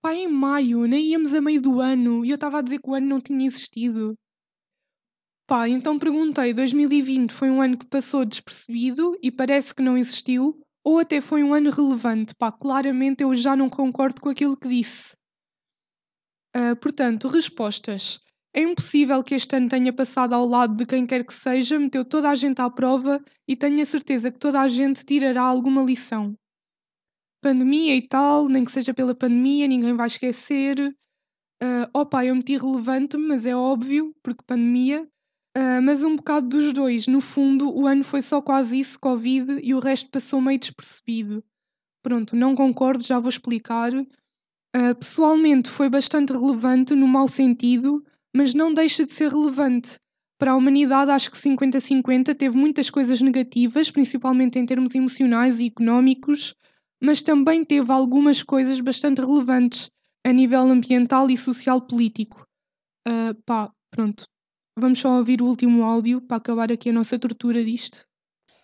Pá, 0.07 0.15
em 0.15 0.29
maio, 0.29 0.87
nem 0.87 1.05
íamos 1.05 1.35
a 1.35 1.41
meio 1.41 1.61
do 1.61 1.81
ano 1.81 2.25
e 2.25 2.31
eu 2.31 2.37
estava 2.37 2.61
a 2.61 2.63
dizer 2.63 2.79
que 2.81 2.89
o 2.89 2.95
ano 2.95 3.09
não 3.09 3.21
tinha 3.21 3.45
existido. 3.45 4.15
Pá, 5.49 5.69
então 5.69 5.99
perguntei: 5.99 6.55
2020 6.55 7.33
foi 7.33 7.51
um 7.51 7.61
ano 7.61 7.77
que 7.77 7.87
passou 7.87 8.25
despercebido 8.25 9.19
e 9.21 9.33
parece 9.33 9.75
que 9.75 9.83
não 9.83 9.99
existiu, 9.99 10.63
ou 10.85 11.01
até 11.01 11.21
foi 11.21 11.43
um 11.43 11.53
ano 11.53 11.71
relevante? 11.71 12.37
Pá, 12.37 12.53
claramente 12.53 13.25
eu 13.25 13.35
já 13.35 13.57
não 13.57 13.69
concordo 13.69 14.21
com 14.21 14.29
aquilo 14.29 14.57
que 14.57 14.69
disse. 14.69 15.13
Uh, 16.57 16.77
portanto, 16.81 17.27
respostas. 17.27 18.21
É 18.55 18.61
impossível 18.61 19.25
que 19.25 19.35
este 19.35 19.57
ano 19.57 19.69
tenha 19.69 19.93
passado 19.93 20.35
ao 20.35 20.47
lado 20.47 20.77
de 20.77 20.87
quem 20.87 21.05
quer 21.05 21.27
que 21.27 21.35
seja, 21.35 21.81
meteu 21.81 22.05
toda 22.05 22.31
a 22.31 22.35
gente 22.37 22.61
à 22.61 22.71
prova 22.71 23.21
e 23.49 23.57
tenho 23.57 23.83
a 23.83 23.87
certeza 23.87 24.31
que 24.31 24.39
toda 24.39 24.61
a 24.61 24.69
gente 24.69 25.05
tirará 25.05 25.43
alguma 25.43 25.83
lição 25.83 26.37
pandemia 27.47 27.95
e 27.95 28.03
tal, 28.03 28.49
nem 28.49 28.65
que 28.65 28.73
seja 28.73 28.93
pela 28.93 29.15
pandemia, 29.15 29.69
ninguém 29.69 29.95
vai 29.95 30.09
esquecer. 30.09 30.81
Uh, 31.63 31.87
opa, 31.95 32.25
eu 32.25 32.35
meti 32.35 32.57
relevante, 32.57 33.17
mas 33.17 33.47
é 33.47 33.55
óbvio, 33.55 34.13
porque 34.21 34.43
pandemia. 34.45 35.07
Uh, 35.57 35.81
mas 35.81 36.03
um 36.03 36.17
bocado 36.17 36.49
dos 36.49 36.73
dois. 36.73 37.07
No 37.07 37.21
fundo, 37.21 37.73
o 37.73 37.87
ano 37.87 38.03
foi 38.03 38.21
só 38.21 38.43
quase 38.43 38.81
isso, 38.81 38.99
Covid, 38.99 39.61
e 39.63 39.73
o 39.75 39.79
resto 39.79 40.11
passou 40.11 40.41
meio 40.41 40.59
despercebido. 40.59 41.45
Pronto, 42.03 42.35
não 42.35 42.57
concordo, 42.57 43.05
já 43.05 43.21
vou 43.21 43.29
explicar. 43.29 43.93
Uh, 43.95 44.95
pessoalmente, 44.99 45.71
foi 45.71 45.89
bastante 45.89 46.33
relevante 46.33 46.97
no 46.97 47.07
mau 47.07 47.29
sentido, 47.29 48.05
mas 48.35 48.55
não 48.55 48.75
deixa 48.75 49.05
de 49.05 49.13
ser 49.13 49.31
relevante. 49.31 50.01
Para 50.37 50.51
a 50.51 50.57
humanidade, 50.57 51.13
acho 51.13 51.31
que 51.31 51.39
50-50 51.39 52.35
teve 52.35 52.59
muitas 52.59 52.91
coisas 52.91 53.21
negativas, 53.21 53.89
principalmente 53.89 54.59
em 54.59 54.67
termos 54.67 54.97
emocionais 54.97 55.61
e 55.61 55.67
económicos, 55.67 56.57
mas 57.03 57.23
também 57.23 57.65
teve 57.65 57.91
algumas 57.93 58.43
coisas 58.43 58.81
bastante 58.81 59.21
relevantes 59.21 59.91
a 60.25 60.33
nível 60.33 60.61
ambiental 60.61 61.31
e 61.31 61.37
social 61.37 61.81
político. 61.81 62.47
Uh, 63.07 63.35
pá, 63.45 63.71
pronto. 63.91 64.25
Vamos 64.79 64.99
só 64.99 65.17
ouvir 65.17 65.41
o 65.41 65.47
último 65.47 65.85
áudio 65.85 66.21
para 66.21 66.37
acabar 66.37 66.71
aqui 66.71 66.91
a 66.91 66.93
nossa 66.93 67.19
tortura 67.19 67.65
disto. 67.65 68.05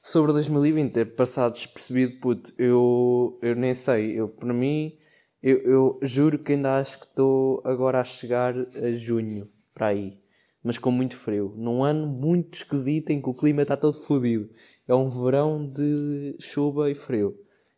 Sobre 0.03 0.33
2020 0.33 0.93
ter 0.93 1.15
passado 1.15 1.53
despercebido, 1.53 2.19
puto, 2.19 2.53
eu, 2.59 3.39
eu 3.41 3.55
nem 3.55 3.73
sei. 3.73 4.19
Eu, 4.19 4.29
para 4.29 4.53
mim, 4.53 4.99
eu, 5.41 5.59
eu 5.59 6.01
juro 6.03 6.39
que 6.39 6.53
ainda 6.53 6.79
acho 6.79 6.99
que 6.99 7.07
estou 7.07 7.63
agora 7.65 8.01
a 8.01 8.05
chegar 8.05 8.55
a 8.57 8.93
junho, 8.93 9.47
para 9.73 9.87
aí. 9.87 10.19
Mas 10.63 10.79
com 10.79 10.91
muito 10.91 11.17
frio. 11.17 11.55
Num 11.57 11.83
ano 11.83 12.07
muito 12.07 12.55
esquisito 12.55 13.11
em 13.11 13.23
que 13.23 13.29
o 13.31 13.35
clima 13.35 13.63
está 13.63 13.77
todo 13.77 13.97
fodido. 13.97 14.51
É 14.87 14.95
um 14.95 15.09
verão 15.09 15.69
de 15.69 16.37
chuva 16.41 16.91
e 16.91 16.95
frio. 16.95 17.37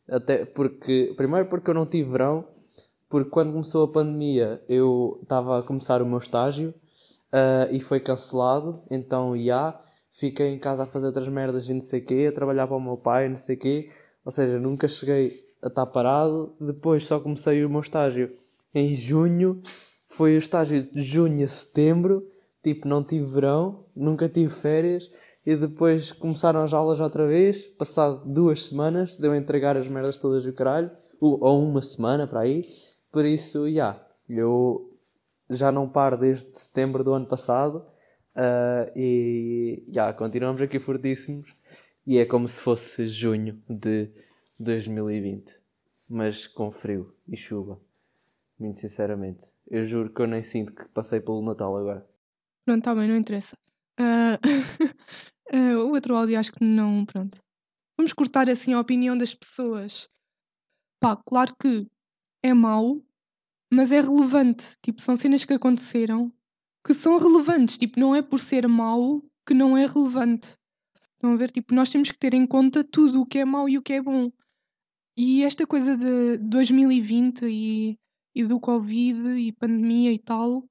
Até 0.08 0.44
porque, 0.44 1.14
primeiro 1.16 1.48
porque 1.48 1.70
eu 1.70 1.74
não 1.74 1.86
tive 1.86 2.10
verão, 2.10 2.46
porque 3.08 3.30
quando 3.30 3.52
começou 3.52 3.84
a 3.84 3.92
pandemia 3.92 4.62
eu 4.68 5.18
estava 5.22 5.58
a 5.58 5.62
começar 5.62 6.02
o 6.02 6.06
meu 6.06 6.18
estágio 6.18 6.74
uh, 7.32 7.72
e 7.72 7.80
foi 7.80 8.00
cancelado, 8.00 8.82
então 8.90 9.36
já 9.36 9.80
fiquei 10.10 10.48
em 10.48 10.58
casa 10.58 10.82
a 10.82 10.86
fazer 10.86 11.06
outras 11.06 11.28
merdas 11.28 11.68
e 11.68 11.74
não 11.74 11.80
sei 11.80 12.00
quê, 12.00 12.26
a 12.28 12.34
trabalhar 12.34 12.66
para 12.66 12.76
o 12.76 12.80
meu 12.80 12.96
pai, 12.96 13.28
não 13.28 13.36
sei 13.36 13.56
quê, 13.56 13.88
ou 14.24 14.30
seja, 14.30 14.58
nunca 14.58 14.86
cheguei 14.86 15.44
a 15.62 15.68
estar 15.68 15.86
parado, 15.86 16.54
depois 16.60 17.04
só 17.04 17.18
comecei 17.18 17.64
o 17.64 17.70
meu 17.70 17.80
estágio 17.80 18.30
em 18.74 18.94
junho, 18.94 19.62
foi 20.06 20.34
o 20.34 20.38
estágio 20.38 20.82
de 20.82 21.02
junho 21.02 21.44
a 21.44 21.48
setembro, 21.48 22.26
tipo, 22.62 22.86
não 22.86 23.02
tive 23.02 23.24
verão, 23.24 23.86
nunca 23.96 24.28
tive 24.28 24.52
férias, 24.52 25.10
e 25.46 25.54
depois 25.56 26.10
começaram 26.12 26.62
as 26.62 26.72
aulas 26.72 27.00
outra 27.00 27.26
vez, 27.26 27.66
passado 27.66 28.24
duas 28.24 28.64
semanas, 28.64 29.16
deu 29.16 29.32
a 29.32 29.36
entregar 29.36 29.76
as 29.76 29.88
merdas 29.88 30.16
todas 30.16 30.44
do 30.44 30.52
caralho, 30.52 30.90
ou 31.20 31.62
uma 31.62 31.82
semana 31.82 32.26
para 32.26 32.40
aí, 32.40 32.64
por 33.12 33.24
isso, 33.24 33.64
já, 33.64 33.68
yeah, 33.68 34.06
eu 34.28 34.90
já 35.50 35.70
não 35.70 35.88
paro 35.88 36.16
desde 36.16 36.56
setembro 36.56 37.04
do 37.04 37.12
ano 37.12 37.26
passado, 37.26 37.84
uh, 38.34 38.90
e 38.96 39.84
já, 39.88 40.02
yeah, 40.02 40.18
continuamos 40.18 40.62
aqui 40.62 40.78
fortíssimos, 40.78 41.54
e 42.06 42.18
é 42.18 42.24
como 42.24 42.48
se 42.48 42.60
fosse 42.60 43.06
junho 43.06 43.62
de 43.68 44.10
2020, 44.58 45.52
mas 46.08 46.46
com 46.46 46.70
frio 46.70 47.14
e 47.28 47.36
chuva, 47.36 47.78
muito 48.58 48.78
sinceramente. 48.78 49.44
Eu 49.70 49.82
juro 49.82 50.10
que 50.10 50.22
eu 50.22 50.26
nem 50.26 50.42
sinto 50.42 50.74
que 50.74 50.88
passei 50.88 51.20
pelo 51.20 51.42
Natal 51.42 51.76
agora. 51.76 52.06
Não, 52.66 52.78
está 52.78 52.94
bem, 52.94 53.08
não 53.08 53.16
interessa. 53.16 53.56
Uh... 54.00 54.38
Uh, 55.54 55.78
o 55.86 55.92
outro 55.92 56.16
áudio 56.16 56.36
acho 56.36 56.50
que 56.50 56.64
não, 56.64 57.06
pronto. 57.06 57.38
Vamos 57.96 58.12
cortar 58.12 58.50
assim 58.50 58.72
a 58.72 58.80
opinião 58.80 59.16
das 59.16 59.34
pessoas. 59.36 60.08
Pá, 60.98 61.16
claro 61.16 61.54
que 61.54 61.86
é 62.42 62.52
mau, 62.52 63.00
mas 63.72 63.92
é 63.92 64.00
relevante. 64.00 64.76
Tipo, 64.82 65.00
são 65.00 65.16
cenas 65.16 65.44
que 65.44 65.52
aconteceram 65.52 66.32
que 66.84 66.92
são 66.92 67.18
relevantes. 67.18 67.78
Tipo, 67.78 68.00
não 68.00 68.16
é 68.16 68.20
por 68.20 68.40
ser 68.40 68.66
mau 68.66 69.22
que 69.46 69.54
não 69.54 69.76
é 69.76 69.86
relevante. 69.86 70.56
Estão 71.12 71.32
a 71.32 71.36
ver? 71.36 71.50
Tipo, 71.52 71.72
nós 71.72 71.88
temos 71.88 72.10
que 72.10 72.18
ter 72.18 72.34
em 72.34 72.46
conta 72.46 72.82
tudo 72.82 73.20
o 73.20 73.26
que 73.26 73.38
é 73.38 73.44
mau 73.44 73.68
e 73.68 73.78
o 73.78 73.82
que 73.82 73.92
é 73.92 74.02
bom. 74.02 74.32
E 75.16 75.44
esta 75.44 75.64
coisa 75.66 75.96
de 75.96 76.38
2020 76.38 77.46
e, 77.46 77.98
e 78.34 78.44
do 78.44 78.58
Covid 78.58 79.28
e 79.38 79.52
pandemia 79.52 80.12
e 80.12 80.18
tal, 80.18 80.68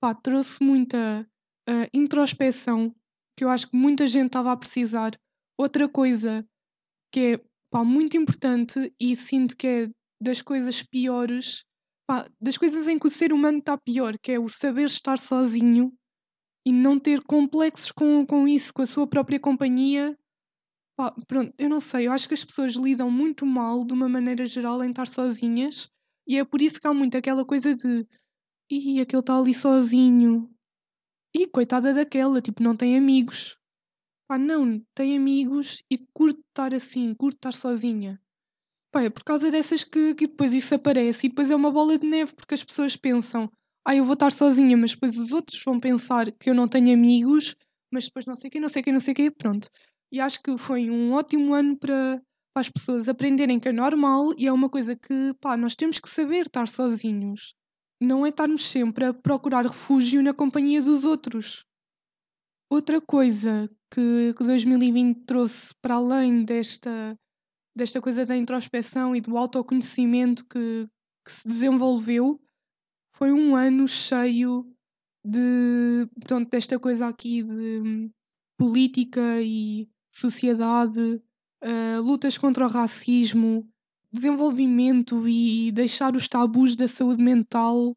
pá, 0.00 0.14
trouxe 0.14 0.62
muita 0.62 1.28
uh, 1.68 1.88
introspeção 1.92 2.94
que 3.36 3.44
eu 3.44 3.50
acho 3.50 3.70
que 3.70 3.76
muita 3.76 4.06
gente 4.06 4.26
estava 4.26 4.52
a 4.52 4.56
precisar. 4.56 5.12
Outra 5.58 5.88
coisa 5.88 6.46
que 7.12 7.20
é 7.20 7.40
pá, 7.70 7.84
muito 7.84 8.16
importante 8.16 8.92
e 9.00 9.14
sinto 9.14 9.56
que 9.56 9.66
é 9.66 9.90
das 10.20 10.40
coisas 10.42 10.82
piores, 10.82 11.64
pá, 12.06 12.28
das 12.40 12.56
coisas 12.56 12.88
em 12.88 12.98
que 12.98 13.06
o 13.06 13.10
ser 13.10 13.32
humano 13.32 13.58
está 13.58 13.76
pior, 13.76 14.18
que 14.18 14.32
é 14.32 14.38
o 14.38 14.48
saber 14.48 14.84
estar 14.84 15.18
sozinho 15.18 15.92
e 16.66 16.72
não 16.72 16.98
ter 16.98 17.22
complexos 17.22 17.92
com, 17.92 18.26
com 18.26 18.48
isso, 18.48 18.72
com 18.72 18.82
a 18.82 18.86
sua 18.86 19.06
própria 19.06 19.38
companhia. 19.38 20.16
Pá, 20.98 21.14
pronto, 21.28 21.52
eu 21.58 21.68
não 21.68 21.80
sei, 21.80 22.06
eu 22.06 22.12
acho 22.12 22.26
que 22.26 22.34
as 22.34 22.44
pessoas 22.44 22.72
lidam 22.72 23.10
muito 23.10 23.44
mal, 23.44 23.84
de 23.84 23.92
uma 23.92 24.08
maneira 24.08 24.46
geral, 24.46 24.82
em 24.82 24.90
estar 24.90 25.06
sozinhas, 25.06 25.88
e 26.26 26.38
é 26.38 26.44
por 26.44 26.62
isso 26.62 26.80
que 26.80 26.86
há 26.86 26.94
muito 26.94 27.16
aquela 27.16 27.44
coisa 27.44 27.74
de 27.74 28.06
e 28.68 29.00
aquele 29.00 29.20
está 29.20 29.38
ali 29.38 29.54
sozinho, 29.54 30.50
e 31.36 31.46
coitada 31.46 31.92
daquela, 31.92 32.40
tipo, 32.40 32.62
não 32.62 32.74
tem 32.74 32.96
amigos. 32.96 33.58
Pá, 34.26 34.38
não, 34.38 34.82
tem 34.94 35.16
amigos 35.16 35.82
e 35.90 35.98
curto 36.12 36.40
estar 36.48 36.74
assim, 36.74 37.14
curto 37.14 37.36
estar 37.36 37.52
sozinha. 37.52 38.20
Pá, 38.90 39.02
é 39.02 39.10
por 39.10 39.22
causa 39.22 39.50
dessas 39.50 39.84
que, 39.84 40.14
que 40.14 40.26
depois 40.26 40.52
isso 40.52 40.74
aparece 40.74 41.26
e 41.26 41.28
depois 41.28 41.50
é 41.50 41.54
uma 41.54 41.70
bola 41.70 41.98
de 41.98 42.06
neve 42.06 42.34
porque 42.34 42.54
as 42.54 42.64
pessoas 42.64 42.96
pensam, 42.96 43.50
ah, 43.84 43.94
eu 43.94 44.04
vou 44.04 44.14
estar 44.14 44.32
sozinha, 44.32 44.76
mas 44.76 44.92
depois 44.92 45.18
os 45.18 45.30
outros 45.30 45.62
vão 45.62 45.78
pensar 45.78 46.32
que 46.32 46.48
eu 46.48 46.54
não 46.54 46.66
tenho 46.66 46.92
amigos, 46.94 47.54
mas 47.92 48.06
depois 48.06 48.24
não 48.24 48.34
sei 48.34 48.50
quê, 48.50 48.58
não 48.58 48.68
sei 48.68 48.82
quê, 48.82 48.90
não 48.92 49.00
sei 49.00 49.14
quê, 49.14 49.30
pronto. 49.30 49.68
E 50.10 50.18
acho 50.18 50.42
que 50.42 50.56
foi 50.56 50.90
um 50.90 51.12
ótimo 51.12 51.52
ano 51.52 51.76
para, 51.78 52.20
para 52.54 52.60
as 52.62 52.70
pessoas 52.70 53.08
aprenderem 53.08 53.60
que 53.60 53.68
é 53.68 53.72
normal 53.72 54.32
e 54.38 54.46
é 54.46 54.52
uma 54.52 54.70
coisa 54.70 54.96
que, 54.96 55.34
pá, 55.40 55.56
nós 55.56 55.76
temos 55.76 55.98
que 55.98 56.08
saber 56.08 56.46
estar 56.46 56.66
sozinhos. 56.66 57.54
Não 58.00 58.26
é 58.26 58.28
estarmos 58.28 58.64
sempre 58.64 59.06
a 59.06 59.14
procurar 59.14 59.66
refúgio 59.66 60.22
na 60.22 60.34
companhia 60.34 60.82
dos 60.82 61.04
outros. 61.04 61.64
Outra 62.70 63.00
coisa 63.00 63.70
que, 63.90 64.34
que 64.36 64.44
2020 64.44 65.24
trouxe 65.24 65.74
para 65.80 65.94
além 65.94 66.44
desta, 66.44 67.16
desta 67.74 68.00
coisa 68.00 68.26
da 68.26 68.36
introspeção 68.36 69.14
e 69.14 69.20
do 69.20 69.36
autoconhecimento 69.36 70.44
que, 70.46 70.88
que 71.24 71.32
se 71.32 71.46
desenvolveu 71.46 72.40
foi 73.14 73.32
um 73.32 73.56
ano 73.56 73.86
cheio 73.88 74.70
de 75.24 76.08
portanto, 76.14 76.50
desta 76.50 76.78
coisa 76.78 77.08
aqui 77.08 77.42
de 77.42 78.10
política 78.56 79.40
e 79.42 79.88
sociedade, 80.14 81.20
uh, 81.64 82.00
lutas 82.02 82.38
contra 82.38 82.66
o 82.66 82.70
racismo, 82.70 83.68
desenvolvimento 84.12 85.28
e 85.28 85.70
deixar 85.72 86.14
os 86.14 86.28
tabus 86.28 86.76
da 86.76 86.88
saúde 86.88 87.22
mental. 87.22 87.94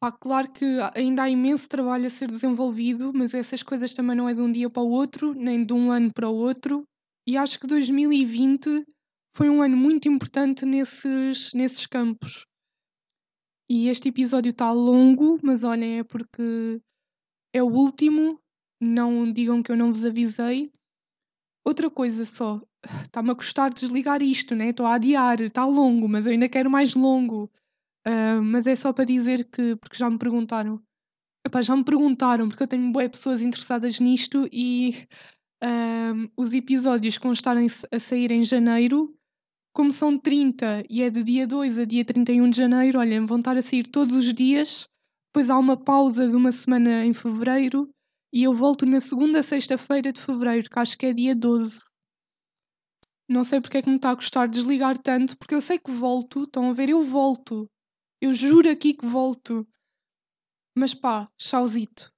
Pá, 0.00 0.12
claro 0.12 0.52
que 0.52 0.64
ainda 0.94 1.22
há 1.22 1.30
imenso 1.30 1.68
trabalho 1.68 2.06
a 2.06 2.10
ser 2.10 2.30
desenvolvido, 2.30 3.12
mas 3.14 3.32
essas 3.32 3.62
coisas 3.62 3.94
também 3.94 4.16
não 4.16 4.28
é 4.28 4.34
de 4.34 4.40
um 4.40 4.50
dia 4.50 4.68
para 4.68 4.82
o 4.82 4.90
outro, 4.90 5.34
nem 5.34 5.64
de 5.64 5.72
um 5.72 5.90
ano 5.90 6.12
para 6.12 6.28
o 6.28 6.34
outro. 6.34 6.84
E 7.26 7.36
acho 7.36 7.58
que 7.58 7.66
2020 7.66 8.84
foi 9.36 9.50
um 9.50 9.62
ano 9.62 9.76
muito 9.76 10.08
importante 10.08 10.64
nesses, 10.64 11.52
nesses 11.52 11.86
campos. 11.86 12.46
E 13.68 13.88
este 13.88 14.08
episódio 14.08 14.50
está 14.50 14.70
longo, 14.70 15.38
mas 15.42 15.64
olhem, 15.64 15.98
é 15.98 16.04
porque 16.04 16.80
é 17.52 17.62
o 17.62 17.66
último. 17.66 18.40
Não 18.80 19.30
digam 19.32 19.62
que 19.62 19.72
eu 19.72 19.76
não 19.76 19.92
vos 19.92 20.04
avisei. 20.04 20.70
Outra 21.66 21.90
coisa 21.90 22.24
só, 22.24 22.62
está-me 23.04 23.30
a 23.30 23.34
custar 23.34 23.72
desligar 23.72 24.22
isto, 24.22 24.54
né? 24.54 24.70
Estou 24.70 24.86
a 24.86 24.94
adiar, 24.94 25.40
está 25.40 25.64
longo, 25.64 26.08
mas 26.08 26.26
eu 26.26 26.32
ainda 26.32 26.48
quero 26.48 26.70
mais 26.70 26.94
longo. 26.94 27.50
Uh, 28.06 28.42
mas 28.42 28.66
é 28.66 28.76
só 28.76 28.92
para 28.92 29.04
dizer 29.04 29.44
que, 29.50 29.76
porque 29.76 29.96
já 29.96 30.08
me 30.08 30.18
perguntaram, 30.18 30.80
Epá, 31.46 31.62
já 31.62 31.76
me 31.76 31.84
perguntaram, 31.84 32.48
porque 32.48 32.64
eu 32.64 32.66
tenho 32.66 32.90
boas 32.90 33.08
pessoas 33.08 33.40
interessadas 33.40 34.00
nisto 34.00 34.48
e 34.52 35.06
uh, 35.62 36.28
os 36.36 36.52
episódios 36.52 37.18
que 37.18 37.22
vão 37.22 37.32
estar 37.32 37.56
a 37.56 37.98
sair 38.00 38.32
em 38.32 38.42
janeiro, 38.42 39.14
como 39.72 39.92
são 39.92 40.18
30 40.18 40.84
e 40.90 41.02
é 41.02 41.08
de 41.08 41.22
dia 41.22 41.46
2 41.46 41.78
a 41.78 41.84
dia 41.84 42.04
31 42.04 42.50
de 42.50 42.56
janeiro, 42.56 42.98
olhem, 42.98 43.24
vão 43.24 43.38
estar 43.38 43.56
a 43.56 43.62
sair 43.62 43.84
todos 43.84 44.16
os 44.16 44.34
dias. 44.34 44.88
Depois 45.28 45.48
há 45.48 45.56
uma 45.56 45.76
pausa 45.76 46.28
de 46.28 46.34
uma 46.34 46.50
semana 46.50 47.04
em 47.04 47.12
fevereiro 47.12 47.88
e 48.32 48.42
eu 48.42 48.52
volto 48.52 48.84
na 48.84 49.00
segunda 49.00 49.40
sexta-feira 49.40 50.12
de 50.12 50.20
fevereiro, 50.20 50.68
que 50.68 50.78
acho 50.80 50.98
que 50.98 51.06
é 51.06 51.12
dia 51.12 51.36
12. 51.36 51.78
Não 53.28 53.42
sei 53.42 53.60
porque 53.60 53.78
é 53.78 53.82
que 53.82 53.90
me 53.90 53.96
está 53.96 54.12
a 54.12 54.16
custar 54.16 54.48
desligar 54.48 54.96
tanto, 54.96 55.36
porque 55.36 55.54
eu 55.54 55.60
sei 55.60 55.78
que 55.78 55.90
volto, 55.90 56.44
estão 56.44 56.70
a 56.70 56.72
ver? 56.72 56.88
Eu 56.88 57.02
volto. 57.02 57.68
Eu 58.20 58.32
juro 58.32 58.70
aqui 58.70 58.94
que 58.94 59.04
volto. 59.04 59.66
Mas 60.76 60.94
pá, 60.94 61.28
chauzito. 61.36 62.12